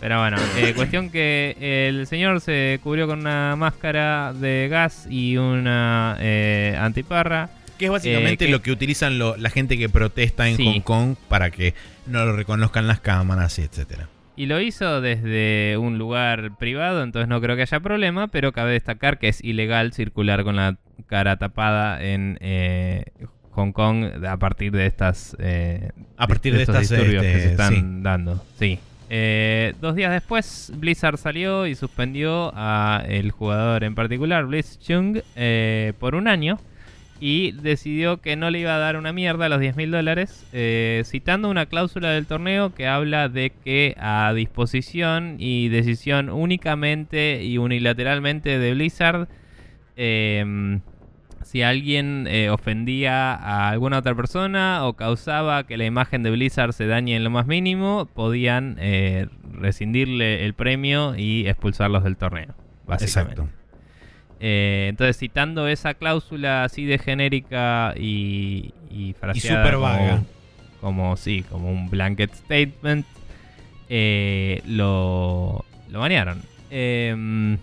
[0.00, 0.36] Pero bueno,
[0.74, 1.56] cuestión que
[1.88, 6.16] el señor se cubrió con una máscara de gas y una
[6.84, 7.50] antiparra.
[7.78, 11.50] Que es básicamente eh, lo que utilizan la gente que protesta en Hong Kong para
[11.50, 11.74] que
[12.06, 14.08] no lo reconozcan las cámaras, y etcétera.
[14.34, 18.72] Y lo hizo desde un lugar privado, entonces no creo que haya problema, pero cabe
[18.72, 23.04] destacar que es ilegal circular con la cara tapada en eh,
[23.52, 27.50] Hong Kong a partir de estas eh, a partir de, estas disturbios que se este,
[27.50, 28.42] están dando.
[28.58, 28.78] Sí.
[29.80, 35.18] dos días después, Blizzard salió y suspendió a el jugador en particular, Blizz Chung,
[35.98, 36.58] por un año
[37.24, 40.44] y decidió que no le iba a dar una mierda a los 10 mil dólares,
[40.52, 47.44] eh, citando una cláusula del torneo que habla de que a disposición y decisión únicamente
[47.44, 49.28] y unilateralmente de Blizzard,
[49.94, 50.80] em,
[51.52, 56.72] si alguien eh, ofendía a alguna otra persona o causaba que la imagen de Blizzard
[56.72, 62.54] se dañe en lo más mínimo, podían eh, rescindirle el premio y expulsarlos del torneo.
[62.86, 63.42] Básicamente.
[63.42, 63.58] Exacto.
[64.40, 69.70] Eh, entonces, citando esa cláusula así de genérica y, y fraseada.
[69.70, 70.22] Y vaga.
[70.80, 73.04] Como, sí, como un blanket statement,
[73.90, 76.40] lo, lo banearon.
[76.70, 77.58] Eh,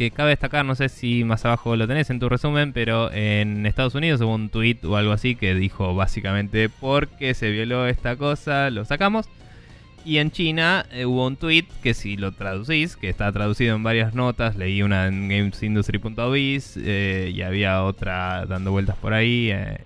[0.00, 3.66] que cabe destacar, no sé si más abajo lo tenés en tu resumen, pero en
[3.66, 8.16] Estados Unidos hubo un tweet o algo así que dijo básicamente porque se violó esta
[8.16, 9.28] cosa, lo sacamos.
[10.02, 13.82] Y en China eh, hubo un tweet que si lo traducís, que está traducido en
[13.82, 19.84] varias notas, leí una en gamesindustry.biz eh, y había otra dando vueltas por ahí eh,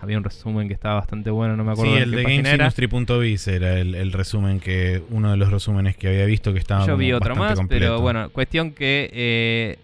[0.00, 1.94] había un resumen que estaba bastante bueno, no me acuerdo.
[1.94, 6.52] Sí, el de gamesindustry.biz era el, resumen que, uno de los resúmenes que había visto
[6.52, 9.78] que estaba Yo vi otro más, pero bueno, cuestión que eh,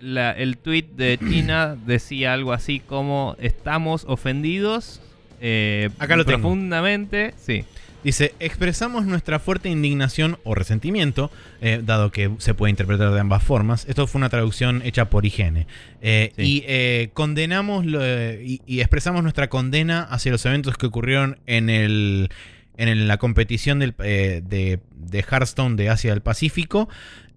[0.00, 5.00] el tweet de China decía algo así como estamos ofendidos
[5.40, 7.34] eh, Acá lo profundamente.
[7.36, 7.64] Sí.
[8.04, 13.42] Dice, expresamos nuestra fuerte indignación o resentimiento, eh, dado que se puede interpretar de ambas
[13.42, 13.86] formas.
[13.88, 15.66] Esto fue una traducción hecha por higiene.
[16.00, 22.30] Eh, y eh, condenamos y, expresamos nuestra condena hacia los eventos que ocurrieron en el
[22.76, 26.88] en la competición del, de, de Hearthstone de Asia del Pacífico,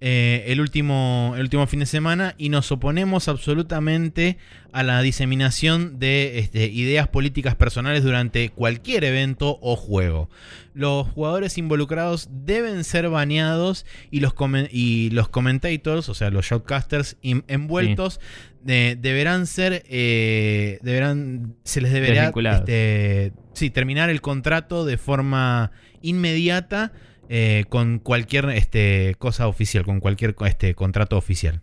[0.03, 4.37] eh, el, último, el último fin de semana y nos oponemos absolutamente
[4.71, 10.27] a la diseminación de este, ideas políticas personales durante cualquier evento o juego.
[10.73, 14.33] Los jugadores involucrados deben ser baneados y los,
[14.71, 18.19] y los commentators, o sea, los shoutcasters envueltos,
[18.63, 25.71] deberán ser, eh, deberán, se les deberá este, sí, terminar el contrato de forma
[26.01, 26.91] inmediata
[27.33, 31.61] eh, con cualquier este, cosa oficial, con cualquier este, contrato oficial.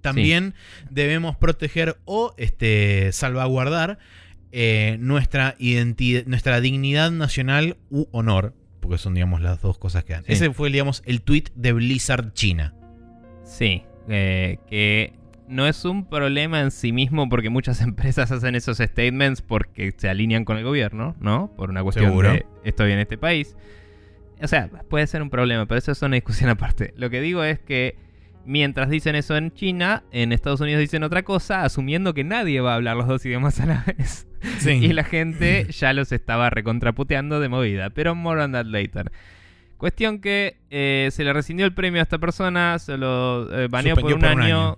[0.00, 0.54] También
[0.88, 3.98] debemos proteger o este, salvaguardar
[4.50, 10.14] eh, nuestra, identidad, nuestra dignidad nacional u honor, porque son digamos las dos cosas que
[10.14, 10.24] dan.
[10.26, 12.74] Ese fue digamos el tweet de Blizzard China.
[13.44, 15.12] Sí, eh, que
[15.48, 20.08] no es un problema en sí mismo porque muchas empresas hacen esos statements porque se
[20.08, 21.52] alinean con el gobierno, ¿no?
[21.58, 23.54] Por una cuestión de estoy en este país.
[24.42, 26.94] O sea, puede ser un problema, pero eso es una discusión aparte.
[26.96, 27.96] Lo que digo es que
[28.44, 32.72] mientras dicen eso en China, en Estados Unidos dicen otra cosa, asumiendo que nadie va
[32.72, 34.26] a hablar los dos idiomas a la vez.
[34.66, 37.90] y la gente ya los estaba recontraputeando de movida.
[37.90, 39.12] Pero more on that later.
[39.76, 43.94] Cuestión que eh, se le rescindió el premio a esta persona, se lo eh, baneó
[43.94, 44.76] por, un, año,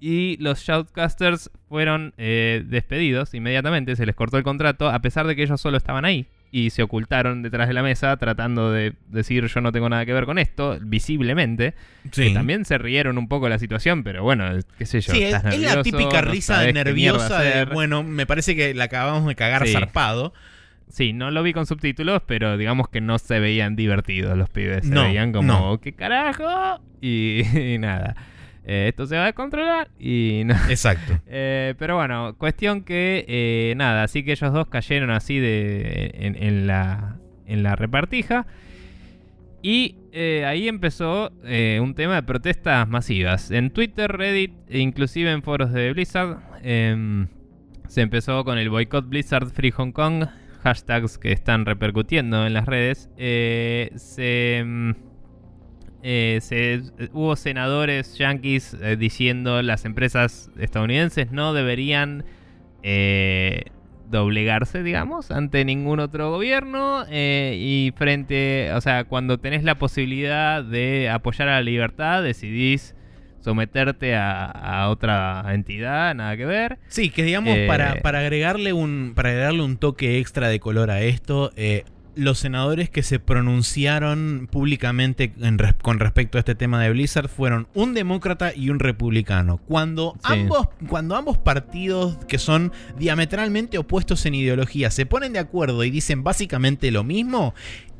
[0.00, 5.36] Y los shoutcasters fueron eh, despedidos inmediatamente, se les cortó el contrato, a pesar de
[5.36, 9.46] que ellos solo estaban ahí y se ocultaron detrás de la mesa tratando de decir
[9.46, 11.74] yo no tengo nada que ver con esto, visiblemente.
[12.12, 14.44] Que también se rieron un poco de la situación, pero bueno,
[14.78, 15.12] qué sé yo.
[15.12, 19.66] Sí, es, la típica risa nerviosa de, bueno, me parece que la acabamos de cagar
[19.68, 20.32] zarpado.
[20.88, 24.86] Sí, no lo vi con subtítulos, pero digamos que no se veían divertidos los pibes.
[24.86, 26.80] Se veían como, ¿qué carajo?
[27.00, 27.42] y
[27.80, 28.16] nada.
[28.68, 30.54] Eh, esto se va a controlar y no.
[30.68, 31.20] Exacto.
[31.28, 36.66] Eh, pero bueno, cuestión que eh, nada, así que ellos dos cayeron así de en,
[36.66, 37.16] la,
[37.46, 38.46] en la repartija.
[39.62, 39.96] Y
[40.46, 41.32] ahí empezó
[41.80, 43.50] un tema de protestas masivas.
[43.50, 47.26] En Twitter, Reddit e inclusive en foros de Blizzard em,
[47.88, 50.26] se empezó con el boycott Blizzard Free Hong Kong.
[50.62, 53.10] Hashtags que están repercutiendo en las redes.
[53.16, 54.94] se em,
[56.08, 56.82] eh, se,
[57.14, 62.24] hubo senadores yanquis eh, diciendo las empresas estadounidenses no deberían
[62.84, 63.64] eh,
[64.08, 71.10] doblegarse, digamos, ante ningún otro gobierno y frente, o sea, cuando tenés la posibilidad de
[71.10, 72.94] apoyar a la libertad, decidís
[73.40, 76.78] someterte a, otra entidad, nada que ver.
[76.86, 81.00] Sí, que digamos, para, para, agregarle un, para agregarle un toque extra de color a
[81.00, 81.50] esto,
[82.16, 85.32] los senadores que se pronunciaron públicamente
[85.82, 89.58] con respecto a este tema de Blizzard fueron un demócrata y un republicano.
[89.58, 95.84] Cuando, ambos, cuando ambos partidos que son diametralmente opuestos en ideología se ponen de acuerdo
[95.84, 97.54] y dicen básicamente lo mismo,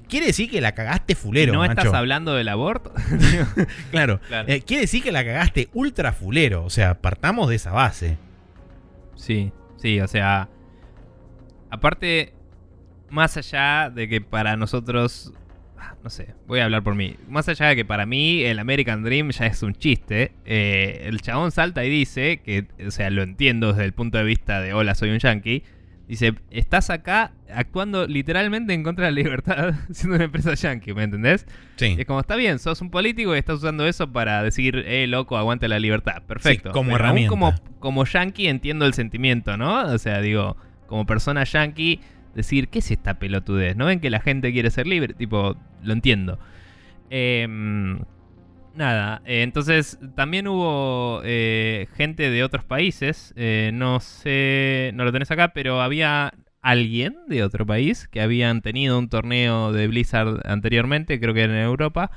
[0.08, 1.52] Quiere decir que la cagaste fulero.
[1.52, 2.92] ¿No estás hablando del aborto?
[3.90, 4.20] claro.
[4.46, 6.64] Eh, quiere decir que la cagaste ultra fulero.
[6.64, 8.16] O sea, partamos de esa base.
[9.16, 10.48] Sí, sí, o sea.
[11.70, 12.35] Aparte,
[13.10, 15.32] más allá de que para nosotros,
[16.02, 19.02] no sé, voy a hablar por mí, más allá de que para mí el American
[19.02, 23.22] Dream ya es un chiste, eh, el chabón salta y dice, que, o sea, lo
[23.22, 25.62] entiendo desde el punto de vista de hola, soy un yankee,
[26.08, 31.02] Dice, estás acá actuando literalmente en contra de la libertad siendo una empresa yankee, ¿me
[31.02, 31.46] entendés?
[31.76, 31.96] Sí.
[31.98, 35.36] Es como, está bien, sos un político y estás usando eso para decir, eh, loco,
[35.36, 36.22] aguante la libertad.
[36.22, 36.68] Perfecto.
[36.68, 37.30] Sí, como Pero aún herramienta.
[37.30, 39.84] como, como yankee entiendo el sentimiento, ¿no?
[39.86, 40.56] O sea, digo,
[40.86, 42.00] como persona yankee,
[42.36, 43.76] decir, ¿qué es esta pelotudez?
[43.76, 45.14] ¿No ven que la gente quiere ser libre?
[45.14, 46.38] Tipo, lo entiendo.
[47.10, 47.98] Em,
[48.74, 55.12] nada, eh, entonces también hubo eh, gente de otros países, eh, no sé, no lo
[55.12, 60.40] tenés acá, pero había alguien de otro país que habían tenido un torneo de Blizzard
[60.46, 62.10] anteriormente, creo que era en Europa,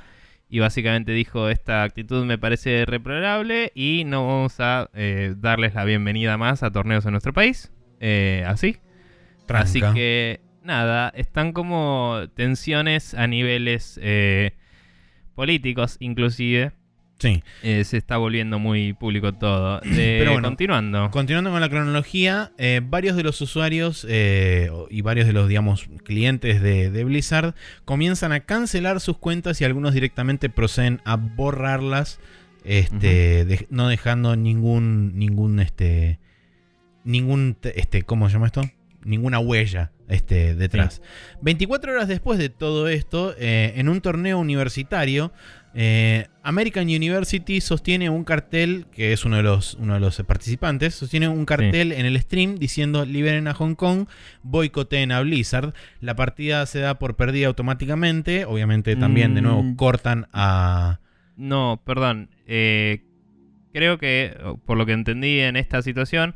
[0.50, 4.90] y básicamente dijo, esta actitud me parece reprobable y no vamos a
[5.38, 7.72] darles la bienvenida más a torneos en nuestro país.
[8.00, 8.78] Eh, así.
[9.50, 9.64] Tranca.
[9.70, 14.54] Así que nada, están como tensiones a niveles eh,
[15.36, 16.72] políticos inclusive.
[17.18, 17.44] Sí.
[17.64, 19.82] Eh, se está volviendo muy público todo.
[19.84, 21.12] Eh, Pero bueno, continuando.
[21.12, 25.90] Continuando con la cronología, eh, varios de los usuarios eh, y varios de los, digamos,
[26.06, 32.22] clientes de, de Blizzard comienzan a cancelar sus cuentas y algunos directamente proceden a borrarlas,
[32.64, 36.20] este, de- no dejando ningún, ningún, este,
[37.04, 38.62] ningún, te- este, ¿cómo se llama esto?
[39.04, 41.02] Ninguna huella, este, detrás.
[41.42, 45.32] 24 horas después de todo esto, eh, en un torneo universitario,
[45.76, 50.96] eh, American University sostiene un cartel, que es uno de los, uno de los participantes,
[50.96, 54.08] sostiene un cartel en el stream diciendo liberen a Hong Kong,
[54.44, 55.74] boicoteen a Blizzard.
[56.02, 59.76] La partida se da por perdida automáticamente, obviamente también de nuevo Mm.
[59.76, 61.00] cortan a...
[61.38, 62.30] No, perdón.
[62.48, 63.04] eh,
[63.72, 64.36] creo que,
[64.66, 66.34] por lo que entendí en esta situación,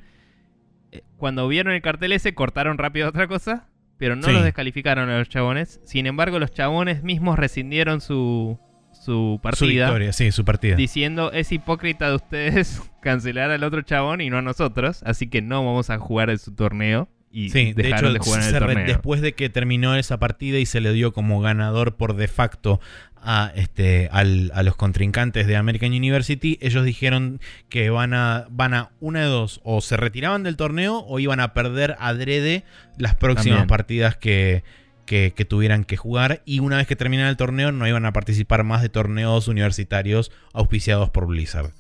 [1.17, 3.67] cuando vieron el cartel ese, cortaron rápido otra cosa,
[3.97, 4.31] pero no Sí.
[4.33, 5.79] los descalificaron a los chabones.
[5.83, 8.59] Sin embargo, los chabones mismos rescindieron su,
[8.91, 9.85] su Su partida.
[9.87, 10.75] victoria, sí, su partida.
[10.75, 15.41] diciendo es hipócrita de ustedes cancelar al otro chabón y no a nosotros, así que
[15.41, 18.59] no vamos a jugar en su torneo y Sí, de hecho, de, jugar en el
[18.59, 18.85] torneo.
[18.85, 22.79] después de que terminó esa partida y se le dio como ganador por de facto
[23.23, 27.39] a, este, al- a los contrincantes de American University, ellos dijeron
[27.69, 31.39] que van a, van a una de dos, o se retiraban del torneo o iban
[31.39, 32.63] a perder adrede
[32.97, 33.67] las próximas También.
[33.67, 34.63] partidas que,
[35.05, 38.13] que, que tuvieran que jugar y una vez que terminara el torneo no iban a
[38.13, 41.71] participar más de torneos universitarios auspiciados por Blizzard.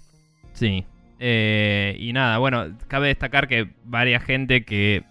[0.53, 0.85] Sí.
[1.19, 5.03] Eh, y nada, bueno, cabe destacar que varias gente que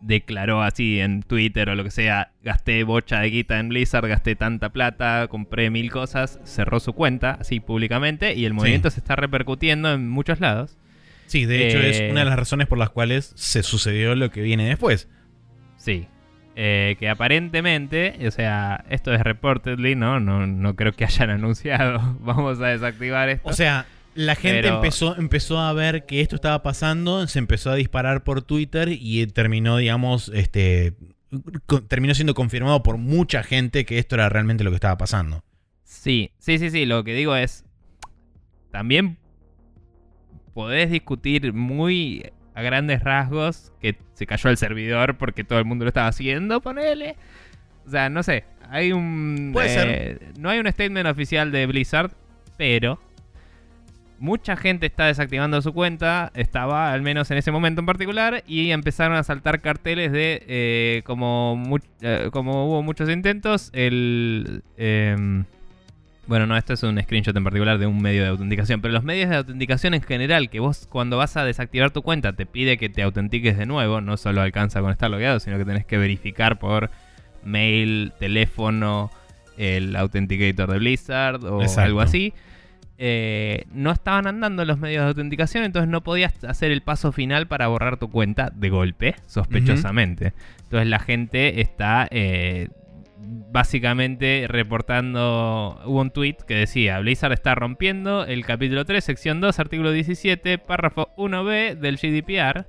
[0.00, 4.36] declaró así en Twitter o lo que sea, gasté bocha de guita en Blizzard, gasté
[4.36, 9.16] tanta plata, compré mil cosas, cerró su cuenta así públicamente y el movimiento se está
[9.16, 10.76] repercutiendo en muchos lados.
[11.26, 14.30] Sí, de hecho Eh, es una de las razones por las cuales se sucedió lo
[14.30, 15.08] que viene después.
[15.76, 16.06] Sí.
[16.56, 20.18] Eh, que aparentemente, o sea, esto es reportedly, ¿no?
[20.20, 22.16] No, no creo que hayan anunciado.
[22.20, 23.48] Vamos a desactivar esto.
[23.48, 23.86] O sea,
[24.18, 28.24] la gente Pero- empezó, empezó a ver que esto estaba pasando, se empezó a disparar
[28.24, 30.94] por Twitter y terminó, digamos, este.
[31.86, 35.44] Terminó siendo confirmado por mucha gente que esto era realmente lo que estaba pasando.
[35.84, 36.84] Sí, sí, sí, sí.
[36.84, 37.64] Lo que digo es.
[38.72, 39.18] También
[40.52, 45.84] podés discutir muy a grandes rasgos que se cayó el servidor porque todo el mundo
[45.84, 47.14] lo estaba haciendo, ponele.
[47.86, 48.46] O sea, no sé.
[48.68, 49.50] Hay un.
[49.52, 52.10] Puede eh, No hay un statement oficial de Blizzard,
[52.56, 52.98] pero.
[54.18, 58.70] Mucha gente está desactivando su cuenta, estaba al menos en ese momento en particular, y
[58.70, 64.62] empezaron a saltar carteles de, eh, como, eh, como hubo muchos intentos, el...
[64.76, 65.44] em,
[66.26, 69.02] bueno, no, esto es un screenshot en particular de un medio de autenticación, pero los
[69.02, 72.76] medios de autenticación en general, que vos cuando vas a desactivar tu cuenta te pide
[72.76, 75.96] que te autentiques de nuevo, no solo alcanza con estar logueado, sino que tenés que
[75.96, 76.90] verificar por
[77.44, 79.10] mail, teléfono,
[79.56, 81.80] el Authenticator de Blizzard o Exacto.
[81.82, 82.34] algo así.
[83.00, 87.46] Eh, no estaban andando los medios de autenticación, entonces no podías hacer el paso final
[87.46, 90.32] para borrar tu cuenta de golpe, sospechosamente.
[90.64, 92.68] Entonces la gente está eh,
[93.52, 95.80] básicamente reportando.
[95.86, 100.58] Hubo un tweet que decía: Blizzard está rompiendo el capítulo 3, sección 2, artículo 17,
[100.58, 102.66] párrafo 1b del GDPR.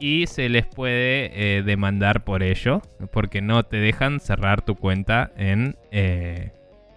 [0.00, 2.82] Y se les puede eh, demandar por ello,
[3.12, 5.76] porque no te dejan cerrar tu cuenta en.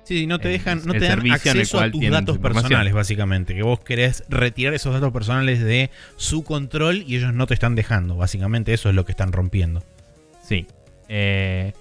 [0.04, 3.56] Eh, Sí, no te El- dejan, no te dan acceso a tus datos personales, básicamente.
[3.56, 7.76] Que vos querés retirar esos datos personales de su control y ellos no te están
[7.76, 8.16] dejando.
[8.18, 9.82] Básicamente eso es lo que están rompiendo.
[10.48, 10.68] Sí.
[11.10, 11.74] Eh,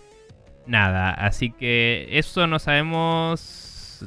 [0.66, 3.58] nada, así que eso no sabemos.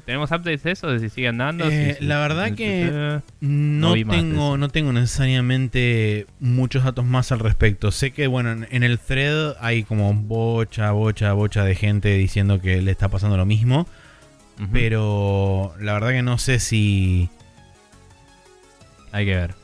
[0.06, 0.88] ¿Tenemos updates de eso?
[0.88, 1.70] De si siguen dando.
[1.72, 7.92] Eh, la verdad que- eh, No, tengo, no tengo necesariamente muchos datos más al respecto.
[7.92, 12.60] Sé que, bueno, en, en el thread hay como bocha, bocha, bocha de gente diciendo
[12.60, 13.88] que le está pasando lo mismo.
[14.72, 17.30] Pero la verdad que no sé si.
[19.12, 19.56] Hay que ver.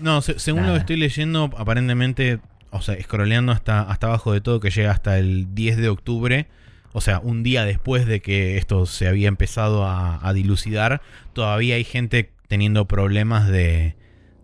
[0.00, 2.40] No, se- según lo que estoy leyendo, aparentemente.
[2.70, 6.48] o sea, scrolleando hasta, hasta abajo de todo, que llega hasta el 10 de octubre,
[6.92, 11.00] o sea, un día después de que esto se había empezado a, dilucidar,
[11.32, 13.94] todavía hay gente teniendo problemas de,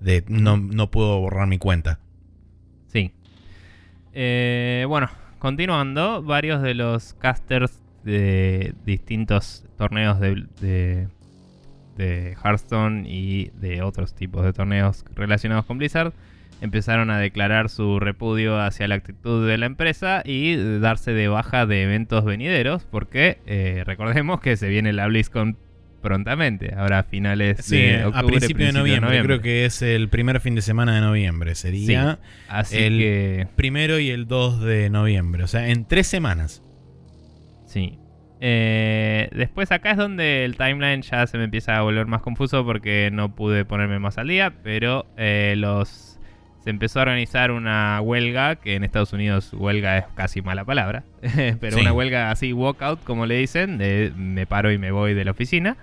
[0.01, 1.98] de no, no puedo borrar mi cuenta.
[2.86, 3.12] Sí.
[4.14, 5.10] Eh, bueno,
[5.40, 11.09] continuando, varios de los casters de distintos torneos de, de,
[11.97, 16.12] de Hearthstone y de otros tipos de torneos relacionados con Blizzard
[16.60, 21.66] empezaron a declarar su repudio hacia la actitud de la empresa y darse de baja
[21.66, 25.56] de eventos venideros, porque eh, recordemos que se viene la BlizzCon
[26.02, 30.40] prontamente, ahora a finales de octubre, a principio, de, noviembre, Creo que es el primer
[30.40, 31.55] fin de semana de noviembre.
[31.55, 32.18] Sería
[32.48, 33.48] así el que...
[33.55, 35.44] primero y el 2 de noviembre.
[35.44, 36.62] O sea, en tres semanas.
[37.71, 37.99] Sí.
[38.41, 42.65] Eh, después acá es donde el timeline ya se me empieza a volver más confuso
[42.65, 46.19] porque no pude ponerme más al día, pero eh, los
[46.65, 51.05] se empezó a organizar una huelga, que en Estados Unidos huelga es casi mala palabra,
[51.61, 55.25] pero una huelga así, walkout, como le dicen, de me paro y me voy de
[55.25, 55.77] la oficina.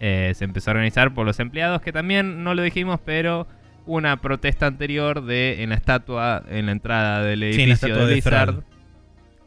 [0.00, 3.46] Eh, se empezó a organizar por los empleados, que también no lo dijimos, pero
[3.84, 8.64] una protesta anterior de en la estatua, en la entrada del edificio de Blizzard,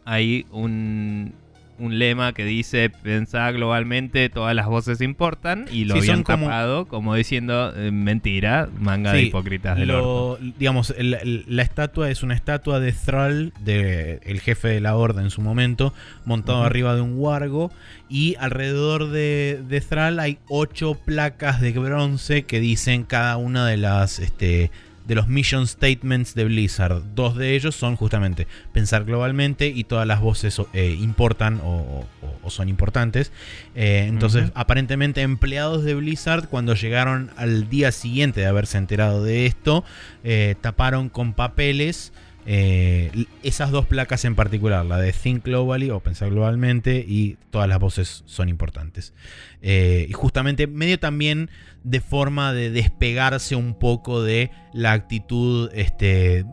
[0.06, 1.34] hay un,
[1.80, 7.16] un lema que dice pensar globalmente, todas las voces importan y lo habían tapado como,
[7.16, 12.91] diciendo eh, mentira, manga de hipócritas del lo, Digamos, la estatua es una estatua de
[12.91, 15.94] Thrall, de, el jefe de la horda en su momento,
[16.26, 17.72] montado arriba de un wargo
[18.10, 23.78] y alrededor de, de Thrall hay ocho placas de bronce que dicen cada una de
[23.78, 24.20] las...
[24.20, 24.72] Este,
[25.05, 27.01] de los mission statements de Blizzard.
[27.15, 32.05] Dos de ellos son justamente pensar globalmente y todas las voces eh, importan o,
[32.47, 33.31] son importantes.
[33.75, 39.45] Eh, entonces, aparentemente empleados de Blizzard, cuando llegaron al día siguiente de haberse enterado de
[39.45, 39.84] esto,
[40.23, 42.13] eh, taparon con papeles.
[42.45, 47.80] Esas dos placas en particular, la de Think Globally o Pensar Globalmente y todas las
[47.80, 49.14] voces son importantes.
[49.61, 51.49] y justamente medio también
[51.84, 56.45] de forma de despegarse un poco de la actitud este,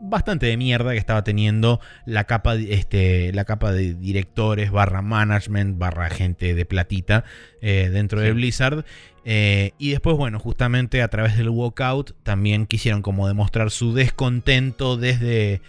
[0.00, 5.78] bastante de mierda que estaba teniendo la capa, este, la capa de directores barra management
[5.78, 7.24] barra gente de platita
[7.60, 8.84] eh, dentro de Blizzard.
[9.24, 14.96] Eh, y después, bueno, justamente a través del walkout también quisieron como demostrar su descontento
[14.96, 15.60] desde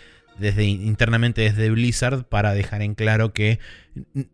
[0.41, 3.60] desde internamente desde Blizzard para dejar en claro que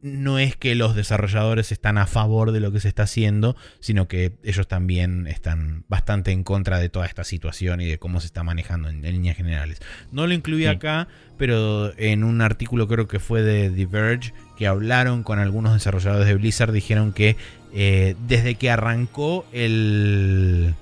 [0.02, 4.08] no es que los desarrolladores están a favor de lo que se está haciendo, sino
[4.08, 8.28] que ellos también están bastante en contra de toda esta situación y de cómo se
[8.28, 9.80] está manejando en, líneas generales.
[10.12, 11.08] No lo incluí acá,
[11.38, 16.28] pero en un artículo creo que fue de The Verge que hablaron con algunos desarrolladores
[16.28, 17.36] de Blizzard, dijeron que
[17.74, 20.76] eh, desde que arrancó el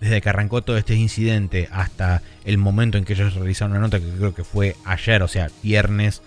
[0.00, 4.00] desde que arrancó todo este incidente hasta el momento en que ellos realizaron una nota,
[4.00, 6.22] que creo que fue ayer, o sea, viernes.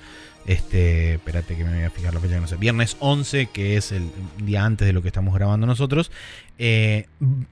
[0.47, 2.55] Este, espérate que me voy a fijar la fecha no sé.
[2.55, 6.09] Viernes 11, que es el día antes de lo que estamos grabando nosotros.
[6.57, 7.05] Eh,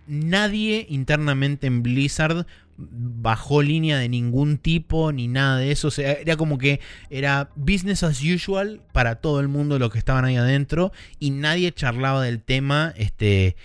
[0.07, 5.87] nadie internamente en Blizzard bajó línea de ningún tipo ni nada de eso.
[5.87, 6.79] O sea, era como que
[7.09, 11.71] era business as usual para todo el mundo lo que estaban ahí adentro y nadie
[11.71, 12.93] charlaba del tema.
[12.97, 13.55] Este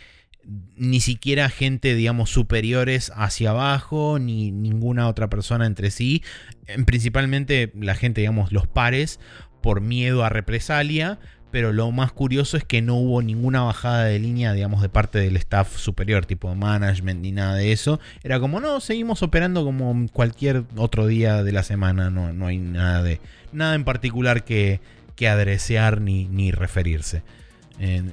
[0.77, 6.23] ni siquiera gente, digamos, superiores hacia abajo, ni ninguna otra persona entre sí.
[6.87, 9.21] Principalmente la gente, digamos, los pares,
[9.63, 11.19] por miedo a represalia.
[11.51, 15.19] Pero lo más curioso es que no hubo ninguna bajada de línea, digamos, de parte
[15.19, 18.01] del staff superior, tipo management ni nada de eso.
[18.23, 22.11] Era como, no, seguimos operando como cualquier otro día de la semana.
[22.11, 23.21] No, no hay nada de.
[23.53, 24.81] nada en particular que,
[25.17, 27.23] que adresear ni, ni referirse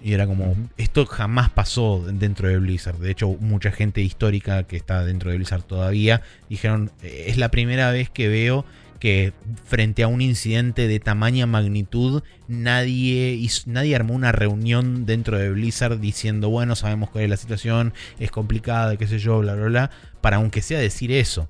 [0.02, 3.00] y era como, esto jamás pasó dentro de Blizzard.
[3.00, 7.92] De hecho, mucha gente histórica que está dentro de Blizzard todavía dijeron, es la primera
[7.92, 8.64] vez que veo
[9.00, 9.34] que
[9.66, 16.00] frente a un incidente de tamaña magnitud, nadie, nadie armó una reunión dentro de Blizzard
[16.00, 19.92] diciendo, bueno, sabemos cuál es la situación, es complicada, qué sé yo, bla, bla, bla,
[20.22, 21.50] para aunque sea decir eso.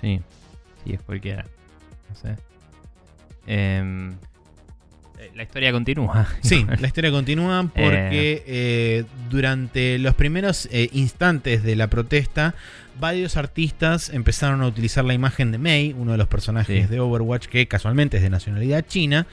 [0.00, 0.20] Sí,
[0.84, 1.46] sí, es cualquiera.
[2.10, 2.36] No sé.
[3.46, 4.12] Eh,
[5.34, 6.26] la historia continúa.
[6.42, 8.44] Sí, la historia continúa porque eh.
[8.46, 12.54] Eh, durante los primeros eh, instantes de la protesta,
[12.98, 17.46] varios artistas empezaron a utilizar la imagen de Mei, uno de los personajes de Overwatch
[17.46, 19.26] que casualmente es de nacionalidad china.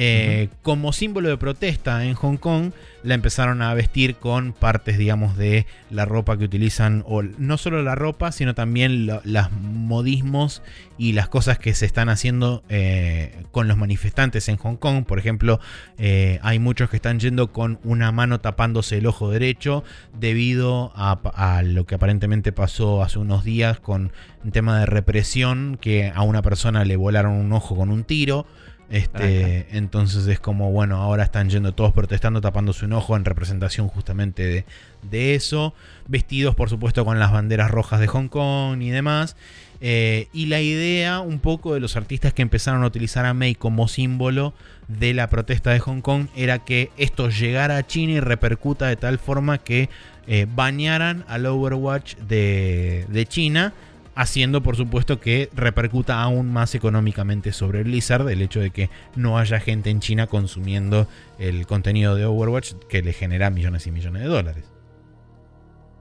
[0.00, 2.70] Eh, como símbolo de protesta en Hong Kong,
[3.02, 7.82] la empezaron a vestir con partes, digamos, de la ropa que utilizan, o no solo
[7.82, 10.62] la ropa, sino también los modismos
[10.98, 15.04] y las cosas que se están haciendo eh, con los manifestantes en Hong Kong.
[15.04, 15.58] Por ejemplo,
[15.98, 19.82] eh, hay muchos que están yendo con una mano tapándose el ojo derecho
[20.16, 24.12] debido a, a lo que aparentemente pasó hace unos días con
[24.44, 28.46] un tema de represión, que a una persona le volaron un ojo con un tiro.
[28.90, 33.88] Este, entonces es como, bueno, ahora están yendo todos protestando, tapándose un ojo en representación
[33.88, 34.64] justamente
[35.02, 35.74] de, eso.
[36.06, 39.36] Vestidos, por supuesto, con las banderas rojas de Hong Kong y demás.
[39.80, 43.54] Eh, y la idea un poco de los artistas que empezaron a utilizar a Mei
[43.54, 44.54] como símbolo
[44.88, 48.96] de la protesta de Hong Kong era que esto llegara a China y repercuta de
[48.96, 49.88] tal forma que
[50.26, 53.72] eh, bañaran al Overwatch de, de China
[54.18, 59.38] haciendo por supuesto que repercuta aún más económicamente sobre Blizzard el hecho de que no
[59.38, 61.06] haya gente en China consumiendo
[61.38, 64.64] el contenido de Overwatch que le genera millones y millones de dólares.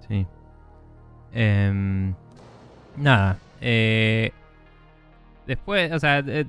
[0.08, 0.26] Sí.
[1.32, 2.16] Em,
[2.98, 3.38] nada.
[3.62, 4.32] Eh,
[5.46, 6.46] después, o sea, eh,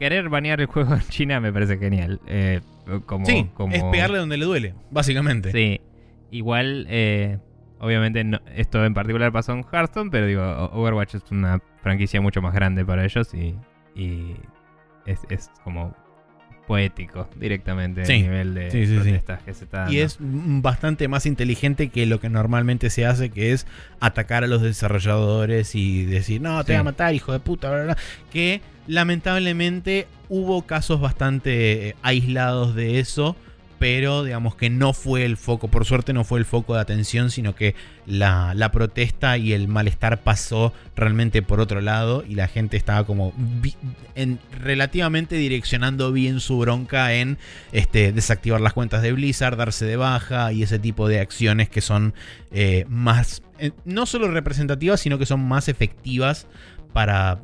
[0.00, 2.20] querer banear el juego en China me parece genial.
[2.26, 2.60] Eh,
[3.06, 5.52] como, sí, es pegarle donde le duele, básicamente.
[5.52, 5.80] Sí.
[6.32, 6.88] Igual,
[7.80, 8.24] Obviamente
[8.56, 10.42] esto en particular pasó en Hearthstone, pero digo,
[10.72, 13.54] Overwatch es una franquicia mucho más grande para ellos y,
[15.06, 15.94] es, como
[16.66, 22.04] poético directamente el nivel de protestas que se está Y es bastante más inteligente que
[22.04, 23.66] lo que normalmente se hace, que es
[24.00, 27.96] atacar a los desarrolladores y decir, no, te voy a matar, hijo de puta, bla,
[28.30, 33.34] que lamentablemente hubo casos bastante aislados de eso
[33.78, 37.30] pero digamos que no fue el foco, por suerte no fue el foco de atención,
[37.30, 37.74] sino que
[38.06, 43.32] la, protesta y el malestar pasó realmente por otro lado y la gente estaba como
[44.14, 47.38] en, relativamente direccionando bien su bronca en
[47.72, 51.80] este, desactivar las cuentas de Blizzard, darse de baja y ese tipo de acciones que
[51.80, 52.14] son
[52.50, 56.46] eh, más, eh, no solo representativas, sino que son más efectivas
[56.92, 57.40] para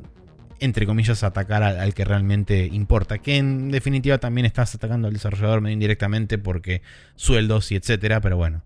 [0.65, 3.19] entre comillas, atacar al, que realmente importa.
[3.19, 6.81] Que en definitiva también estás atacando al desarrollador medio indirectamente porque
[7.15, 8.63] sueldos y etcétera, pero bueno.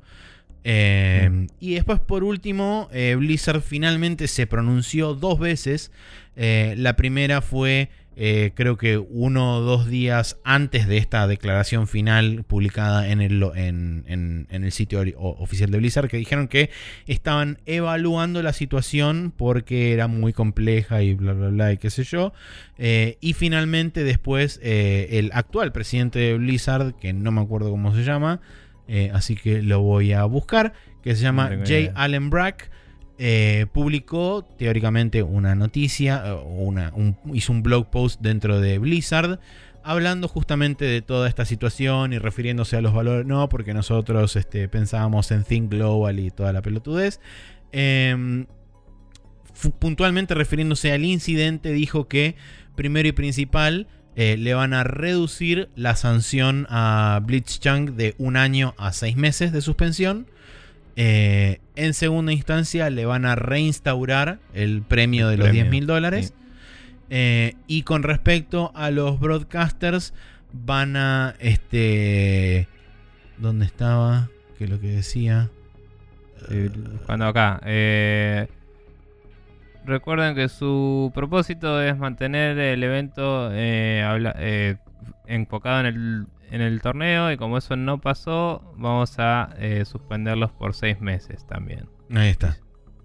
[0.63, 5.91] Eh, y después, por último, eh, Blizzard finalmente se pronunció dos veces.
[6.35, 7.89] Eh, la primera fue
[8.21, 13.41] eh, creo que uno o dos días antes de esta declaración final publicada en el,
[13.55, 16.69] en, el sitio oficial de Blizzard, que dijeron que
[17.07, 22.03] estaban evaluando la situación porque era muy compleja y bla, bla, bla, y qué sé
[22.03, 22.33] yo.
[22.77, 27.95] Eh, y finalmente después eh, el actual presidente de Blizzard, que no me acuerdo cómo
[27.95, 28.41] se llama,
[29.13, 32.69] así que lo voy a buscar, que se llama Jay Allen Brack.
[33.21, 36.93] Eh, publicó teóricamente una noticia, eh, una,
[37.33, 39.41] hizo un blog post dentro de Blizzard,
[39.83, 44.69] hablando justamente de toda esta situación y refiriéndose a los valores, no, porque nosotros este,
[44.69, 47.19] pensábamos en Think Global y toda la pelotudez.
[47.73, 48.45] Em,
[49.79, 52.35] puntualmente refiriéndose al incidente, dijo que
[52.75, 58.75] primero y principal eh, le van a reducir la sanción a Blitzchung de un año
[58.77, 60.27] a seis meses de suspensión.
[60.95, 66.33] Eh, en segunda instancia le van a reinstaurar el premio de los 10 mil dólares.
[67.09, 70.13] Eh, y con respecto a los broadcasters,
[70.51, 71.35] van a.
[71.39, 72.67] Este.
[73.37, 74.29] ¿Dónde estaba?
[74.57, 75.49] ¿Qué es lo que decía?
[77.05, 77.61] Cuando acá.
[77.65, 78.47] Eh,
[79.85, 83.51] recuerden que su propósito es mantener el evento
[85.25, 90.51] enfocado en el en el torneo y como eso no pasó, vamos a eh, suspenderlos
[90.51, 91.87] por seis meses también.
[92.13, 92.57] Ahí está.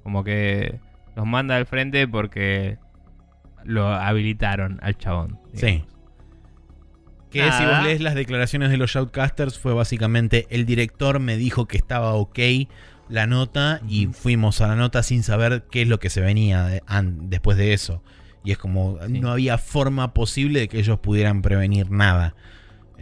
[0.02, 0.80] Como que
[1.16, 2.78] los manda al frente porque
[3.64, 5.38] lo habilitaron al chabón.
[5.54, 5.84] Sí.
[7.30, 11.66] Que si vos lees las declaraciones de los shoutcasters fue básicamente el director me dijo
[11.66, 12.38] que estaba ok
[13.08, 16.80] la nota y fuimos a la nota sin saber qué es lo que se venía
[17.02, 18.02] después de eso.
[18.44, 22.34] Y es como no había forma posible de que ellos pudieran prevenir nada.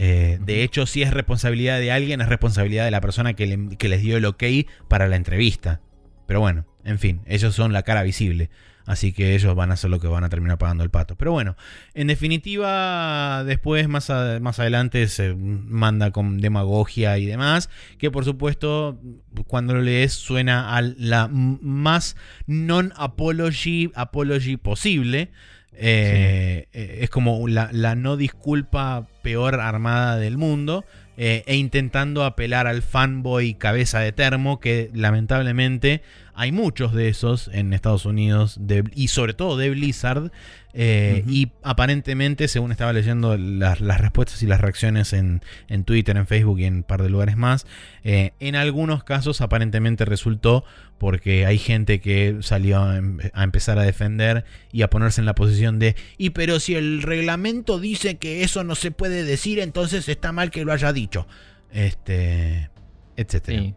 [0.04, 4.02] Eh, de hecho, si es responsabilidad de alguien, es responsabilidad de la persona que, les
[4.02, 4.42] dio el ok
[4.88, 5.80] para la entrevista.
[6.26, 8.50] Pero bueno, en fin, ellos son la cara visible.
[8.84, 11.14] Así que ellos van a ser lo que van a terminar pagando el pato.
[11.14, 11.56] Pero bueno,
[11.94, 14.10] en definitiva, después, más,
[14.40, 17.70] más adelante, se manda con demagogia y demás.
[17.98, 18.98] Que por supuesto,
[19.46, 22.16] cuando lo lees, suena a la más
[22.48, 25.30] non-apology apology posible.
[25.74, 30.84] Eh, eh, es como la, no disculpa peor armada del mundo.
[31.18, 36.00] Eh, e intentando apelar al fanboy cabeza de termo que lamentablemente
[36.34, 38.58] hay muchos de esos en Estados Unidos
[38.94, 40.32] y sobre todo de Blizzard.
[40.74, 45.42] Eh, y aparentemente, según estaba leyendo las, respuestas y las reacciones en,
[45.84, 47.66] Twitter, en Facebook y en un par de lugares más,
[48.04, 50.64] eh, en algunos casos aparentemente resultó
[50.96, 55.26] porque hay gente que salió a, em, a, empezar a defender y a ponerse en
[55.26, 59.58] la posición de, y pero si el reglamento dice que eso no se puede decir,
[59.58, 61.26] entonces está mal que lo haya dicho.
[61.70, 62.70] Este,
[63.16, 63.62] etcétera.
[63.62, 63.74] Sí,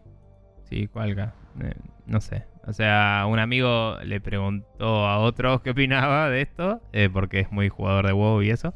[0.70, 1.34] sí, cualga.
[1.62, 1.74] Eh,
[2.06, 2.44] no sé.
[2.66, 7.52] O sea, un amigo le preguntó a otro qué opinaba de esto, eh, porque es
[7.52, 8.74] muy jugador de WoW y eso.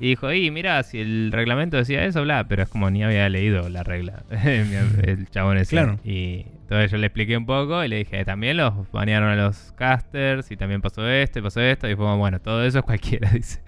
[0.00, 3.28] Y dijo, y mira, si el reglamento decía eso, bla, pero es como ni había
[3.28, 4.24] leído la regla.
[4.30, 5.70] el chabón ese.
[5.70, 5.98] Claro.
[6.04, 9.72] Y entonces yo le expliqué un poco y le dije, también los banearon a los
[9.72, 11.88] casters y también pasó esto y pasó esto.
[11.88, 13.62] Y fue bueno, todo eso es cualquiera, dice.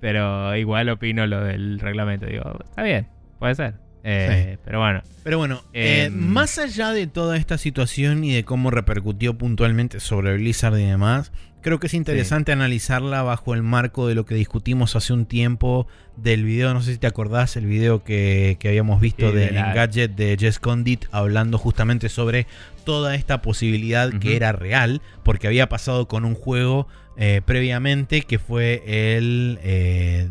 [0.00, 2.26] Pero igual opino lo del reglamento.
[2.26, 3.06] Digo, está bien,
[3.38, 3.74] puede ser.
[4.04, 5.02] Eh, pero bueno.
[5.22, 10.00] Pero bueno, eh, em, más allá de toda esta situación y de cómo repercutió puntualmente
[10.00, 14.34] sobre Blizzard y demás, creo que es interesante analizarla bajo el marco de lo que
[14.34, 15.86] discutimos hace un tiempo
[16.16, 20.36] del video, no sé si te acordás, el video que, habíamos visto de, Gadget de
[20.38, 22.46] Jess Condit hablando justamente sobre
[22.84, 28.38] toda esta posibilidad que era real, porque había pasado con un juego eh, previamente que
[28.38, 28.82] fue
[29.16, 29.58] el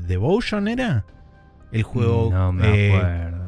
[0.08, 1.06] Devotion, ¿era?
[1.72, 2.32] El juego...
[2.34, 3.39] No me acuerdo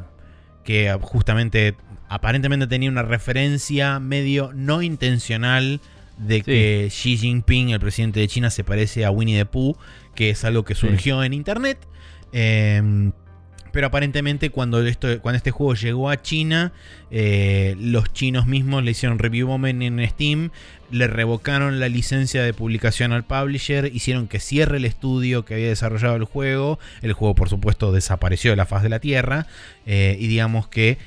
[0.64, 1.74] que justamente
[2.08, 5.80] aparentemente tenía una referencia medio no intencional
[6.18, 9.76] de que Xi Jinping, el presidente de China, se parece a Winnie the Pooh,
[10.14, 11.78] que es algo que surgió en internet.
[12.32, 13.12] Em,
[13.72, 16.72] pero aparentemente cuando, esto, cuando este juego llegó a China,
[17.10, 20.50] eh, los chinos mismos le hicieron review moment en Steam,
[20.92, 25.68] le revocaron la licencia de publicación al publisher, hicieron que cierre el estudio que había
[25.68, 29.46] desarrollado el juego, el juego por supuesto desapareció de la faz de la Tierra,
[29.86, 30.98] eh, y digamos que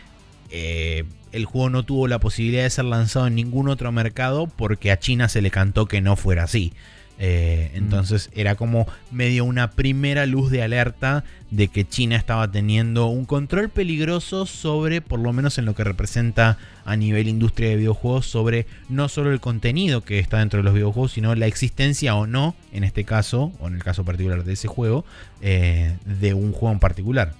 [0.49, 4.91] eh, el juego no tuvo la posibilidad de ser lanzado en ningún otro mercado porque
[4.91, 6.73] a China se le cantó que no fuera así.
[7.17, 7.77] Eh, mm.
[7.77, 13.25] entonces era como medio una primera luz de alerta de que China estaba teniendo un
[13.25, 18.25] control peligroso sobre, por lo menos en lo que representa a nivel industria de videojuegos,
[18.25, 22.27] sobre no solo el contenido que está dentro de los videojuegos, sino la existencia o
[22.27, 25.05] no, en este caso, o en el caso particular de ese juego,
[25.41, 27.33] eh, de un juego en particular.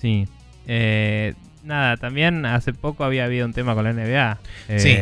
[0.00, 0.26] Sí.
[0.66, 4.38] Eh, nada, también hace poco había habido un tema con la NBA.
[4.78, 4.96] sí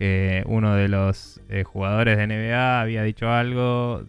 [0.00, 4.02] que uno de los eh, jugadores de NBA había dicho algo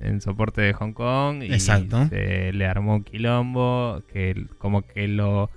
[0.00, 5.50] en soporte de Hong Kong y se le armó un quilombo que como que lo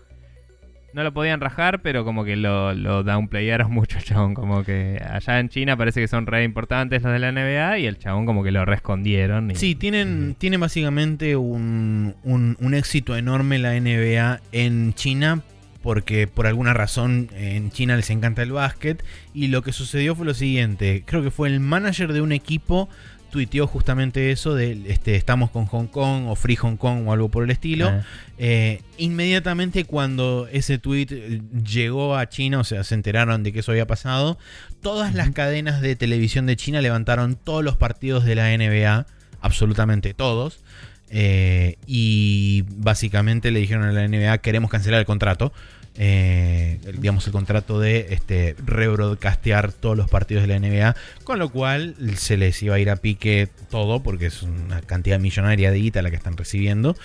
[0.93, 4.33] no lo podían rajar, pero como que lo, lo downplayaron mucho, chabón.
[4.33, 7.85] Como que allá en China parece que son re importantes los de la NBA y
[7.85, 9.53] el chabón como que lo rescondieron.
[9.55, 15.43] sí, tienen, tiene básicamente un, un, un éxito enorme la NBA en China
[15.85, 19.05] porque por alguna razón en China les encanta el básquet.
[19.35, 22.89] Y lo que sucedió fue lo siguiente, creo que fue el manager de un equipo
[23.29, 27.29] tuiteó justamente eso de este, estamos con Hong Kong o Free Hong Kong o algo
[27.29, 27.89] por el estilo.
[27.89, 28.03] Ah.
[28.39, 33.71] Eh, inmediatamente cuando ese tweet llegó a China, o sea, se enteraron de que eso
[33.71, 34.39] había pasado,
[34.81, 39.05] todas las cadenas de televisión de China levantaron todos los partidos de la NBA,
[39.39, 40.63] absolutamente todos.
[41.09, 45.53] Eh, y básicamente le dijeron a la NBA queremos cancelar el contrato.
[45.97, 51.49] Eh, digamos el contrato de este, rebroadcastear todos los partidos de la NBA, con lo
[51.49, 55.77] cual se les iba a ir a pique todo, porque es una cantidad millonaria de
[55.77, 56.97] guita la que están recibiendo.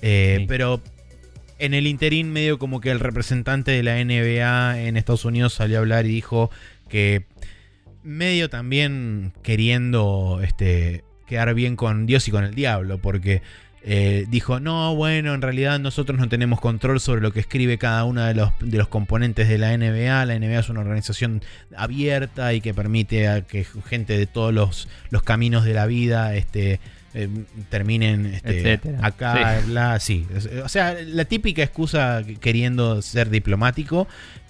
[0.00, 0.80] Eh, pero
[1.58, 5.76] en el interín, medio como que el representante de la NBA en Estados Unidos salió
[5.76, 6.50] a hablar y dijo
[6.88, 7.26] que
[8.02, 13.42] medio también queriendo este, quedar bien con Dios y con el diablo, porque
[13.90, 18.04] eh, dijo, no, bueno, en realidad nosotros no tenemos control sobre lo que escribe cada
[18.04, 20.26] uno de los, de los componentes de la NBA.
[20.26, 21.42] La NBA es una organización
[21.74, 26.34] abierta y que permite a que gente de todos los, los caminos de la vida
[26.34, 26.80] este,
[27.14, 27.30] eh,
[27.70, 30.26] terminen este, acá, sí.
[30.62, 34.06] O sea, la típica excusa queriendo ser diplomático,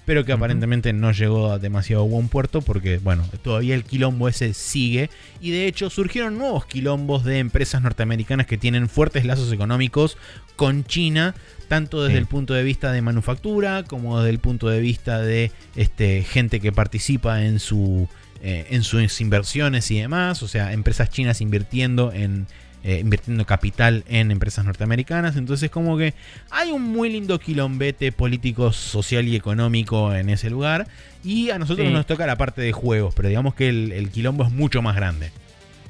[0.09, 4.55] pero que aparentemente no llegó a demasiado buen puerto porque, bueno, todavía el quilombo ese
[4.55, 5.11] sigue.
[5.39, 10.17] Y de hecho surgieron nuevos quilombos de empresas norteamericanas que tienen fuertes lazos económicos
[10.57, 11.35] con China,
[11.69, 15.53] tanto desde el punto de vista de manufactura como desde el punto de vista de
[15.77, 18.09] este, gente que participa en, su,
[18.41, 22.47] eh, en sus inversiones y demás, o sea, empresas chinas invirtiendo en
[22.85, 25.37] eh, invirtiendo capital en empresas norteamericanas.
[25.37, 26.15] Entonces como que
[26.51, 30.87] hay un muy lindo quilombete político, social y económico en ese lugar.
[31.25, 34.53] Y a nosotros nos toca la parte de juegos, pero digamos que el, quilombo es
[34.53, 35.31] mucho más grande.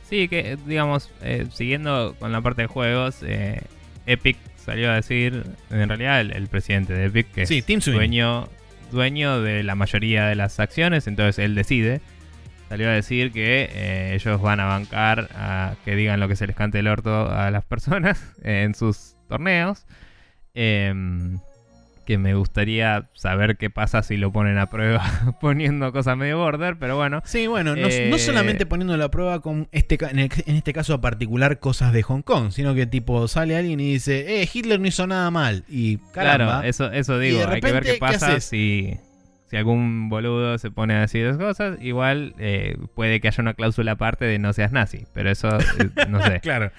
[0.08, 3.60] Sí, que digamos, eh, siguiendo con la parte de juegos, eh,
[4.06, 8.48] Epic salió a decir, en realidad el, presidente de Epic, que sí, es dueño
[8.90, 12.00] dueño de la mayoría de las acciones, entonces él decide.
[12.68, 16.46] Salió a decir que eh, ellos van a bancar a que digan lo que se
[16.46, 19.86] les cante el orto a las personas en sus torneos.
[20.54, 21.38] Em,
[22.08, 25.04] que me gustaría saber qué pasa si lo ponen a prueba
[25.42, 27.20] poniendo cosas medio border, pero bueno.
[27.26, 31.92] Sí, bueno, no, eh, solamente poniendo a prueba con este en, este caso particular cosas
[31.92, 35.30] de Hong Kong, sino que tipo sale alguien y dice, eh, Hitler no hizo nada
[35.30, 35.64] mal.
[35.68, 38.98] Y caramba, claro, eso, eso digo, hay que ver qué pasa si,
[39.48, 41.78] si algún boludo se pone a decir esas cosas.
[41.80, 45.90] Igual eh, puede que haya una cláusula aparte de no seas nazi, pero eso eh,
[46.08, 46.40] no sé.
[46.42, 46.70] claro.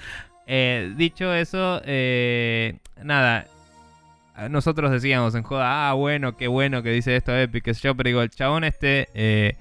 [0.98, 1.82] dicho eso,
[3.04, 3.48] nada,
[4.48, 8.08] nosotros decíamos en joda, ah, bueno, qué bueno que dice esto Epic, que yo, pero
[8.08, 9.58] digo, el chabón este, eh,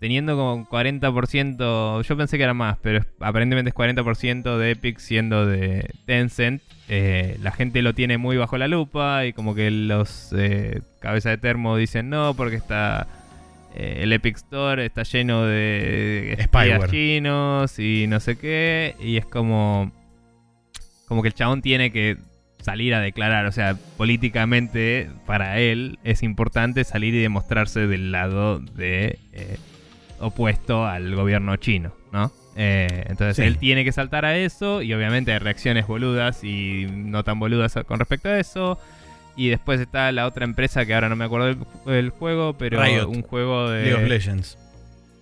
[0.00, 5.46] teniendo como 40%, yo pensé que era más, pero aparentemente es 40% de Epic siendo
[5.46, 6.62] de Tencent.
[6.88, 11.32] Eh, la gente lo tiene muy bajo la lupa y como que los eh, cabezas
[11.32, 13.06] de termo dicen no, porque está...
[13.76, 18.96] el Epic Store está lleno de espías chinos y no sé qué.
[18.98, 19.92] Y es como.
[21.06, 22.16] Como que el chabón tiene que
[22.62, 23.46] salir a declarar.
[23.46, 29.58] O sea, políticamente para él es importante salir y demostrarse del lado de eh,
[30.20, 32.30] opuesto al gobierno chino, ¿no?
[32.56, 37.24] Eh, entonces él tiene que saltar a eso y obviamente hay reacciones boludas y no
[37.24, 38.78] tan boludas con respecto a eso.
[39.36, 41.56] Y después está la otra empresa que ahora no me acuerdo
[41.86, 43.84] del, juego, pero un juego de...
[43.84, 44.58] League of Legends.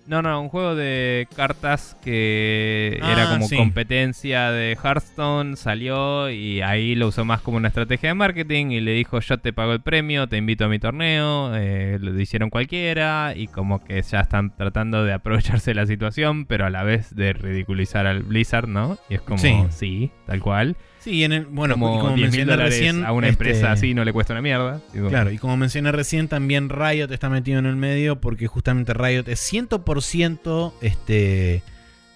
[0.09, 6.61] No, no, un juego de cartas que era ah, como competencia de Hearthstone, salió y
[6.61, 9.71] ahí lo usó más como una estrategia de marketing y le dijo yo te pago
[9.71, 14.21] el premio, te invito a mi torneo, eh, lo hicieron cualquiera y como que ya
[14.21, 18.67] están tratando de aprovecharse de la situación, pero a la vez de ridiculizar al Blizzard,
[18.67, 18.97] ¿no?
[19.11, 19.37] Y es como,
[19.69, 20.75] sí tal cual.
[20.99, 23.05] Sí, en el, bueno, como, mencioné recién.
[23.05, 24.81] A una empresa este, así no le cuesta una mierda.
[25.09, 29.27] Claro, y como mencioné recién, también Riot está metido en el medio porque justamente Riot
[29.27, 31.63] es 100% este,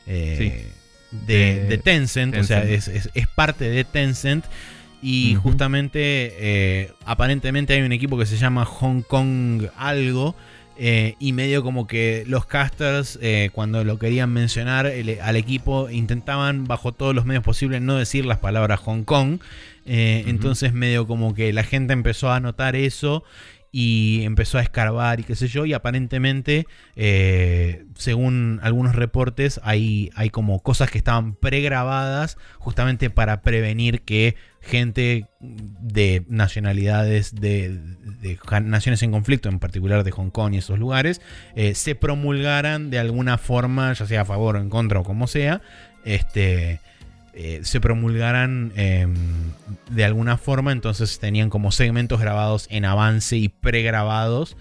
[0.05, 0.67] eh,
[1.11, 4.45] de, Tencent, o sea, es, parte de Tencent.
[5.01, 10.33] Y justamente, eh, aparentemente hay un equipo que se llama Hong Kong algo
[10.77, 14.91] eh, y medio como que los casters, eh, cuando lo querían mencionar
[15.21, 19.39] al equipo, intentaban bajo todos los medios posibles no decir las palabras Hong Kong.
[19.85, 23.23] Eh, entonces medio como que la gente empezó a notar eso
[23.75, 30.11] y empezó a escarbar y qué sé yo, y aparentemente, eh, según algunos reportes, hay,
[30.13, 37.79] hay como cosas que estaban pregrabadas justamente para prevenir que gente de nacionalidades, de,
[38.63, 41.19] naciones en conflicto, en particular de Hong Kong y esos lugares,
[41.55, 45.25] eh, se promulgaran de alguna forma, ya sea a favor o en contra o como
[45.25, 45.63] sea,
[46.05, 46.79] este
[47.35, 49.15] eh, se promulgaran em,
[49.89, 54.55] de alguna forma, entonces tenían como segmentos grabados en avance y pregrabados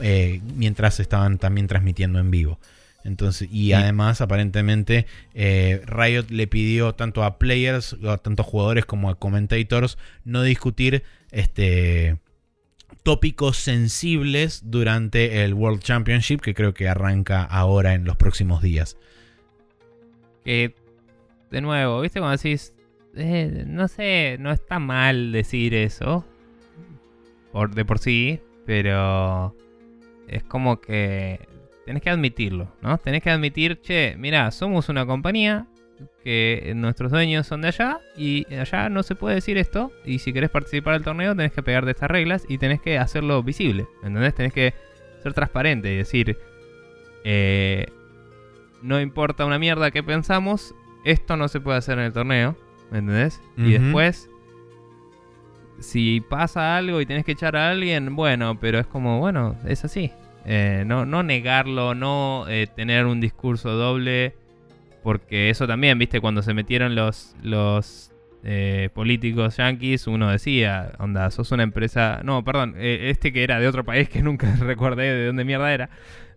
[0.00, 2.58] eh, mientras estaban también transmitiendo en vivo.
[3.04, 9.10] Entonces, y además, aparentemente, eh, Riot le pidió tanto a players, tanto a jugadores como
[9.10, 12.16] a commentators, no discutir este
[13.02, 18.96] tópicos sensibles durante el World Championship, que creo que arranca ahora en los próximos días
[21.54, 22.18] de nuevo, ¿viste?
[22.18, 22.74] Cuando decís,
[23.14, 26.24] eh, no sé, no está mal decir eso,
[27.52, 29.54] por, de por sí, pero
[30.26, 31.38] es como que
[31.86, 32.98] tenés que admitirlo, ¿no?
[32.98, 35.66] Tenés que admitir, che, mira, somos una compañía
[36.24, 40.32] que nuestros dueños son de allá y allá no se puede decir esto y si
[40.32, 43.86] querés participar del torneo tenés que pegar de estas reglas y tenés que hacerlo visible,
[44.02, 44.34] ¿entendés?
[44.34, 44.74] Tenés que
[45.22, 46.36] ser transparente y decir,
[47.22, 47.86] eh,
[48.82, 50.74] no importa una mierda que pensamos,
[51.04, 52.56] esto no se puede hacer en el torneo,
[52.90, 53.40] ¿me entendés?
[53.56, 54.28] Y después,
[55.78, 59.84] si pasa algo y tenés que echar a alguien, bueno, pero es como, bueno, es
[59.84, 60.10] así.
[60.46, 64.34] Eh, no, no negarlo, no eh, tener un discurso doble,
[65.02, 68.12] porque eso también, viste, cuando se metieron los, los
[68.42, 73.68] eh, políticos yanquis, uno decía, onda, sos una empresa, no, perdón, este que era de
[73.68, 75.90] otro país que nunca recordé de dónde mierda era,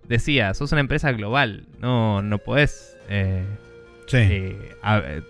[0.08, 2.98] decía, sos una empresa global, no, no podés
[4.08, 4.18] Sí.
[4.18, 5.22] Eh, eh,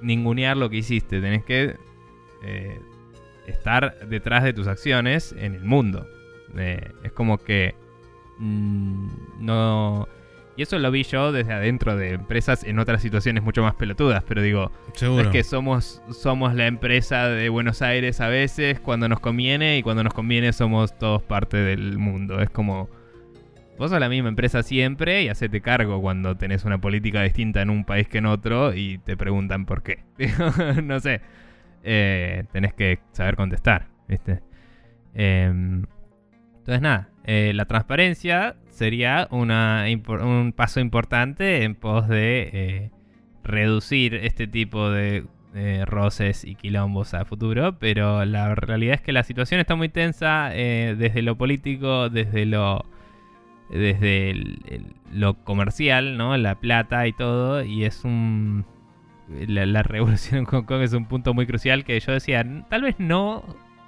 [0.00, 1.20] ningunear lo que hiciste.
[1.20, 1.76] Tenés que
[2.42, 2.80] eh,
[3.46, 6.06] estar detrás de tus acciones en el mundo.
[6.56, 7.74] es como que
[8.38, 9.08] mm,
[9.40, 10.08] no...
[10.56, 14.22] Y eso lo vi yo desde adentro de empresas en otras situaciones mucho más pelotudas,
[14.22, 19.18] pero digo, es que somos, somos la empresa de Buenos Aires a veces cuando nos
[19.18, 22.40] conviene y cuando nos conviene somos todos parte del mundo.
[22.40, 22.88] Es como
[23.78, 27.70] Vos sos la misma empresa siempre y hacete cargo cuando tenés una política distinta en
[27.70, 30.04] un país que en otro y te preguntan por qué.
[30.82, 31.20] no sé.
[31.82, 34.40] Eh, tenés que saber contestar, ¿viste?
[35.12, 35.84] Em,
[36.58, 39.84] Entonces nada, eh, la transparencia sería una,
[40.22, 42.90] un paso importante en pos de eh,
[43.42, 45.26] reducir este tipo de
[45.84, 50.48] roces y quilombos a futuro, pero la realidad es que la situación está muy tensa
[50.48, 52.84] desde lo político, desde lo
[53.68, 54.34] desde
[55.12, 56.36] lo comercial, ¿no?
[56.36, 58.64] La plata y todo, y es un...
[59.28, 62.96] La, revolución en Hong Kong es un punto muy crucial que yo decía, tal vez
[62.98, 63.42] no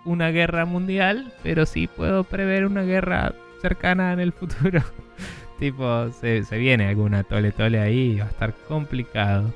[0.07, 4.83] una guerra mundial, pero sí puedo prever una guerra cercana en el futuro.
[5.59, 9.53] tipo, se, viene alguna tole tole ahí y va a estar complicado.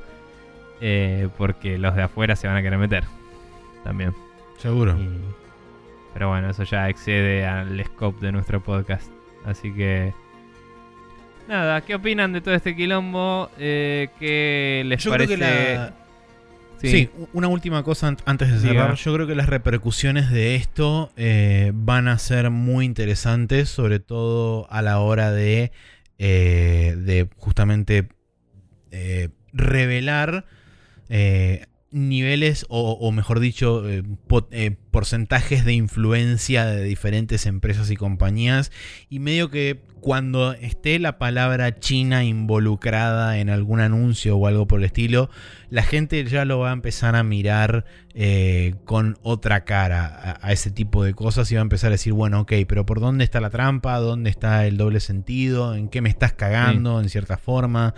[0.82, 3.04] Eh, porque los de afuera se van a querer meter.
[3.84, 4.14] También.
[4.58, 4.96] Seguro.
[6.12, 9.10] pero bueno, eso ya excede al scope de nuestro podcast.
[9.44, 10.12] Así que.
[11.48, 13.50] Nada, ¿qué opinan de todo este quilombo?
[13.58, 15.34] Eh, ¿Qué les Yo parece?
[15.34, 15.94] Creo que la...
[16.80, 17.10] sí.
[17.32, 18.94] una última cosa antes de cerrar.
[18.94, 24.70] Yo creo que las repercusiones de esto eh, van a ser muy interesantes, sobre todo
[24.70, 25.72] a la hora de,
[26.18, 28.08] eh, de justamente
[29.52, 30.44] revelar
[31.92, 34.04] niveles o, mejor dicho eh,
[34.52, 38.70] eh, porcentajes de influencia de diferentes empresas y compañías
[39.08, 44.78] y medio que cuando esté la palabra China involucrada en algún anuncio o algo por
[44.78, 45.30] el estilo
[45.68, 47.84] la gente ya lo va a empezar a mirar
[48.14, 52.12] eh, con otra cara a, ese tipo de cosas y va a empezar a decir
[52.12, 56.02] bueno ok pero por dónde está la trampa dónde está el doble sentido en qué
[56.02, 57.94] me estás cagando en cierta forma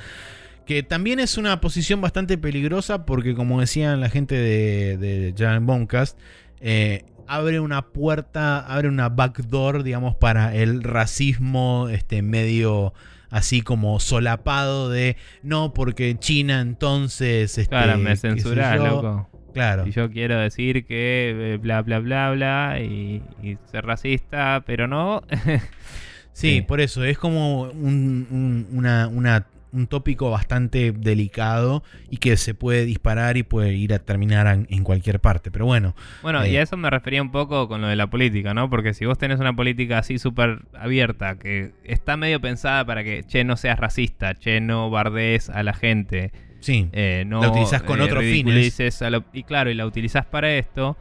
[0.67, 5.67] que también es una posición bastante peligrosa porque como decían la gente de, de Jan
[5.67, 6.19] Boncast,
[6.61, 12.93] eh, abre una puerta, abre una backdoor, digamos, para el racismo este, medio
[13.31, 17.59] así como solapado de no, porque China entonces.
[17.59, 19.29] Este, claro, me censurás, loco.
[19.55, 19.87] Claro.
[19.87, 23.23] Y yo quiero decir que eh, bla, bla, bla, bla, y,
[23.71, 25.23] ser racista, pero no.
[26.33, 32.85] sí, por eso, es como una, una un tópico bastante delicado y que se puede
[32.85, 35.51] disparar y puede ir a terminar en, cualquier parte.
[35.51, 35.95] Pero bueno.
[36.23, 38.69] Bueno, y a eh, eso me refería un poco con lo de la política, ¿no?
[38.69, 43.25] Porque si vos tenés una política así súper abierta, que está medio pensada para que,
[43.25, 46.33] che, no seas racista, che, no bardees a la gente.
[46.61, 48.79] Sí, eh, no, la utilizás con eh, otros fines.
[49.33, 50.97] y claro, y la utilizás para esto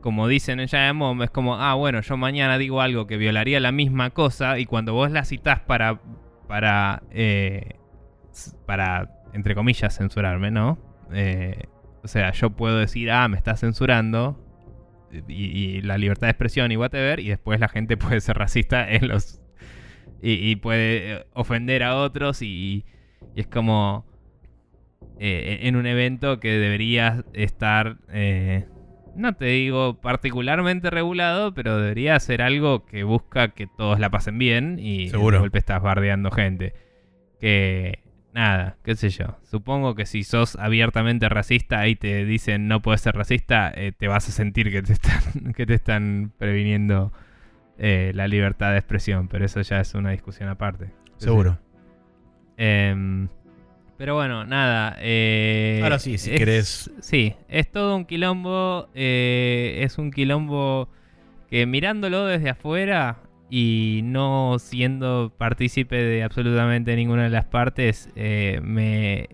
[0.00, 3.70] como dicen en Giant es como, ah, bueno, yo mañana digo algo que violaría la
[3.70, 6.00] misma cosa y cuando vos la citás para
[6.50, 7.76] para, eh,
[8.66, 10.80] para, entre comillas, censurarme, ¿no?
[11.12, 11.62] Eh,
[12.02, 14.36] o sea, yo puedo decir, ah, me está censurando,
[15.28, 19.06] y, la libertad de expresión y whatever, y después la gente puede ser racista en
[19.06, 19.40] los...
[20.22, 22.84] Y, puede eh, ofender a otros y,
[23.36, 24.04] es como...
[25.20, 27.98] en un evento que debería estar
[29.20, 34.38] no te digo particularmente regulado, pero debería ser algo que busca que todos la pasen
[34.38, 35.36] bien y Seguro.
[35.36, 36.74] de golpe estás bardeando gente.
[37.40, 38.00] Que
[38.32, 39.38] nada, qué sé yo.
[39.42, 44.08] Supongo que si sos abiertamente racista y te dicen no puedes ser racista, eh, te
[44.08, 47.12] vas a sentir que te están, que te están previniendo
[47.78, 50.90] eh, la libertad de expresión, pero eso ya es una discusión aparte.
[51.18, 51.58] Seguro.
[52.56, 53.28] Eh,
[54.00, 54.96] pero bueno, nada.
[54.98, 56.90] Eh, Ahora sí, si querés.
[57.02, 58.88] Sí, es todo un quilombo.
[58.94, 60.88] Eh, es un quilombo
[61.50, 63.18] que mirándolo desde afuera
[63.50, 69.28] y no siendo partícipe de absolutamente ninguna de las partes, eh, me,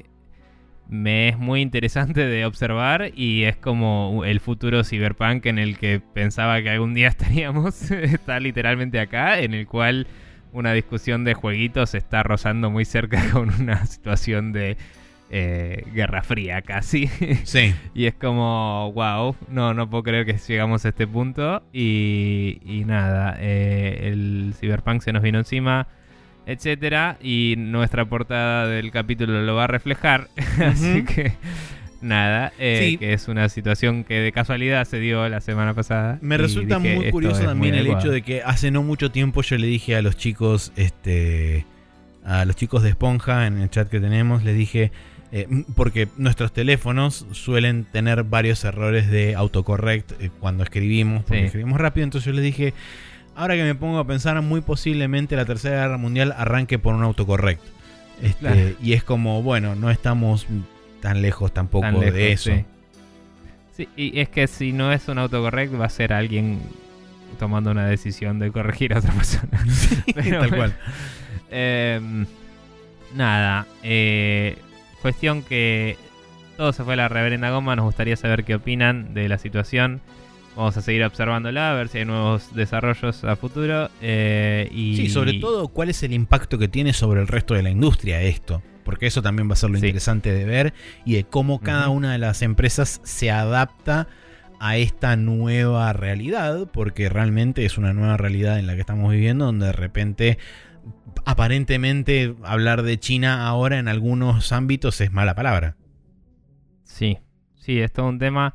[0.89, 6.01] me es muy interesante de observar y es como el futuro cyberpunk en el que
[6.01, 7.89] pensaba que algún día estaríamos.
[7.93, 10.09] está literalmente acá, en el cual
[10.57, 14.77] una discusión de jueguitos está rozando muy cerca con una situación de
[15.29, 17.09] eh, Guerra Fría casi.
[17.45, 17.75] Sí.
[17.95, 21.63] y es como, wow, no, no puedo creer que llegamos a este punto.
[21.73, 25.89] Y, y nada, eh, el Cyberpunk se nos vino encima,
[26.47, 27.19] etcétera.
[27.21, 30.29] Y nuestra portada del capítulo lo va a reflejar.
[30.65, 31.33] Así que
[32.01, 36.19] nada, eh, que es una situación que de casualidad se dio la semana pasada.
[36.21, 39.67] Me resulta muy curioso también el hecho de que hace no mucho tiempo yo le
[39.67, 41.67] dije a los chicos, este,
[42.25, 44.93] a los chicos de Esponja en el chat que tenemos, les dije,
[45.33, 51.81] eh, porque nuestros teléfonos suelen tener varios errores de autocorrect eh, cuando escribimos, porque escribimos
[51.81, 52.75] rápido, entonces yo les dije,
[53.35, 57.03] ahora que me pongo a pensar, muy posiblemente la Tercera Guerra Mundial arranque por un
[57.03, 57.63] autocorrect.
[58.23, 60.47] Este, Y es como, bueno, no estamos
[61.01, 62.51] tan lejos tampoco de eso.
[63.77, 63.89] Sí.
[63.97, 66.61] y es que si no es un autocorrect, va a ser alguien
[67.39, 69.65] tomando una decisión de corregir a otra persona.
[70.15, 70.75] tal cual.
[71.51, 72.27] Em,
[73.15, 74.57] nada, eh,
[75.03, 75.97] cuestión que
[76.57, 77.77] todo se fue a la reverenda goma.
[77.77, 80.01] Nos gustaría saber qué opinan de la situación.
[80.57, 83.91] Vamos a seguir observándola, a ver si hay nuevos desarrollos a futuro.
[84.01, 87.63] eh, y Sí, sobre todo cuál es el impacto que tiene sobre el resto de
[87.63, 88.63] la industria esto.
[88.87, 89.85] Porque eso también va a ser lo Sí.
[89.85, 90.73] interesante de ver
[91.05, 94.07] y de cómo cada una de las empresas se adapta
[94.61, 99.45] a esta nueva realidad, porque realmente es una nueva realidad en la que estamos viviendo,
[99.45, 100.39] donde de repente,
[101.27, 105.77] aparentemente, hablar de China ahora en algunos ámbitos es mala palabra.
[106.85, 107.19] Sí,
[107.57, 108.55] sí, es todo un tema.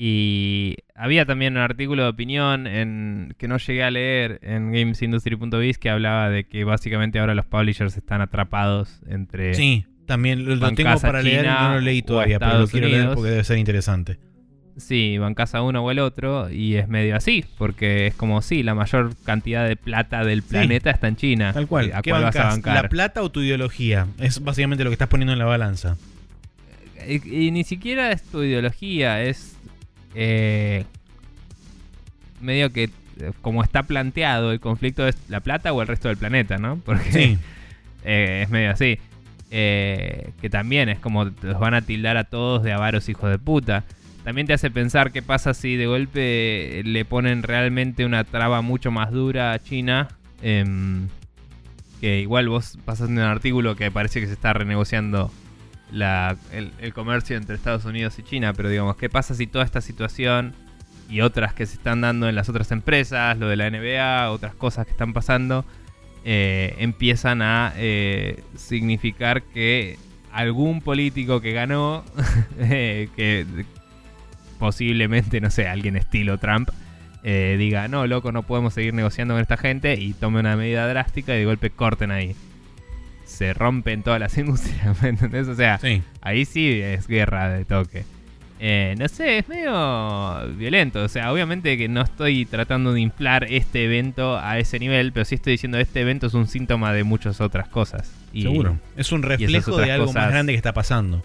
[0.00, 5.76] Y había también un artículo de opinión en, que no llegué a leer en gamesindustry.biz
[5.76, 9.54] que hablaba de que básicamente ahora los publishers están atrapados entre...
[9.54, 13.00] Sí, también lo, tengo para leer y no lo leí todavía, pero lo quiero leer
[13.00, 13.16] Unidos.
[13.16, 14.18] porque debe ser interesante.
[14.76, 18.62] Sí, van casa uno o el otro y es medio así, porque es como sí,
[18.62, 21.52] la mayor cantidad de plata del planeta está en China.
[21.52, 21.90] Tal cual.
[21.92, 22.84] ¿A ¿Qué cuál vas a bancar?
[22.84, 24.06] ¿La plata o tu ideología?
[24.20, 25.96] Es básicamente lo que estás poniendo en la balanza.
[27.08, 29.57] Y, y ni siquiera es tu ideología, es
[30.14, 30.84] eh,
[32.40, 36.16] medio que eh, como está planteado el conflicto es la plata o el resto del
[36.16, 36.76] planeta, ¿no?
[36.84, 37.38] Porque Sí.
[38.04, 38.98] eh, es medio así.
[39.50, 43.38] Eh, que también es como los van a tildar a todos de avaros hijos de
[43.38, 43.84] puta.
[44.24, 48.90] También te hace pensar qué pasa si de golpe le ponen realmente una traba mucho
[48.90, 50.08] más dura a China.
[50.42, 51.08] em,
[52.00, 55.32] que igual vos pasas en un artículo que parece que se está renegociando
[55.92, 58.52] el comercio entre Estados Unidos y China.
[58.52, 60.54] Pero digamos, ¿qué pasa si toda esta situación
[61.08, 64.54] y otras que se están dando en las otras empresas, lo de la NBA, otras
[64.54, 65.64] cosas que están pasando,
[66.24, 69.98] eh, empiezan a eh, significar que
[70.32, 72.04] algún político que ganó,
[72.58, 73.46] eh, que
[74.58, 76.70] posiblemente, no sé, alguien estilo Trump,
[77.22, 80.86] eh, diga, no, loco, no podemos seguir negociando con esta gente y tome una medida
[80.86, 82.36] drástica y de golpe corten ahí.
[83.38, 85.46] Se rompen todas las industrias, ¿me entendés?
[85.46, 86.02] O sea, Sí.
[86.22, 88.04] ahí sí es guerra de toque.
[88.60, 91.04] Eh, no sé, es medio violento.
[91.04, 95.24] O sea, obviamente que no estoy tratando de inflar este evento a ese nivel, pero
[95.24, 98.12] sí estoy diciendo este evento es un síntoma de muchas otras cosas.
[98.32, 98.76] Y Seguro.
[98.96, 101.22] Es un reflejo de algo más grande que está pasando.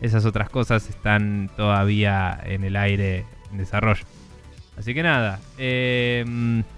[0.00, 4.04] Esas otras cosas están todavía en el aire en desarrollo.
[4.76, 6.24] Así que nada, eh,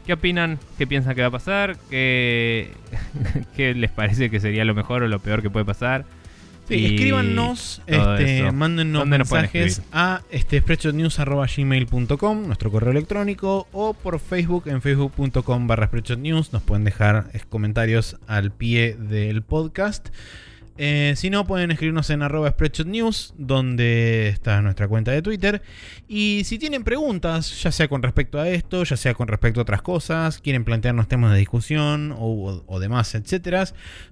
[0.04, 0.58] ¿qué opinan?
[0.76, 1.76] ¿Qué piensan que va a pasar?
[1.90, 2.72] ¿Qué,
[3.56, 6.04] ¿Qué les parece que sería lo mejor o lo peor que puede pasar?
[6.68, 13.68] Sí, Y escríbanos, este, mándennos ¿Dónde nos pueden mensajes a este, spreadshotnews.gmail.com, nuestro correo electrónico,
[13.72, 16.54] o por Facebook en facebook.com barra spreadshotnews.
[16.54, 20.08] Nos pueden dejar eh, comentarios al pie del podcast.
[20.76, 25.62] Eh, si no, pueden escribirnos en arroba spreadshotnews, donde está nuestra cuenta de Twitter.
[26.08, 29.62] Y si tienen preguntas, ya sea con respecto a esto, ya sea con respecto a
[29.62, 33.64] otras cosas, quieren plantearnos temas de discusión o, demás, etcétera,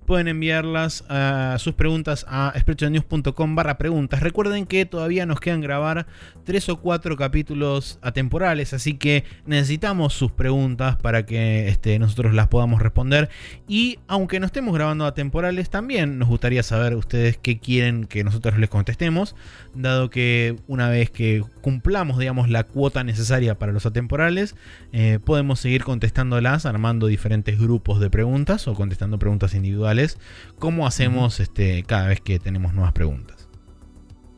[0.06, 4.20] pueden enviarlas a sus preguntas a spreadshotnews.com barra preguntas.
[4.20, 6.06] Recuerden que todavía nos quedan grabar
[6.44, 12.46] tres o cuatro capítulos atemporales, así que necesitamos sus preguntas para que este, nosotros las
[12.46, 13.30] podamos responder.
[13.66, 18.58] Y aunque no estemos grabando atemporales, también nos gustaría saber ustedes qué quieren que nosotros
[18.58, 19.34] les contestemos,
[19.74, 24.54] dado que una vez que cumplamos, digamos, la cuota necesaria para los atemporales,
[24.92, 30.18] eh, podemos seguir contestándolas, armando diferentes grupos de preguntas o contestando preguntas individuales,
[30.58, 33.48] como hacemos este, cada vez que tenemos nuevas preguntas.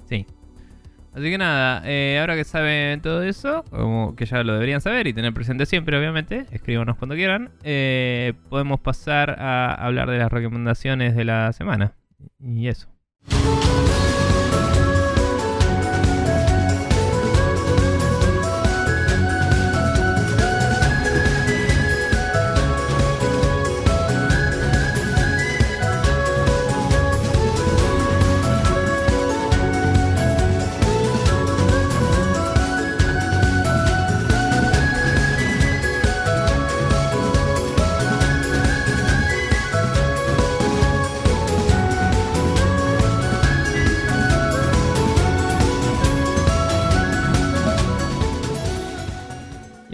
[0.08, 0.26] Sí.
[1.14, 5.06] Así que nada, eh, ahora que saben todo eso, como que ya lo deberían saber
[5.06, 10.32] y tener presente siempre, obviamente, escríbanos cuando quieran, eh, podemos pasar a hablar de las
[10.32, 11.94] recomendaciones de la semana.
[12.38, 12.88] Y eso.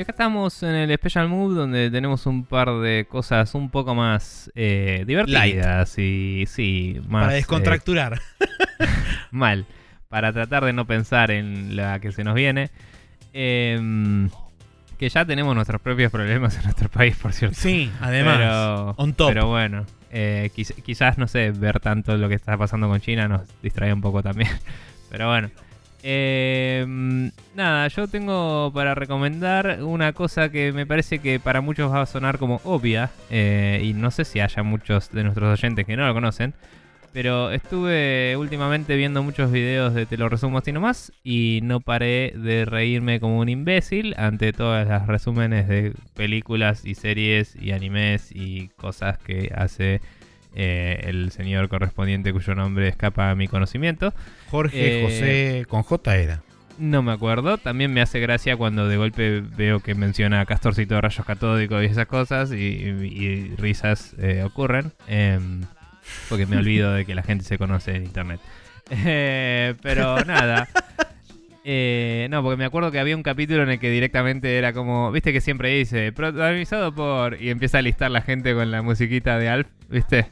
[0.01, 3.95] Y acá estamos en el Special Move donde tenemos un par de cosas un poco
[3.95, 8.19] más eh, divertidas y sí, más Para eh, descontracturar.
[9.31, 9.67] mal,
[10.09, 12.71] para tratar de no pensar en la que se nos viene.
[13.35, 14.31] Em,
[14.99, 17.59] que ya tenemos nuestros propios problemas en nuestro país, por cierto.
[17.61, 18.39] sí, además.
[18.39, 19.29] pero, on top.
[19.29, 23.29] pero bueno, eh, quiz- quizás, no sé, ver tanto lo que está pasando con China
[23.29, 24.49] nos distrae un poco también.
[25.11, 25.51] Pero bueno.
[26.03, 26.87] Eh,
[27.55, 32.07] nada, yo tengo para recomendar una cosa que me parece que para muchos va a
[32.07, 33.11] sonar como obvia.
[33.31, 36.55] eh, y no sé si haya muchos de nuestros oyentes que no lo conocen.
[37.13, 42.33] Pero estuve últimamente viendo muchos videos de Te lo resumo así nomás y no paré
[42.37, 48.31] de reírme como un imbécil ante todas las resúmenes de películas y series y animes
[48.31, 50.01] y cosas que hace
[50.55, 54.13] eh, el señor correspondiente cuyo nombre escapa a mi conocimiento.
[54.51, 56.43] Jorge Eh, José con J era.
[56.79, 57.59] No me acuerdo.
[57.59, 61.87] También me hace gracia cuando de golpe veo que menciona Castorcito de rayos catódicos y
[61.87, 64.93] esas cosas y, y- y risas eh, ocurren.
[65.07, 65.61] Em,
[66.29, 68.41] porque me olvido de que la gente se conoce en internet.
[68.91, 70.67] Eh, pero nada.
[71.63, 75.13] Eh, no, porque me acuerdo que había un capítulo en el que directamente era como,
[75.13, 77.41] viste que siempre dice, protagonizado por...
[77.41, 80.27] Y empieza a listar la gente con la musiquita de Alf, viste.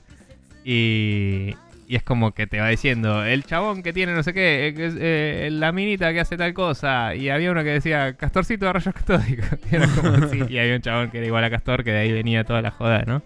[0.70, 1.56] Y,
[1.88, 5.72] es como que te va diciendo, el chabón que tiene no sé qué, eh, la
[5.72, 7.14] minita que hace tal cosa.
[7.14, 9.46] Y había uno que decía, Castorcito de rayos catódicos.
[10.50, 12.60] Y, y había un chabón que era igual a Castor, que de ahí venía toda
[12.60, 13.22] la joda, ¿no?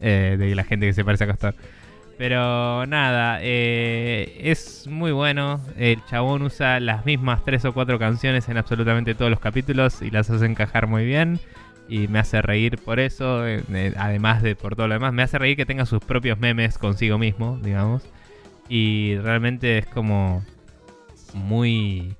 [0.00, 1.54] Eh, de la gente que se parece a Castor.
[2.16, 5.60] Pero nada, eh, es muy bueno.
[5.76, 10.10] El chabón usa las mismas tres o cuatro canciones en absolutamente todos los capítulos y
[10.10, 11.40] las hace encajar muy bien.
[11.90, 13.62] Y me hace reír por eso, eh,
[13.96, 15.12] además de por todo lo demás.
[15.12, 18.04] Me hace reír que tenga sus propios memes consigo mismo, digamos.
[18.68, 20.44] Y realmente es como
[21.34, 22.14] muy...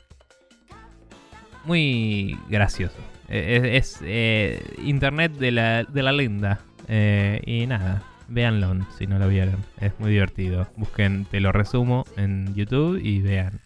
[1.65, 2.97] Muy gracioso.
[3.29, 6.61] Eh, Es, es, eh, internet de la, de la linda.
[7.47, 9.57] Y nada, véanlo si no lo vieron.
[9.81, 10.67] Es muy divertido.
[10.77, 13.61] Busquen, te lo resumo en YouTube y vean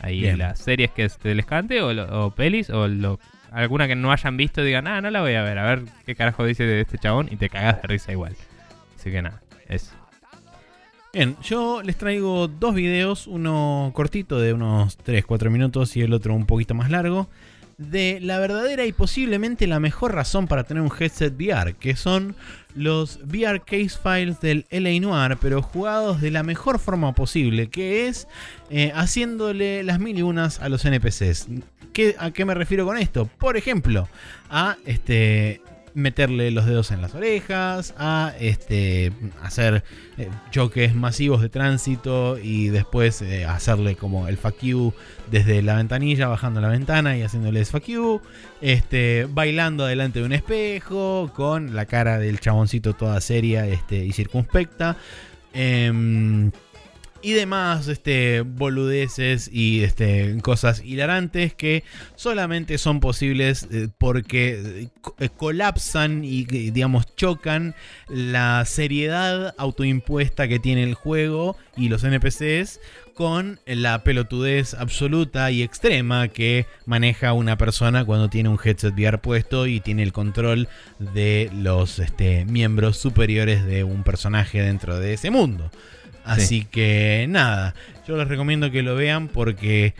[0.00, 0.38] ahí Bien.
[0.38, 1.88] las series que te les cante o,
[2.26, 3.18] o pelis o lo-
[3.50, 6.14] alguna que no hayan visto digan, ah, no la voy a ver, a ver qué
[6.14, 8.36] carajo dice de este chabón y te cagas de risa igual.
[8.98, 9.92] Así que nada, eso.
[11.12, 16.34] Bien, yo les traigo dos videos, uno cortito de unos 3-4 minutos y el otro
[16.34, 17.28] un poquito más largo,
[17.78, 22.36] de la verdadera y posiblemente la mejor razón para tener un headset VR, que son
[22.74, 28.08] los VR case files del LA Noir, pero jugados de la mejor forma posible, que
[28.08, 28.28] es
[28.70, 31.48] eh, haciéndole las mil y unas a los NPCs.
[31.92, 33.28] ¿Qué, ¿A qué me refiero con esto?
[33.38, 34.08] Por ejemplo,
[34.48, 35.60] a este
[35.94, 39.12] meterle los dedos en las orejas, a este
[39.42, 39.82] hacer
[40.18, 44.92] eh, choques masivos de tránsito y después eh, hacerle como el fuck you
[45.30, 48.20] desde la ventanilla, bajando la ventana y haciéndoles fuck you,
[48.60, 54.12] este, bailando delante de un espejo, con la cara del chaboncito toda seria este, y
[54.12, 54.96] circunspecta.
[55.52, 56.50] em,
[57.22, 61.84] y demás este, boludeces y este, cosas hilarantes que
[62.16, 67.74] solamente son posibles eh, porque eh, co- colapsan y eh, digamos chocan
[68.08, 72.80] la seriedad autoimpuesta que tiene el juego y los NPCs
[73.14, 79.18] con la pelotudez absoluta y extrema que maneja una persona cuando tiene un headset VR
[79.18, 80.68] puesto y tiene el control
[80.98, 85.70] de los este, miembros superiores de un personaje dentro de ese mundo.
[86.34, 87.74] Así que nada,
[88.06, 89.94] yo les recomiendo que lo vean porque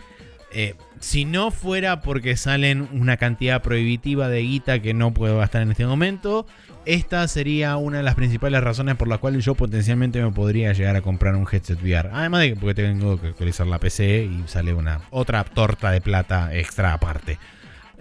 [0.53, 5.61] eh, si no fuera porque salen una cantidad prohibitiva de guita que no puedo gastar
[5.63, 6.45] en este momento,
[6.85, 10.95] esta sería una de las principales razones por las cuales yo potencialmente me podría llegar
[10.95, 12.09] a comprar un headset VR.
[12.11, 16.01] Además de que porque tengo que actualizar la PC y sale una otra torta de
[16.01, 17.37] plata extra aparte.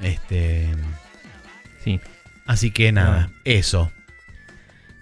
[0.01, 0.69] Este,
[1.85, 2.01] Sí.
[2.47, 3.91] así que nada, eso.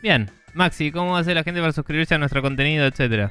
[0.02, 3.30] Bien, Maxi, ¿cómo hace la gente para suscribirse a nuestro contenido, etcétera?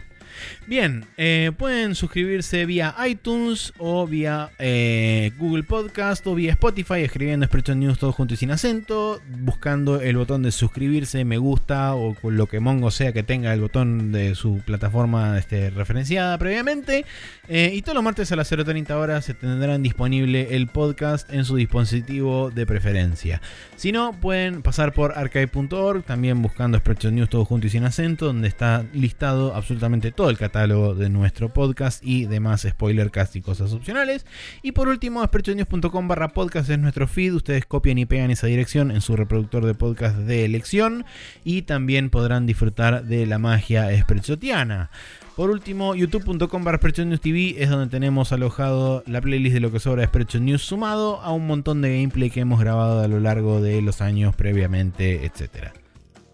[0.65, 7.45] Bien, eh, pueden suscribirse vía iTunes o vía eh, Google Podcast o vía Spotify escribiendo
[7.45, 12.15] Expression News todo junto y sin acento, buscando el botón de suscribirse, me gusta o
[12.15, 17.05] con lo que Mongo sea que tenga el botón de su plataforma este, referenciada previamente.
[17.47, 21.45] Eh, y todos los martes a las 0.30 horas se tendrán disponible el podcast en
[21.45, 23.41] su dispositivo de preferencia.
[23.76, 28.26] Si no, pueden pasar por archive.org, también buscando Expression News todo junto y sin acento,
[28.26, 33.73] donde está listado absolutamente todo el catálogo de nuestro podcast y demás spoilercast y cosas
[33.73, 34.25] opcionales.
[34.61, 37.33] Y por último, expertosnews.com barra podcast es nuestro feed.
[37.33, 41.05] Ustedes copian y pegan esa dirección en su reproductor de podcast de elección
[41.43, 44.89] y también podrán disfrutar de la magia expresotiana.
[45.37, 50.01] Por último, youtube.com barra TV es donde tenemos alojado la playlist de lo que sobra
[50.01, 53.61] de Spreadshot News sumado a un montón de gameplay que hemos grabado a lo largo
[53.61, 55.73] de los años previamente, etcétera.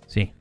[0.08, 0.32] Sí.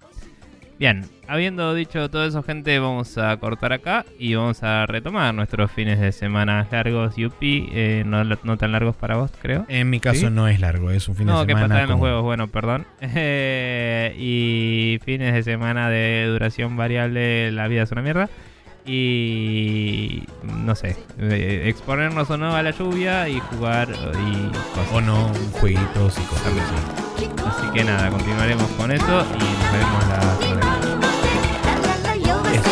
[0.78, 5.70] Bien, habiendo dicho todo eso, gente, vamos a cortar acá y vamos a retomar nuestros
[5.72, 7.68] fines de semana largos, Yupi.
[7.72, 9.64] Eh, no, no tan largos para vos, creo.
[9.68, 10.30] En mi caso ¿Sí?
[10.30, 11.68] no es largo, es un fin no, de que semana.
[11.68, 12.86] pasaron los como- juegos, bueno, perdón.
[13.14, 18.28] Eh, y fines de semana de duración variable, la vida es una mierda.
[18.84, 20.24] Y
[20.64, 24.92] no sé, eh, exponernos o no a la lluvia y jugar y cosas.
[24.92, 25.30] O no,
[25.60, 27.26] jueguitos y cosas así.
[27.46, 30.61] Así que nada, continuaremos con eso y nos vemos la
[32.32, 32.71] semana